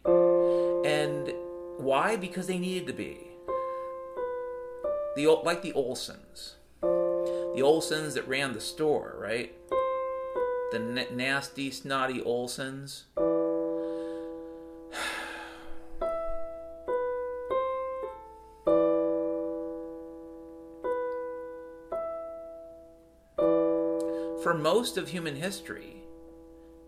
And 0.87 1.33
why? 1.79 2.17
Because 2.17 2.47
they 2.47 2.59
needed 2.59 2.87
to 2.87 2.93
be 2.93 3.28
the 5.19 5.27
like 5.27 5.63
the 5.63 5.73
Olesons, 5.73 6.53
the 6.81 7.61
Olesons 7.61 8.15
that 8.15 8.29
ran 8.29 8.53
the 8.53 8.61
store, 8.61 9.17
right? 9.19 9.53
The 10.71 11.09
nasty, 11.13 11.73
snotty 11.73 12.21
Olesons. 12.21 13.03
For 24.45 24.55
most 24.55 24.97
of 24.97 25.09
human 25.09 25.35
history, 25.35 26.05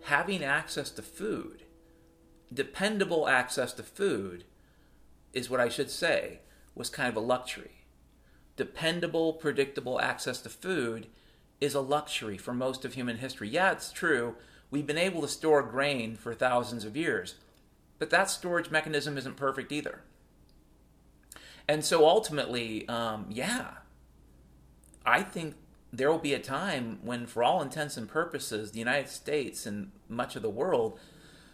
having 0.05 0.45
access 0.45 0.91
to 0.91 1.03
food, 1.03 1.65
dependable 2.55 3.27
access 3.27 3.73
to 3.73 3.83
food, 3.83 4.45
is 5.33 5.51
what 5.51 5.59
I 5.59 5.69
should 5.69 5.91
say, 5.91 6.43
was 6.77 6.91
kind 6.91 7.09
of 7.09 7.17
a 7.17 7.21
luxury. 7.21 7.80
Dependable, 8.61 9.33
predictable 9.33 9.99
access 10.03 10.39
to 10.43 10.51
food 10.51 11.07
is 11.63 11.75
a 11.75 11.81
luxury 11.81 12.37
for 12.37 12.53
most 12.53 12.85
of 12.85 12.93
human 12.93 13.17
history. 13.17 13.49
Yeah, 13.49 13.73
it's 13.73 13.91
true. 13.91 14.37
We've 14.71 14.87
been 14.87 14.99
able 14.99 15.23
to 15.23 15.29
store 15.29 15.63
grain 15.63 16.15
for 16.15 16.35
thousands 16.35 16.85
of 16.85 16.95
years, 16.95 17.37
but 17.99 18.11
that 18.11 18.29
storage 18.29 18.71
mechanism 18.71 19.17
isn't 19.17 19.39
perfect 19.39 19.73
either. 19.73 20.03
And 21.67 21.83
so 21.83 22.07
ultimately, 22.07 22.87
um, 22.87 23.25
yeah, 23.31 23.79
I 25.07 25.23
think 25.23 25.55
there 25.91 26.11
will 26.11 26.19
be 26.19 26.35
a 26.35 26.39
time 26.39 26.99
when, 27.03 27.25
for 27.25 27.43
all 27.43 27.63
intents 27.63 27.97
and 27.97 28.07
purposes, 28.07 28.73
the 28.73 28.79
United 28.79 29.09
States 29.09 29.65
and 29.65 29.91
much 30.07 30.37
of 30.37 30.43
the 30.43 30.51
world 30.51 31.01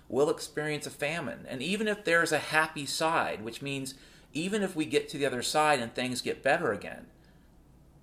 will 0.09 0.29
experience 0.29 0.89
a 0.89 0.91
famine. 0.91 1.47
And 1.49 1.63
even 1.63 1.87
if 1.87 2.05
there's 2.05 2.33
a 2.33 2.39
happy 2.39 2.85
side, 2.85 3.45
which 3.45 3.63
means 3.63 3.95
even 4.37 4.63
if 4.63 4.77
we 4.77 4.85
get 4.85 5.09
to 5.09 5.17
the 5.17 5.25
other 5.25 5.43
side 5.43 5.81
and 5.81 5.95
things 5.95 6.21
get 6.21 6.43
better 6.43 6.71
again, 6.71 7.07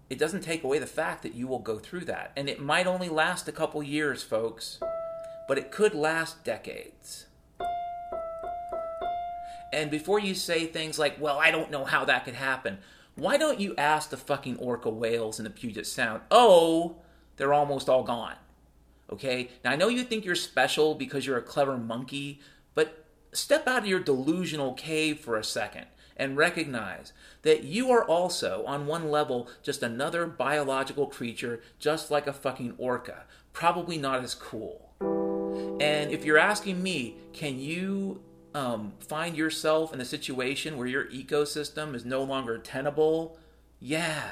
it 0.10 0.18
doesn't 0.18 0.42
take 0.42 0.64
away 0.64 0.80
the 0.80 0.88
fact 0.88 1.22
that 1.22 1.36
you 1.36 1.48
will 1.48 1.60
go 1.60 1.78
through 1.78 2.06
that. 2.06 2.32
And 2.36 2.50
it 2.50 2.60
might 2.60 2.88
only 2.88 3.08
last 3.08 3.48
a 3.48 3.52
couple 3.52 3.84
years, 3.84 4.24
folks, 4.24 4.80
but 5.48 5.60
it 5.60 5.72
could 5.72 5.94
last 5.94 6.44
decades. 6.44 7.28
And 9.72 9.92
before 9.92 10.20
you 10.20 10.34
say 10.34 10.66
things 10.66 10.98
like, 10.98 11.20
well, 11.20 11.38
I 11.38 11.52
don't 11.52 11.72
know 11.72 11.86
how 11.86 12.04
that 12.06 12.26
could 12.26 12.36
happen, 12.36 12.80
why 13.16 13.38
don't 13.38 13.60
you 13.60 13.76
ask 13.78 14.10
the 14.10 14.18
fucking 14.18 14.58
orca 14.58 14.90
whales 14.90 15.40
in 15.40 15.44
the 15.44 15.52
Puget 15.52 15.86
Sound? 15.86 16.22
Oh, 16.32 16.96
they're 17.38 17.54
almost 17.54 17.90
all 17.90 18.04
gone. 18.04 18.36
Okay? 19.12 19.52
Now, 19.64 19.72
I 19.72 19.76
know 19.76 19.88
you 19.88 20.04
think 20.04 20.26
you're 20.26 20.36
special 20.36 20.96
because 20.96 21.28
you're 21.28 21.38
a 21.38 21.44
clever 21.44 21.78
monkey, 21.78 22.40
but 22.74 23.06
step 23.34 23.68
out 23.68 23.84
of 23.84 23.88
your 23.88 24.00
delusional 24.00 24.74
cave 24.74 25.20
for 25.20 25.38
a 25.38 25.44
second 25.44 25.86
and 26.18 26.38
recognize 26.38 27.14
that 27.42 27.64
you 27.64 27.92
are 27.92 28.04
also, 28.04 28.64
on 28.66 28.88
one 28.88 29.10
level, 29.10 29.48
just 29.62 29.84
another 29.84 30.26
biological 30.26 31.08
creature, 31.08 31.62
just 31.80 32.12
like 32.12 32.28
a 32.28 32.34
fucking 32.34 32.76
orca. 32.78 33.24
Probably 33.52 33.98
not 33.98 34.24
as 34.24 34.36
cool. 34.36 34.94
And 35.80 36.12
if 36.12 36.26
you're 36.26 36.38
asking 36.38 36.82
me, 36.82 37.16
can 37.34 37.60
you 37.60 38.22
um, 38.54 38.94
find 39.00 39.36
yourself 39.36 39.94
in 39.94 40.02
a 40.02 40.06
situation 40.06 40.78
where 40.78 40.88
your 40.88 41.06
ecosystem 41.06 41.96
is 41.96 42.06
no 42.06 42.24
longer 42.24 42.58
tenable? 42.58 43.38
Yeah. 43.80 44.30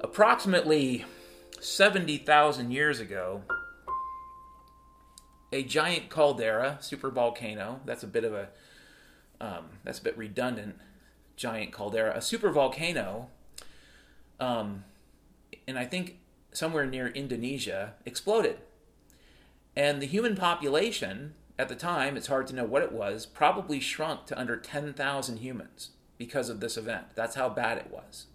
Approximately 0.00 1.04
70,000 1.60 2.70
years 2.70 3.00
ago, 3.00 3.42
a 5.52 5.62
giant 5.62 6.10
caldera, 6.10 6.78
supervolcano, 6.80 7.80
that's 7.84 8.02
a 8.02 8.08
bit 8.08 8.24
of 8.24 8.34
a 8.34 8.48
um, 9.40 9.66
that's 9.84 9.98
a 9.98 10.02
bit 10.02 10.16
redundant, 10.16 10.76
giant 11.36 11.72
caldera, 11.72 12.14
a 12.14 12.20
supervolcano, 12.20 13.26
um, 14.40 14.84
and 15.66 15.78
I 15.78 15.84
think 15.84 16.18
somewhere 16.52 16.86
near 16.86 17.08
Indonesia, 17.08 17.94
exploded. 18.06 18.58
And 19.76 20.00
the 20.00 20.06
human 20.06 20.36
population 20.36 21.34
at 21.58 21.68
the 21.68 21.74
time, 21.74 22.16
it's 22.16 22.28
hard 22.28 22.46
to 22.48 22.54
know 22.54 22.64
what 22.64 22.82
it 22.82 22.92
was, 22.92 23.26
probably 23.26 23.80
shrunk 23.80 24.26
to 24.26 24.38
under 24.38 24.56
10,000 24.56 25.36
humans 25.38 25.90
because 26.16 26.48
of 26.48 26.60
this 26.60 26.76
event. 26.76 27.06
That's 27.14 27.34
how 27.34 27.48
bad 27.48 27.78
it 27.78 27.90
was. 27.90 28.26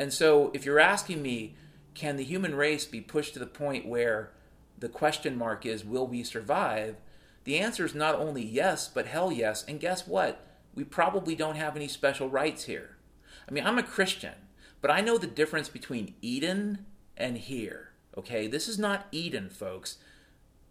And 0.00 0.12
so, 0.12 0.52
if 0.54 0.64
you're 0.64 0.78
asking 0.78 1.22
me, 1.22 1.56
can 1.94 2.14
the 2.14 2.22
human 2.22 2.54
race 2.54 2.84
be 2.84 3.00
pushed 3.00 3.32
to 3.32 3.40
the 3.40 3.46
point 3.46 3.84
where 3.84 4.30
the 4.78 4.88
question 4.88 5.36
mark 5.36 5.66
is, 5.66 5.84
will 5.84 6.06
we 6.06 6.22
survive? 6.22 6.96
The 7.44 7.58
answer 7.58 7.84
is 7.84 7.94
not 7.94 8.14
only 8.14 8.44
yes, 8.44 8.88
but 8.88 9.06
hell 9.06 9.32
yes. 9.32 9.64
And 9.66 9.80
guess 9.80 10.06
what? 10.06 10.44
We 10.74 10.84
probably 10.84 11.34
don't 11.34 11.56
have 11.56 11.76
any 11.76 11.88
special 11.88 12.28
rights 12.28 12.64
here. 12.64 12.96
I 13.48 13.52
mean, 13.52 13.66
I'm 13.66 13.78
a 13.78 13.82
Christian, 13.82 14.34
but 14.80 14.90
I 14.90 15.00
know 15.00 15.18
the 15.18 15.26
difference 15.26 15.68
between 15.68 16.14
Eden 16.20 16.86
and 17.16 17.38
here. 17.38 17.90
Okay? 18.16 18.46
This 18.46 18.68
is 18.68 18.78
not 18.78 19.06
Eden, 19.10 19.48
folks. 19.48 19.98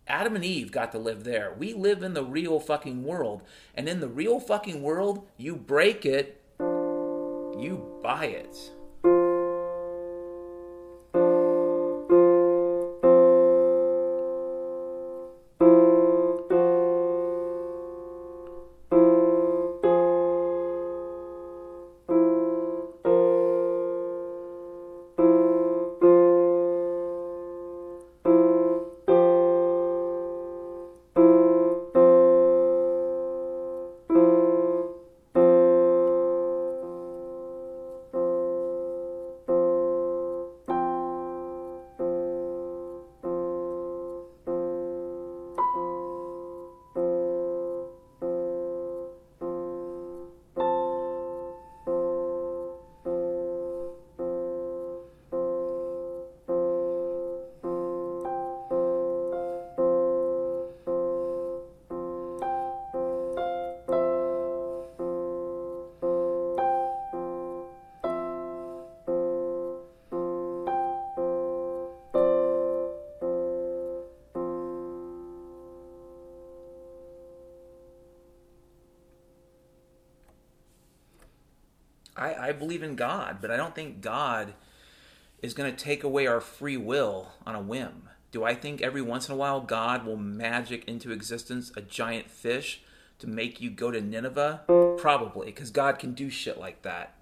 Adam 0.07 0.35
and 0.35 0.45
Eve 0.45 0.71
got 0.71 0.91
to 0.93 0.99
live 0.99 1.23
there. 1.23 1.53
We 1.57 1.73
live 1.73 2.01
in 2.01 2.13
the 2.13 2.23
real 2.23 2.59
fucking 2.59 3.03
world. 3.03 3.41
And 3.75 3.89
in 3.89 3.99
the 3.99 4.07
real 4.07 4.39
fucking 4.39 4.81
world, 4.81 5.27
you 5.35 5.55
break 5.55 6.05
it, 6.05 6.41
you 6.59 7.99
buy 8.01 8.25
it. 8.25 8.71
I, 82.47 82.51
believe 82.51 82.83
in 82.83 82.95
God, 82.95 83.37
but 83.41 83.51
I 83.51 83.57
don't 83.57 83.75
think 83.75 84.01
God 84.01 84.53
is 85.41 85.53
going 85.53 85.73
to 85.73 85.83
take 85.83 86.03
away 86.03 86.27
our 86.27 86.41
free 86.41 86.77
will 86.77 87.31
on 87.45 87.55
a 87.55 87.61
whim. 87.61 88.09
Do 88.31 88.43
I 88.43 88.55
think 88.55 88.81
every 88.81 89.01
once 89.01 89.27
in 89.27 89.33
a 89.33 89.37
while 89.37 89.61
God 89.61 90.05
will 90.05 90.17
magic 90.17 90.85
into 90.85 91.11
existence 91.11 91.71
a 91.75 91.81
giant 91.81 92.29
fish 92.29 92.81
to 93.19 93.27
make 93.27 93.61
you 93.61 93.69
go 93.69 93.91
to 93.91 94.01
Nineveh? 94.01 94.61
Probably, 94.97 95.47
because 95.47 95.71
God 95.71 95.99
can 95.99 96.13
do 96.13 96.29
shit 96.29 96.59
like 96.59 96.81
that. 96.81 97.15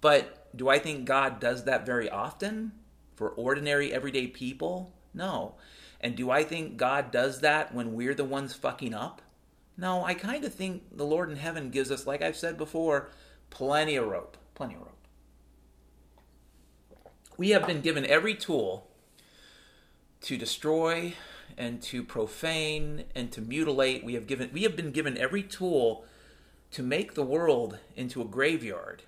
But 0.00 0.48
do 0.56 0.68
I 0.68 0.78
think 0.78 1.04
God 1.04 1.40
does 1.40 1.64
that 1.64 1.84
very 1.84 2.08
often 2.08 2.72
for 3.14 3.30
ordinary, 3.30 3.92
everyday 3.92 4.26
people? 4.26 4.92
No. 5.12 5.54
And 6.00 6.16
do 6.16 6.30
I 6.30 6.44
think 6.44 6.76
God 6.76 7.10
does 7.10 7.40
that 7.40 7.74
when 7.74 7.94
we're 7.94 8.14
the 8.14 8.24
ones 8.24 8.54
fucking 8.54 8.94
up? 8.94 9.20
No, 9.76 10.04
I 10.04 10.14
kind 10.14 10.44
of 10.44 10.54
think 10.54 10.96
the 10.96 11.04
Lord 11.04 11.30
in 11.30 11.36
heaven 11.36 11.70
gives 11.70 11.90
us, 11.90 12.06
like 12.06 12.22
I've 12.22 12.36
said 12.36 12.56
before, 12.56 13.10
plenty 13.50 13.96
of 13.96 14.06
rope. 14.08 14.36
Plenty 14.58 14.74
of 14.74 14.80
rope. 14.80 15.06
We 17.36 17.50
have 17.50 17.64
been 17.64 17.80
given 17.80 18.04
every 18.04 18.34
tool 18.34 18.88
to 20.22 20.36
destroy 20.36 21.14
and 21.56 21.80
to 21.82 22.02
profane 22.02 23.04
and 23.14 23.30
to 23.30 23.40
mutilate. 23.40 24.02
We 24.02 24.14
have 24.14 24.26
given 24.26 24.50
we 24.52 24.64
have 24.64 24.74
been 24.74 24.90
given 24.90 25.16
every 25.16 25.44
tool 25.44 26.04
to 26.72 26.82
make 26.82 27.14
the 27.14 27.22
world 27.22 27.78
into 27.94 28.20
a 28.20 28.24
graveyard, 28.24 29.04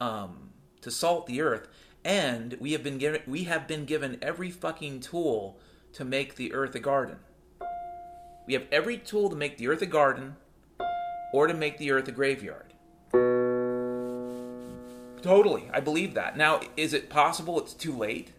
um, 0.00 0.48
to 0.80 0.90
salt 0.90 1.26
the 1.26 1.42
earth, 1.42 1.68
and 2.02 2.56
we 2.58 2.72
have 2.72 2.82
been 2.82 2.96
given 2.96 3.20
we 3.26 3.44
have 3.44 3.68
been 3.68 3.84
given 3.84 4.16
every 4.22 4.50
fucking 4.50 5.00
tool 5.00 5.60
to 5.92 6.06
make 6.06 6.36
the 6.36 6.54
earth 6.54 6.74
a 6.74 6.80
garden. 6.80 7.18
We 8.46 8.54
have 8.54 8.64
every 8.72 8.96
tool 8.96 9.28
to 9.28 9.36
make 9.36 9.58
the 9.58 9.68
earth 9.68 9.82
a 9.82 9.86
garden 9.86 10.36
or 11.34 11.48
to 11.48 11.52
make 11.52 11.76
the 11.76 11.90
earth 11.90 12.08
a 12.08 12.12
graveyard. 12.12 12.69
Totally, 15.22 15.68
I 15.72 15.80
believe 15.80 16.14
that. 16.14 16.36
Now, 16.36 16.60
is 16.76 16.92
it 16.92 17.10
possible 17.10 17.60
it's 17.60 17.74
too 17.74 17.96
late? 17.96 18.32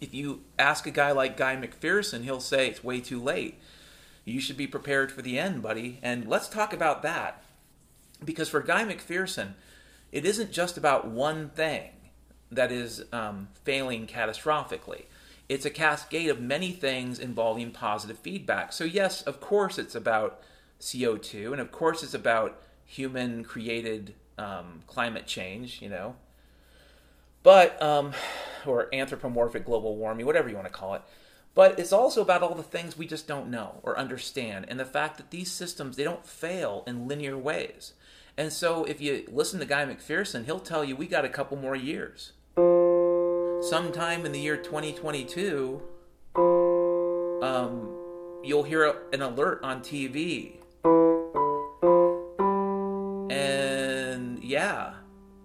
If 0.00 0.14
you 0.14 0.42
ask 0.58 0.86
a 0.86 0.90
guy 0.90 1.12
like 1.12 1.36
Guy 1.36 1.56
McPherson, 1.56 2.24
he'll 2.24 2.40
say 2.40 2.68
it's 2.68 2.84
way 2.84 3.00
too 3.00 3.20
late. 3.20 3.58
You 4.24 4.40
should 4.40 4.56
be 4.56 4.66
prepared 4.66 5.10
for 5.10 5.22
the 5.22 5.38
end, 5.38 5.62
buddy. 5.62 5.98
And 6.02 6.28
let's 6.28 6.48
talk 6.48 6.72
about 6.72 7.02
that. 7.02 7.42
Because 8.24 8.48
for 8.48 8.60
Guy 8.60 8.84
McPherson, 8.84 9.54
it 10.12 10.24
isn't 10.24 10.52
just 10.52 10.76
about 10.76 11.08
one 11.08 11.50
thing 11.50 11.90
that 12.50 12.70
is 12.70 13.04
um, 13.12 13.48
failing 13.64 14.06
catastrophically. 14.06 15.04
It's 15.48 15.64
a 15.64 15.70
cascade 15.70 16.28
of 16.28 16.40
many 16.40 16.72
things 16.72 17.18
involving 17.18 17.70
positive 17.70 18.18
feedback. 18.18 18.72
So, 18.72 18.84
yes, 18.84 19.22
of 19.22 19.40
course, 19.40 19.78
it's 19.78 19.94
about 19.94 20.42
CO2, 20.80 21.52
and 21.52 21.60
of 21.60 21.72
course, 21.72 22.02
it's 22.02 22.14
about 22.14 22.60
human 22.84 23.44
created 23.44 24.14
um, 24.38 24.82
climate 24.86 25.26
change, 25.26 25.82
you 25.82 25.88
know, 25.88 26.16
but, 27.42 27.80
um, 27.82 28.12
or 28.66 28.88
anthropomorphic 28.94 29.64
global 29.64 29.96
warming, 29.96 30.26
whatever 30.26 30.48
you 30.48 30.54
want 30.54 30.66
to 30.66 30.72
call 30.72 30.94
it. 30.94 31.02
But 31.54 31.78
it's 31.78 31.92
also 31.92 32.22
about 32.22 32.42
all 32.42 32.54
the 32.54 32.62
things 32.62 32.96
we 32.96 33.06
just 33.06 33.26
don't 33.26 33.50
know 33.50 33.80
or 33.82 33.98
understand, 33.98 34.66
and 34.68 34.78
the 34.78 34.84
fact 34.84 35.16
that 35.16 35.30
these 35.30 35.50
systems 35.50 35.96
they 35.96 36.04
don't 36.04 36.24
fail 36.24 36.84
in 36.86 37.08
linear 37.08 37.36
ways. 37.36 37.94
And 38.36 38.52
so, 38.52 38.84
if 38.84 39.00
you 39.00 39.24
listen 39.32 39.58
to 39.58 39.66
Guy 39.66 39.84
McPherson, 39.84 40.44
he'll 40.44 40.60
tell 40.60 40.84
you 40.84 40.94
we 40.94 41.08
got 41.08 41.24
a 41.24 41.28
couple 41.28 41.56
more 41.56 41.74
years. 41.74 42.32
Sometime 43.68 44.24
in 44.24 44.30
the 44.30 44.38
year 44.38 44.56
2022, 44.56 45.82
um, 47.42 47.92
you'll 48.44 48.62
hear 48.62 48.94
an 49.12 49.22
alert 49.22 49.58
on 49.64 49.80
TV. 49.80 50.58
Yeah, 54.48 54.94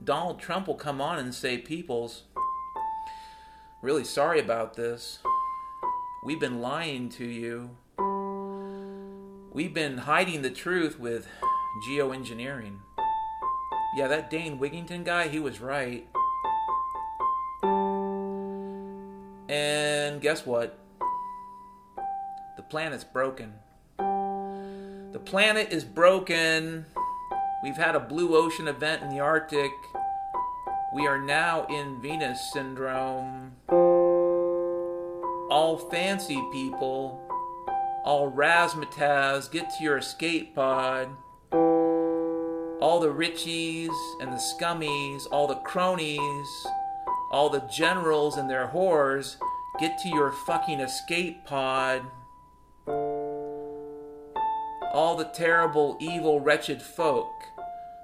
Donald 0.02 0.40
Trump 0.40 0.66
will 0.66 0.76
come 0.76 1.02
on 1.02 1.20
and 1.20 1.36
say, 1.36 1.58
Peoples, 1.58 2.24
really 3.82 4.06
sorry 4.06 4.40
about 4.40 4.76
this. 4.76 5.20
We've 6.26 6.40
been 6.40 6.62
lying 6.62 7.10
to 7.10 7.26
you. 7.26 7.72
We've 9.52 9.74
been 9.74 9.98
hiding 9.98 10.42
the 10.42 10.50
truth 10.50 11.00
with 11.00 11.28
geoengineering. 11.86 12.78
Yeah, 13.98 14.08
that 14.08 14.30
Dane 14.30 14.58
Wigington 14.58 15.04
guy, 15.04 15.28
he 15.28 15.40
was 15.40 15.60
right. 15.60 16.08
And 19.50 20.22
guess 20.22 20.46
what? 20.46 20.80
The 22.56 22.64
planet's 22.64 23.04
broken. 23.04 23.54
The 23.98 25.22
planet 25.26 25.74
is 25.74 25.84
broken. 25.84 26.86
We've 27.64 27.78
had 27.78 27.96
a 27.96 28.00
blue 28.02 28.36
ocean 28.36 28.68
event 28.68 29.04
in 29.04 29.10
the 29.10 29.22
Arctic. 29.22 29.72
We 30.94 31.08
are 31.08 31.18
now 31.18 31.66
in 31.68 32.02
Venus 32.02 32.52
syndrome. 32.52 33.54
All 35.50 35.78
fancy 35.90 36.44
people, 36.52 37.26
all 38.04 38.30
razzmatazz, 38.30 39.50
get 39.50 39.70
to 39.78 39.84
your 39.84 39.98
escape 39.98 40.56
pod. 40.56 41.08
All 41.54 43.00
the 43.00 43.14
richies 43.14 43.96
and 44.20 44.34
the 44.34 44.44
scummies, 44.60 45.22
all 45.32 45.48
the 45.48 45.56
cronies, 45.56 46.68
all 47.32 47.50
the 47.50 47.64
generals 47.74 48.36
and 48.36 48.50
their 48.50 48.68
whores, 48.68 49.38
get 49.80 49.98
to 50.00 50.10
your 50.10 50.34
fucking 50.34 50.82
escape 50.82 51.46
pod. 51.46 52.02
All 54.94 55.16
the 55.16 55.32
terrible, 55.34 55.98
evil, 56.02 56.42
wretched 56.42 56.82
folk 56.82 57.32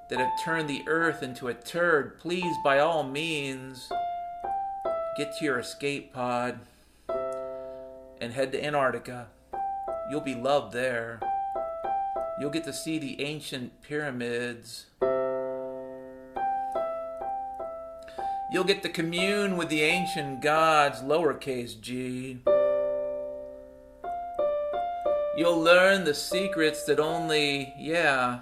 that 0.10 0.20
have 0.20 0.39
turned 0.43 0.70
the 0.70 0.84
earth 0.88 1.22
into 1.22 1.47
a 1.47 1.53
turd, 1.53 2.20
please, 2.20 2.55
by 2.64 2.80
all 2.80 3.03
means, 3.03 3.91
get 5.16 5.36
to 5.38 5.45
your 5.45 5.60
escape 5.60 6.12
pod 6.14 6.60
and 8.20 8.34
head 8.34 8.51
to 8.51 8.64
Antarctica. 8.64 9.28
You'll 10.10 10.22
be 10.22 10.36
loved 10.36 10.74
there. 10.74 11.20
You'll 12.39 12.49
get 12.49 12.64
to 12.64 12.74
see 12.74 12.97
the 12.97 13.22
ancient 13.22 13.82
pyramids. 13.82 14.88
You'll 18.51 18.64
get 18.64 18.82
to 18.82 18.89
commune 18.89 19.57
with 19.57 19.70
the 19.70 19.82
ancient 19.84 20.41
gods, 20.41 21.01
lowercase 21.01 21.80
g. 21.80 22.39
You'll 25.38 25.62
learn 25.62 26.03
the 26.03 26.16
secrets 26.16 26.84
that 26.86 26.99
only, 26.99 27.76
yeah, 27.78 28.39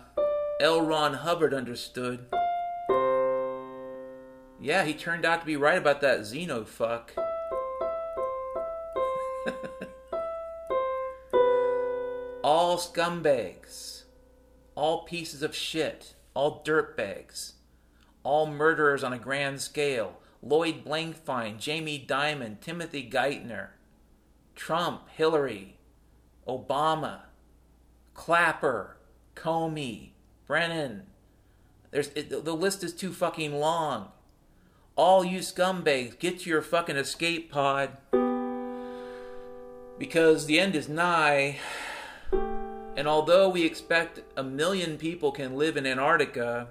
L. 0.60 0.82
Ron 0.82 1.14
Hubbard 1.14 1.54
understood. 1.54 2.26
Yeah, 4.60 4.86
he 4.86 4.96
turned 4.96 5.24
out 5.24 5.42
to 5.42 5.46
be 5.46 5.56
right 5.56 5.78
about 5.78 6.02
that 6.02 6.22
Xenu 6.22 6.66
fuck. 6.66 7.14
all 12.44 12.80
scumbags, 12.80 14.06
all 14.74 15.04
pieces 15.04 15.44
of 15.44 15.56
shit, 15.56 16.16
all 16.34 16.64
dirtbags, 16.64 17.52
all 18.24 18.48
murderers 18.48 19.04
on 19.04 19.14
a 19.14 19.20
grand 19.20 19.62
scale. 19.62 20.18
Lloyd 20.42 20.84
Blankfein, 20.84 21.60
Jamie 21.60 22.04
Dimon, 22.08 22.60
Timothy 22.60 23.08
Geithner, 23.08 23.68
Trump, 24.56 25.08
Hillary, 25.10 25.78
Obama, 26.48 27.26
Clapper, 28.16 28.98
Comey, 29.36 30.14
Brennan. 30.48 31.04
There's 31.92 32.08
it, 32.10 32.30
the 32.30 32.56
list 32.56 32.84
is 32.84 32.94
too 32.94 33.12
fucking 33.12 33.54
long. 33.54 34.10
All 34.96 35.24
you 35.24 35.40
scumbags, 35.40 36.18
get 36.18 36.40
to 36.40 36.50
your 36.50 36.62
fucking 36.62 36.96
escape 36.96 37.52
pod 37.52 37.98
because 40.00 40.46
the 40.46 40.60
end 40.60 40.76
is 40.76 40.90
nigh. 40.90 41.58
And 42.32 43.08
although 43.08 43.48
we 43.50 43.64
expect 43.64 44.22
a 44.36 44.44
million 44.44 44.98
people 44.98 45.32
can 45.32 45.56
live 45.56 45.78
in 45.78 45.86
Antarctica, 45.86 46.70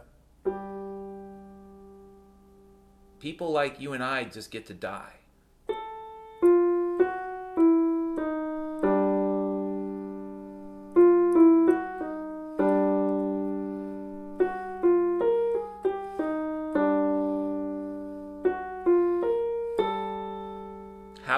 people 3.21 3.53
like 3.53 3.81
you 3.81 3.93
and 3.93 4.03
I 4.03 4.25
just 4.25 4.51
get 4.51 4.67
to 4.67 4.75
die. 4.75 5.16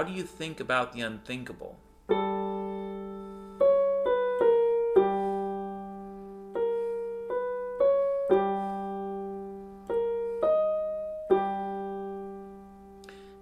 Do 0.09 0.14
you 0.14 0.22
think 0.22 0.59
about 0.59 0.94
the 0.94 1.02
unthinkable? 1.02 1.76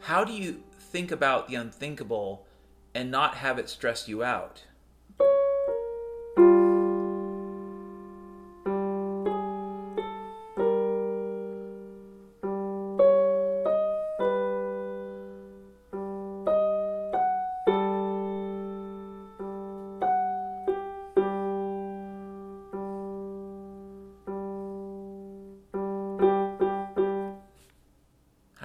How 0.01 0.25
do 0.25 0.33
you 0.33 0.63
think 0.79 1.13
about 1.13 1.49
the 1.49 1.55
unthinkable 1.55 2.45
and 2.95 3.11
not 3.11 3.37
have 3.37 3.59
it 3.59 3.69
stress 3.69 4.09
you 4.09 4.25
out? 4.25 4.65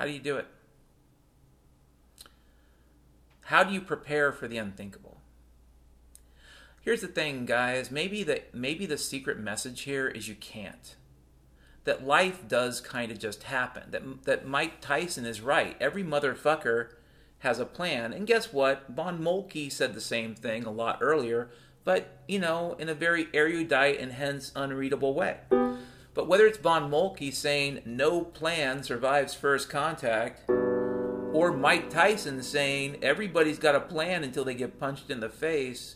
How 0.02 0.08
do 0.08 0.14
you 0.14 0.20
do 0.20 0.38
it? 0.38 0.48
How 3.42 3.64
do 3.64 3.72
you 3.72 3.80
prepare 3.80 4.32
for 4.32 4.48
the 4.48 4.58
unthinkable? 4.58 5.22
Here's 6.82 7.02
the 7.02 7.08
thing, 7.08 7.46
guys. 7.46 7.92
Maybe 7.92 8.24
the 8.24 8.42
maybe 8.52 8.88
the 8.88 8.98
secret 8.98 9.38
message 9.38 9.82
here 9.82 10.08
is 10.08 10.28
you 10.28 10.34
can't. 10.34 10.96
That 11.84 12.04
life 12.04 12.48
does 12.48 12.82
kind 12.82 13.12
of 13.12 13.20
just 13.20 13.44
happen. 13.44 13.92
That 13.92 14.24
that 14.24 14.48
Mike 14.48 14.82
Tyson 14.82 15.24
is 15.24 15.40
right. 15.40 15.78
Every 15.80 16.04
motherfucker 16.04 16.94
has 17.42 17.60
a 17.60 17.66
plan. 17.66 18.12
And 18.12 18.26
guess 18.26 18.52
what? 18.52 18.86
Von 18.90 19.22
Moltke 19.22 19.70
said 19.70 19.94
the 19.94 20.02
same 20.02 20.34
thing 20.34 20.64
a 20.64 20.72
lot 20.72 20.98
earlier, 21.00 21.52
but 21.84 22.24
you 22.28 22.40
know, 22.40 22.76
in 22.80 22.90
a 22.90 22.96
very 22.96 23.28
erudite 23.36 24.00
and 24.00 24.14
hence 24.14 24.52
unreadable 24.56 25.14
way. 25.14 25.42
But 26.14 26.28
whether 26.28 26.46
it's 26.46 26.58
Von 26.58 26.90
Moltke 26.90 27.32
saying 27.32 27.82
no 27.86 28.22
plan 28.22 28.84
survives 28.84 29.34
first 29.34 29.70
contact, 29.70 30.50
or 30.50 31.52
Mike 31.54 31.90
Tyson 31.90 32.44
saying 32.44 32.98
everybody's 33.02 33.60
got 33.60 33.76
a 33.76 33.80
plan 33.80 34.24
until 34.24 34.44
they 34.44 34.54
get 34.54 34.80
punched 34.80 35.10
in 35.10 35.22
the 35.22 35.30
face, 35.30 35.96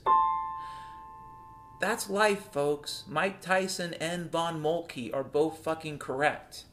that's 1.82 2.09
life, 2.09 2.53
folks. 2.53 3.03
Mike 3.07 3.41
Tyson 3.41 3.93
and 3.95 4.32
Von 4.32 4.61
Moltke 4.61 5.11
are 5.13 5.24
both 5.24 5.59
fucking 5.59 5.99
correct. 5.99 6.63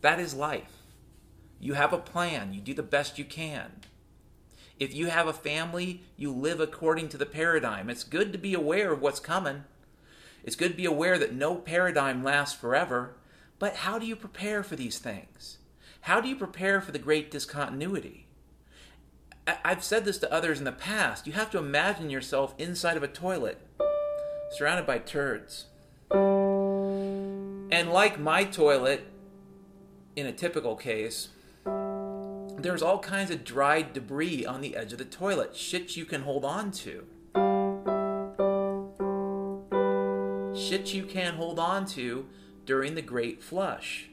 That 0.00 0.18
is 0.18 0.34
life. 0.34 0.82
You 1.60 1.74
have 1.74 1.92
a 1.92 1.98
plan, 1.98 2.52
you 2.52 2.60
do 2.60 2.74
the 2.74 2.82
best 2.82 3.18
you 3.18 3.24
can. 3.24 3.70
If 4.78 4.92
you 4.92 5.06
have 5.06 5.26
a 5.26 5.32
family, 5.32 6.02
you 6.16 6.32
live 6.32 6.60
according 6.60 7.08
to 7.10 7.16
the 7.16 7.24
paradigm. 7.24 7.88
It's 7.88 8.04
good 8.04 8.32
to 8.32 8.38
be 8.38 8.52
aware 8.52 8.92
of 8.92 9.00
what's 9.00 9.20
coming. 9.20 9.64
It's 10.46 10.56
good 10.56 10.70
to 10.70 10.76
be 10.76 10.86
aware 10.86 11.18
that 11.18 11.34
no 11.34 11.56
paradigm 11.56 12.24
lasts 12.24 12.58
forever, 12.58 13.16
But 13.58 13.76
how 13.76 13.98
do 13.98 14.06
you 14.06 14.16
prepare 14.16 14.62
for 14.62 14.76
these 14.76 14.98
things? 14.98 15.58
How 16.02 16.20
do 16.20 16.28
you 16.28 16.36
prepare 16.36 16.80
for 16.80 16.92
the 16.92 16.98
great 16.98 17.30
discontinuity? 17.30 18.26
I've 19.64 19.84
said 19.84 20.04
this 20.04 20.18
to 20.18 20.32
others 20.32 20.58
in 20.58 20.64
the 20.64 20.72
past. 20.72 21.26
You 21.26 21.32
have 21.34 21.50
to 21.52 21.58
imagine 21.58 22.10
yourself 22.10 22.54
inside 22.58 22.96
of 22.96 23.02
a 23.02 23.08
toilet, 23.08 23.60
surrounded 24.50 24.86
by 24.86 24.98
turds. 24.98 25.66
And 26.10 27.90
like 27.92 28.18
my 28.18 28.44
toilet, 28.44 29.06
in 30.16 30.26
a 30.26 30.32
typical 30.32 30.76
case, 30.76 31.28
there's 31.64 32.82
all 32.82 32.98
kinds 32.98 33.30
of 33.30 33.44
dried 33.44 33.92
debris 33.92 34.44
on 34.44 34.60
the 34.60 34.76
edge 34.76 34.92
of 34.92 34.98
the 34.98 35.04
toilet, 35.04 35.54
shit 35.54 35.96
you 35.96 36.04
can 36.04 36.22
hold 36.22 36.44
on 36.44 36.72
to. 36.72 37.06
Shit 40.56 40.94
you 40.94 41.04
can't 41.04 41.36
hold 41.36 41.58
on 41.58 41.84
to 41.88 42.26
during 42.64 42.94
the 42.94 43.02
great 43.02 43.42
flush. 43.42 44.08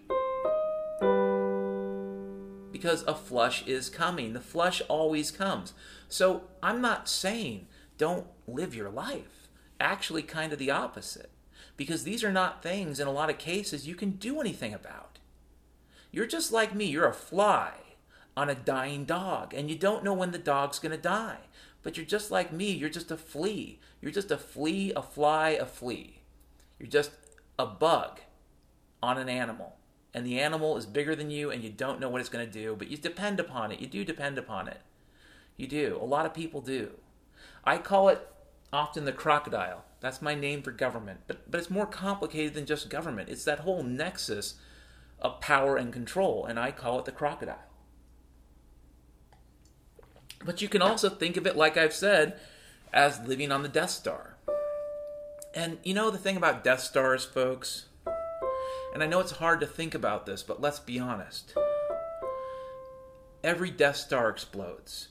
Because 2.69 3.03
a 3.03 3.15
flush 3.15 3.65
is 3.65 3.89
coming. 3.89 4.33
The 4.33 4.41
flush 4.41 4.81
always 4.89 5.31
comes. 5.31 5.73
So 6.09 6.43
I'm 6.61 6.81
not 6.81 7.07
saying 7.07 7.67
don't 7.97 8.27
live 8.45 8.75
your 8.75 8.89
life. 8.89 9.47
Actually, 9.79 10.21
kind 10.21 10.51
of 10.51 10.59
the 10.59 10.69
opposite. 10.69 11.31
Because 11.77 12.03
these 12.03 12.25
are 12.25 12.31
not 12.31 12.61
things, 12.61 12.99
in 12.99 13.07
a 13.07 13.11
lot 13.11 13.29
of 13.29 13.37
cases, 13.37 13.87
you 13.87 13.95
can 13.95 14.11
do 14.11 14.41
anything 14.41 14.73
about. 14.73 15.19
You're 16.11 16.27
just 16.27 16.51
like 16.51 16.75
me. 16.75 16.85
You're 16.85 17.07
a 17.07 17.13
fly 17.13 17.71
on 18.35 18.49
a 18.49 18.55
dying 18.55 19.05
dog, 19.05 19.53
and 19.53 19.69
you 19.69 19.77
don't 19.77 20.03
know 20.03 20.13
when 20.13 20.31
the 20.31 20.37
dog's 20.37 20.79
going 20.79 20.91
to 20.91 21.01
die. 21.01 21.37
But 21.83 21.95
you're 21.95 22.05
just 22.05 22.31
like 22.31 22.51
me. 22.51 22.71
You're 22.71 22.89
just 22.89 23.11
a 23.11 23.17
flea. 23.17 23.79
You're 24.01 24.11
just 24.11 24.29
a 24.29 24.37
flea, 24.37 24.91
a 24.93 25.01
fly, 25.01 25.51
a 25.51 25.65
flea. 25.65 26.22
You're 26.83 26.91
just 26.91 27.11
a 27.57 27.65
bug 27.65 28.19
on 29.01 29.17
an 29.17 29.29
animal. 29.29 29.77
And 30.13 30.25
the 30.25 30.41
animal 30.41 30.75
is 30.75 30.85
bigger 30.85 31.15
than 31.15 31.31
you, 31.31 31.49
and 31.49 31.63
you 31.63 31.69
don't 31.69 31.97
know 32.01 32.09
what 32.09 32.19
it's 32.19 32.29
going 32.29 32.45
to 32.45 32.51
do, 32.51 32.75
but 32.77 32.89
you 32.89 32.97
depend 32.97 33.39
upon 33.39 33.71
it. 33.71 33.79
You 33.79 33.87
do 33.87 34.03
depend 34.03 34.37
upon 34.37 34.67
it. 34.67 34.81
You 35.55 35.65
do. 35.65 35.97
A 36.01 36.03
lot 36.03 36.25
of 36.25 36.33
people 36.33 36.59
do. 36.59 36.91
I 37.63 37.77
call 37.77 38.09
it 38.09 38.27
often 38.73 39.05
the 39.05 39.13
crocodile. 39.13 39.85
That's 40.01 40.21
my 40.21 40.35
name 40.35 40.61
for 40.61 40.71
government. 40.71 41.21
But, 41.25 41.49
but 41.49 41.61
it's 41.61 41.69
more 41.69 41.85
complicated 41.85 42.53
than 42.53 42.65
just 42.65 42.89
government. 42.89 43.29
It's 43.29 43.45
that 43.45 43.59
whole 43.59 43.81
nexus 43.81 44.55
of 45.21 45.39
power 45.39 45.77
and 45.77 45.93
control, 45.93 46.45
and 46.45 46.59
I 46.59 46.71
call 46.71 46.99
it 46.99 47.05
the 47.05 47.13
crocodile. 47.13 47.63
But 50.43 50.61
you 50.61 50.67
can 50.67 50.81
also 50.81 51.09
think 51.09 51.37
of 51.37 51.47
it, 51.47 51.55
like 51.55 51.77
I've 51.77 51.93
said, 51.93 52.37
as 52.91 53.25
living 53.25 53.53
on 53.53 53.63
the 53.63 53.69
Death 53.69 53.91
Star. 53.91 54.32
And 55.55 55.77
you 55.83 55.93
know 55.93 56.09
the 56.09 56.17
thing 56.17 56.35
about 56.35 56.63
Death 56.63 56.79
Stars, 56.79 57.25
folks? 57.25 57.85
And 58.93 59.03
I 59.03 59.05
know 59.05 59.19
it's 59.19 59.33
hard 59.33 59.59
to 59.59 59.67
think 59.67 59.93
about 59.93 60.25
this, 60.25 60.41
but 60.41 60.59
let's 60.59 60.79
be 60.79 60.99
honest. 60.99 61.53
Every 63.43 63.69
Death 63.69 63.97
Star 63.97 64.29
explodes. 64.29 65.09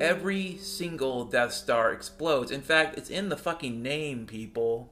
Every 0.00 0.58
single 0.58 1.24
Death 1.24 1.52
Star 1.52 1.92
explodes. 1.92 2.50
In 2.50 2.60
fact, 2.60 2.98
it's 2.98 3.08
in 3.08 3.30
the 3.30 3.36
fucking 3.36 3.82
name, 3.82 4.26
people. 4.26 4.90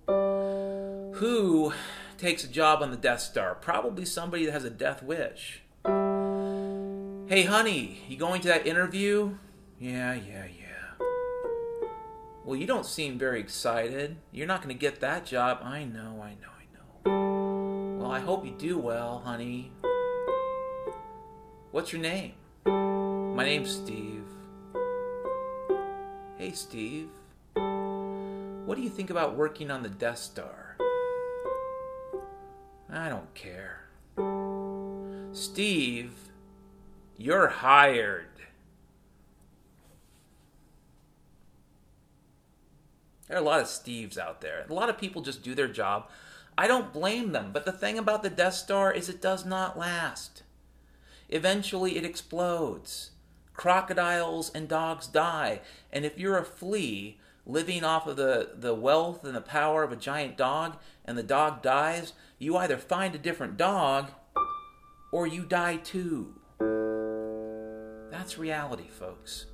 Who 1.16 1.74
takes 2.16 2.42
a 2.44 2.48
job 2.48 2.82
on 2.82 2.90
the 2.90 2.96
Death 2.96 3.20
Star? 3.20 3.54
Probably 3.56 4.06
somebody 4.06 4.46
that 4.46 4.52
has 4.52 4.64
a 4.64 4.70
death 4.70 5.02
wish. 5.02 5.62
Hey, 5.84 7.42
honey, 7.42 8.02
you 8.08 8.16
going 8.16 8.40
to 8.40 8.48
that 8.48 8.66
interview? 8.66 9.36
Yeah, 9.78 10.14
yeah, 10.14 10.44
yeah. 10.46 10.65
Well, 12.46 12.54
you 12.54 12.64
don't 12.64 12.86
seem 12.86 13.18
very 13.18 13.40
excited. 13.40 14.18
You're 14.30 14.46
not 14.46 14.62
going 14.62 14.72
to 14.72 14.78
get 14.78 15.00
that 15.00 15.26
job. 15.26 15.58
I 15.64 15.82
know, 15.82 16.22
I 16.22 16.36
know, 16.40 16.52
I 16.56 17.10
know. 17.10 17.98
Well, 17.98 18.12
I 18.12 18.20
hope 18.20 18.46
you 18.46 18.52
do 18.52 18.78
well, 18.78 19.18
honey. 19.24 19.72
What's 21.72 21.92
your 21.92 22.00
name? 22.00 22.34
My 22.64 23.44
name's 23.44 23.72
Steve. 23.74 24.22
Hey, 26.38 26.52
Steve. 26.52 27.08
What 27.54 28.76
do 28.76 28.82
you 28.82 28.90
think 28.90 29.10
about 29.10 29.34
working 29.34 29.72
on 29.72 29.82
the 29.82 29.88
Death 29.88 30.18
Star? 30.18 30.76
I 32.88 33.08
don't 33.08 33.34
care. 33.34 33.88
Steve, 35.32 36.12
you're 37.16 37.48
hired. 37.48 38.35
There 43.28 43.36
are 43.36 43.40
a 43.40 43.44
lot 43.44 43.60
of 43.60 43.66
Steves 43.66 44.18
out 44.18 44.40
there. 44.40 44.66
A 44.68 44.72
lot 44.72 44.88
of 44.88 44.98
people 44.98 45.22
just 45.22 45.42
do 45.42 45.54
their 45.54 45.68
job. 45.68 46.08
I 46.56 46.66
don't 46.66 46.92
blame 46.92 47.32
them, 47.32 47.50
but 47.52 47.64
the 47.64 47.72
thing 47.72 47.98
about 47.98 48.22
the 48.22 48.30
Death 48.30 48.54
Star 48.54 48.92
is 48.92 49.08
it 49.08 49.20
does 49.20 49.44
not 49.44 49.78
last. 49.78 50.42
Eventually, 51.28 51.96
it 51.96 52.04
explodes. 52.04 53.10
Crocodiles 53.54 54.50
and 54.54 54.68
dogs 54.68 55.06
die. 55.06 55.60
And 55.92 56.04
if 56.04 56.18
you're 56.18 56.38
a 56.38 56.44
flea 56.44 57.18
living 57.44 57.84
off 57.84 58.06
of 58.06 58.16
the, 58.16 58.50
the 58.54 58.74
wealth 58.74 59.24
and 59.24 59.34
the 59.34 59.40
power 59.40 59.82
of 59.82 59.92
a 59.92 59.96
giant 59.96 60.36
dog 60.36 60.76
and 61.04 61.18
the 61.18 61.22
dog 61.22 61.62
dies, 61.62 62.12
you 62.38 62.56
either 62.56 62.76
find 62.76 63.14
a 63.14 63.18
different 63.18 63.56
dog 63.56 64.10
or 65.12 65.26
you 65.26 65.44
die 65.44 65.76
too. 65.76 66.34
That's 68.10 68.38
reality, 68.38 68.88
folks. 68.88 69.46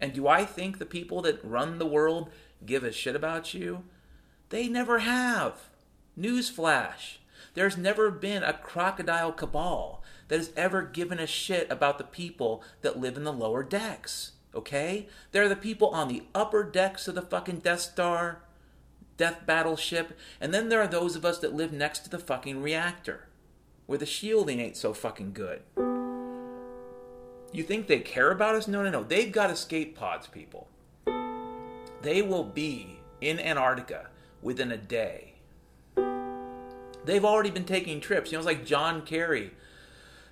And 0.00 0.12
do 0.12 0.28
I 0.28 0.44
think 0.44 0.78
the 0.78 0.86
people 0.86 1.22
that 1.22 1.44
run 1.44 1.78
the 1.78 1.86
world 1.86 2.30
give 2.64 2.84
a 2.84 2.92
shit 2.92 3.16
about 3.16 3.54
you? 3.54 3.84
They 4.50 4.68
never 4.68 5.00
have. 5.00 5.70
Newsflash. 6.18 7.18
There's 7.54 7.76
never 7.76 8.10
been 8.10 8.42
a 8.42 8.52
crocodile 8.52 9.32
cabal 9.32 10.02
that 10.28 10.38
has 10.38 10.52
ever 10.56 10.82
given 10.82 11.18
a 11.18 11.26
shit 11.26 11.70
about 11.70 11.98
the 11.98 12.04
people 12.04 12.62
that 12.82 12.98
live 12.98 13.16
in 13.16 13.24
the 13.24 13.32
lower 13.32 13.62
decks. 13.62 14.32
Okay? 14.54 15.08
They're 15.32 15.48
the 15.48 15.56
people 15.56 15.88
on 15.88 16.08
the 16.08 16.24
upper 16.34 16.64
decks 16.64 17.08
of 17.08 17.14
the 17.14 17.22
fucking 17.22 17.58
Death 17.58 17.80
Star, 17.80 18.42
Death 19.16 19.42
Battleship, 19.46 20.18
and 20.40 20.52
then 20.52 20.68
there 20.68 20.80
are 20.80 20.88
those 20.88 21.16
of 21.16 21.24
us 21.24 21.38
that 21.38 21.54
live 21.54 21.72
next 21.72 22.00
to 22.00 22.10
the 22.10 22.18
fucking 22.18 22.62
reactor, 22.62 23.28
where 23.86 23.98
the 23.98 24.06
shielding 24.06 24.60
ain't 24.60 24.76
so 24.76 24.92
fucking 24.92 25.32
good. 25.32 25.62
You 27.54 27.62
think 27.62 27.86
they 27.86 28.00
care 28.00 28.32
about 28.32 28.56
us? 28.56 28.66
No, 28.66 28.82
no, 28.82 28.90
no. 28.90 29.04
They've 29.04 29.30
got 29.30 29.48
escape 29.48 29.96
pods, 29.96 30.26
people. 30.26 30.66
They 32.02 32.20
will 32.20 32.42
be 32.42 32.98
in 33.20 33.38
Antarctica 33.38 34.08
within 34.42 34.72
a 34.72 34.76
day. 34.76 35.34
They've 37.04 37.24
already 37.24 37.50
been 37.50 37.64
taking 37.64 38.00
trips. 38.00 38.32
You 38.32 38.36
know, 38.36 38.40
it's 38.40 38.46
like 38.46 38.66
John 38.66 39.02
Kerry. 39.02 39.52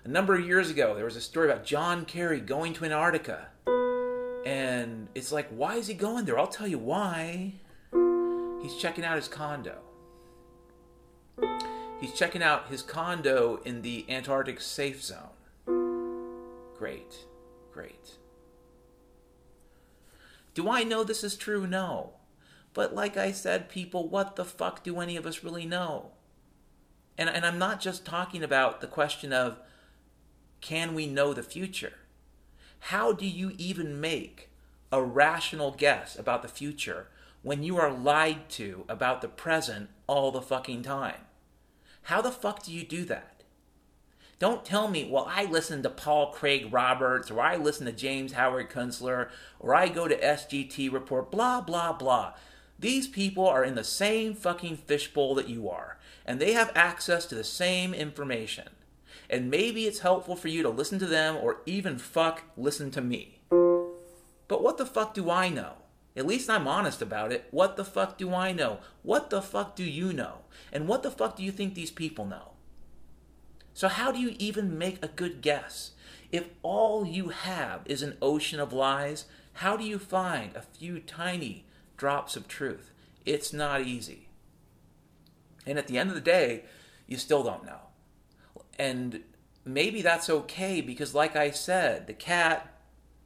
A 0.05 0.09
number 0.09 0.35
of 0.35 0.45
years 0.45 0.68
ago, 0.68 0.97
there 0.97 1.05
was 1.05 1.14
a 1.14 1.20
story 1.20 1.49
about 1.49 1.64
John 1.64 2.05
Kerry 2.07 2.41
going 2.41 2.73
to 2.75 2.85
Antarctica. 2.85 3.47
And 4.45 5.07
it's 5.14 5.31
like, 5.31 5.49
why 5.51 5.77
is 5.77 5.87
he 5.87 5.95
going 5.95 6.25
there? 6.25 6.41
I'll 6.41 6.49
tell 6.49 6.66
you 6.66 6.79
why. 6.79 7.53
He's 8.62 8.75
checking 8.81 9.05
out 9.05 9.14
his 9.14 9.29
condo. 9.29 9.79
He's 12.01 12.14
checking 12.14 12.43
out 12.43 12.66
his 12.66 12.83
condo 12.83 13.61
in 13.64 13.83
the 13.83 14.07
Antarctic 14.09 14.61
safe 14.61 15.01
zone. 15.05 15.29
Great, 16.83 17.26
great. 17.70 18.18
Do 20.53 20.68
I 20.68 20.83
know 20.83 21.05
this 21.05 21.22
is 21.22 21.37
true? 21.37 21.64
No. 21.64 22.14
But 22.74 22.93
like 22.93 23.16
I 23.16 23.30
said, 23.30 23.68
people, 23.68 24.09
what 24.09 24.35
the 24.35 24.45
fuck 24.45 24.83
do 24.83 24.99
any 24.99 25.16
of 25.16 25.24
us 25.24 25.45
really 25.45 25.64
know? 25.64 26.11
And, 27.16 27.30
and 27.30 27.47
I'm 27.47 27.57
not 27.57 27.80
just 27.80 28.05
talking 28.05 28.43
about 28.43 28.80
the 28.80 28.89
question 28.89 29.33
of 29.33 29.61
can 30.61 30.93
we 30.93 31.07
know 31.07 31.33
the 31.33 31.45
future? 31.45 31.93
How 32.80 33.12
do 33.12 33.28
you 33.28 33.53
even 33.59 34.01
make 34.01 34.51
a 34.91 35.01
rational 35.01 35.70
guess 35.70 36.18
about 36.18 36.43
the 36.43 36.49
future 36.49 37.07
when 37.43 37.62
you 37.62 37.78
are 37.78 37.93
lied 37.93 38.49
to 38.49 38.85
about 38.89 39.20
the 39.20 39.28
present 39.28 39.89
all 40.09 40.33
the 40.33 40.43
fucking 40.43 40.83
time? 40.83 41.28
How 42.07 42.20
the 42.20 42.33
fuck 42.33 42.64
do 42.64 42.72
you 42.72 42.85
do 42.85 43.05
that? 43.05 43.32
Don't 44.43 44.64
tell 44.64 44.88
me, 44.88 45.09
well, 45.09 45.28
I 45.30 45.45
listen 45.45 45.84
to 45.84 45.88
Paul 45.88 46.32
Craig 46.32 46.72
Roberts, 46.72 47.30
or 47.30 47.40
I 47.40 47.55
listen 47.55 47.86
to 47.86 47.93
James 47.93 48.32
Howard 48.32 48.70
Kunstler, 48.70 49.28
or 49.61 49.72
I 49.72 49.86
go 49.86 50.09
to 50.09 50.20
SGT 50.20 50.93
Report, 50.93 51.30
blah, 51.30 51.61
blah, 51.61 51.93
blah. 51.93 52.32
These 52.76 53.07
people 53.07 53.47
are 53.47 53.62
in 53.62 53.76
the 53.76 53.84
same 53.84 54.34
fucking 54.34 54.78
fishbowl 54.78 55.36
that 55.36 55.49
you 55.49 55.70
are, 55.70 56.01
and 56.26 56.40
they 56.40 56.55
have 56.55 56.72
access 56.74 57.24
to 57.26 57.36
the 57.36 57.45
same 57.45 57.95
information. 57.95 58.70
And 59.30 59.49
maybe 59.49 59.86
it's 59.86 60.01
helpful 60.01 60.34
for 60.34 60.49
you 60.49 60.64
to 60.64 60.70
listen 60.70 60.99
to 60.99 61.07
them, 61.07 61.36
or 61.36 61.59
even 61.64 61.97
fuck, 61.97 62.43
listen 62.57 62.90
to 62.90 63.01
me. 63.01 63.43
But 63.49 64.61
what 64.61 64.76
the 64.76 64.86
fuck 64.86 65.14
do 65.14 65.30
I 65.30 65.51
know? 65.51 65.74
At 66.16 66.26
least 66.26 66.51
I'm 66.51 66.66
honest 66.66 67.01
about 67.01 67.30
it. 67.30 67.47
What 67.53 67.76
the 67.76 67.84
fuck 67.84 68.18
do 68.18 68.34
I 68.34 68.51
know? 68.51 68.80
What 69.05 69.30
the 69.30 69.40
fuck 69.40 69.76
do 69.76 69.84
you 69.84 70.12
know? 70.12 70.38
And 70.72 70.88
what 70.88 71.05
the 71.05 71.12
fuck 71.12 71.36
do 71.36 71.45
you 71.45 71.53
think 71.53 71.74
these 71.74 71.93
people 71.93 72.26
know? 72.26 72.51
So, 73.75 73.89
how 73.89 74.12
do 74.12 74.18
you 74.18 74.35
even 74.39 74.79
make 74.79 75.03
a 75.03 75.09
good 75.09 75.41
guess? 75.41 75.93
If 76.31 76.49
all 76.62 77.07
you 77.07 77.29
have 77.29 77.83
is 77.87 78.03
an 78.03 78.16
ocean 78.23 78.61
of 78.61 78.73
lies, 78.73 79.27
how 79.55 79.77
do 79.77 79.85
you 79.85 79.99
find 79.99 80.55
a 80.55 80.62
few 80.62 81.01
tiny 81.01 81.64
drops 81.97 82.37
of 82.37 82.49
truth? 82.49 82.91
It's 83.25 83.53
not 83.53 83.83
easy. 83.83 84.29
And 85.66 85.79
at 85.79 85.87
the 85.87 85.99
end 85.99 86.09
of 86.09 86.14
the 86.14 86.20
day, 86.20 86.64
you 87.07 87.16
still 87.16 87.43
don't 87.43 87.64
know. 87.64 87.81
And 88.79 89.20
maybe 89.64 90.03
that's 90.03 90.29
okay 90.29 90.81
because 90.81 91.14
like 91.14 91.37
I 91.37 91.51
said, 91.51 92.07
the 92.07 92.14
cat 92.14 92.68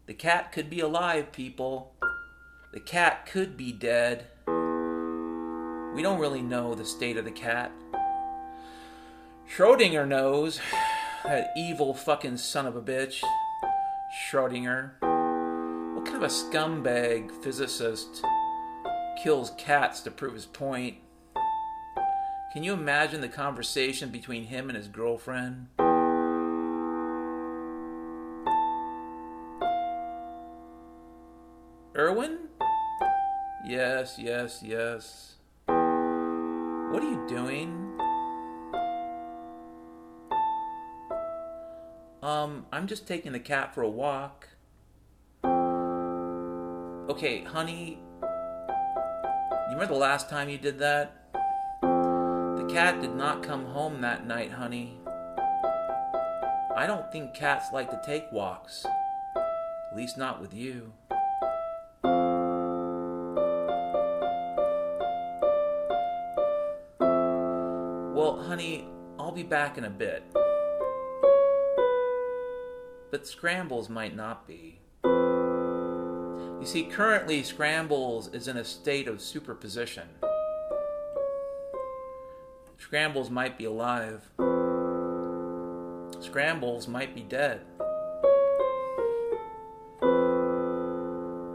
the 0.06 0.14
cat 0.14 0.52
could 0.52 0.70
be 0.70 0.78
alive, 0.78 1.32
people. 1.32 1.92
The 2.72 2.78
cat 2.78 3.26
could 3.26 3.56
be 3.56 3.72
dead. 3.72 4.26
We 4.46 6.02
don't 6.02 6.20
really 6.20 6.42
know 6.42 6.76
the 6.76 6.84
state 6.84 7.16
of 7.16 7.24
the 7.24 7.32
cat. 7.32 7.72
Schrodinger 9.48 10.06
knows. 10.06 10.60
That 11.24 11.52
evil 11.56 11.94
fucking 11.94 12.36
son 12.36 12.66
of 12.66 12.76
a 12.76 12.82
bitch. 12.82 13.22
Schrodinger. 14.30 14.92
What 15.94 16.04
kind 16.04 16.16
of 16.16 16.22
a 16.22 16.26
scumbag 16.26 17.30
physicist 17.42 18.22
kills 19.22 19.52
cats 19.56 20.00
to 20.02 20.10
prove 20.10 20.34
his 20.34 20.46
point? 20.46 20.96
Can 22.52 22.62
you 22.62 22.72
imagine 22.72 23.20
the 23.20 23.28
conversation 23.28 24.10
between 24.10 24.44
him 24.44 24.68
and 24.68 24.76
his 24.76 24.88
girlfriend? 24.88 25.68
Erwin? 31.96 32.38
Yes, 33.66 34.16
yes, 34.18 34.62
yes. 34.62 35.34
What 35.66 37.02
are 37.02 37.10
you 37.10 37.26
doing? 37.28 37.85
Um, 42.26 42.66
I'm 42.72 42.88
just 42.88 43.06
taking 43.06 43.30
the 43.30 43.38
cat 43.38 43.72
for 43.72 43.82
a 43.82 43.88
walk. 43.88 44.48
Okay, 47.08 47.44
honey, 47.44 48.00
you 48.20 49.72
remember 49.72 49.94
the 49.94 50.00
last 50.00 50.28
time 50.28 50.48
you 50.48 50.58
did 50.58 50.80
that? 50.80 51.12
The 51.82 52.68
cat 52.68 53.00
did 53.00 53.14
not 53.14 53.44
come 53.44 53.66
home 53.66 54.00
that 54.00 54.26
night, 54.26 54.50
honey. 54.50 54.98
I 56.76 56.84
don't 56.88 57.12
think 57.12 57.32
cats 57.32 57.68
like 57.72 57.90
to 57.90 58.02
take 58.04 58.24
walks. 58.32 58.84
At 59.36 59.96
least 59.96 60.18
not 60.18 60.40
with 60.40 60.52
you. 60.52 60.92
Well, 68.16 68.42
honey, 68.48 68.88
I'll 69.16 69.30
be 69.30 69.44
back 69.44 69.78
in 69.78 69.84
a 69.84 69.90
bit. 69.90 70.24
But 73.10 73.26
Scrambles 73.26 73.88
might 73.88 74.16
not 74.16 74.46
be. 74.46 74.80
You 75.04 76.62
see, 76.64 76.84
currently 76.84 77.42
Scrambles 77.42 78.28
is 78.34 78.48
in 78.48 78.56
a 78.56 78.64
state 78.64 79.06
of 79.06 79.20
superposition. 79.20 80.08
Scrambles 82.78 83.30
might 83.30 83.56
be 83.56 83.64
alive. 83.64 84.28
Scrambles 86.20 86.88
might 86.88 87.14
be 87.14 87.22
dead. 87.22 87.60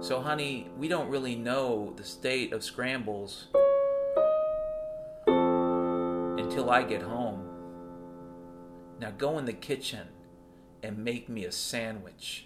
So, 0.01 0.21
honey, 0.21 0.69
we 0.77 0.87
don't 0.87 1.09
really 1.09 1.35
know 1.35 1.93
the 1.95 2.03
state 2.03 2.53
of 2.53 2.63
Scrambles 2.63 3.47
until 5.27 6.69
I 6.69 6.83
get 6.83 7.01
home. 7.01 7.47
Now 8.99 9.11
go 9.11 9.37
in 9.37 9.45
the 9.45 9.53
kitchen 9.53 10.07
and 10.83 10.97
make 10.97 11.29
me 11.29 11.45
a 11.45 11.51
sandwich. 11.51 12.45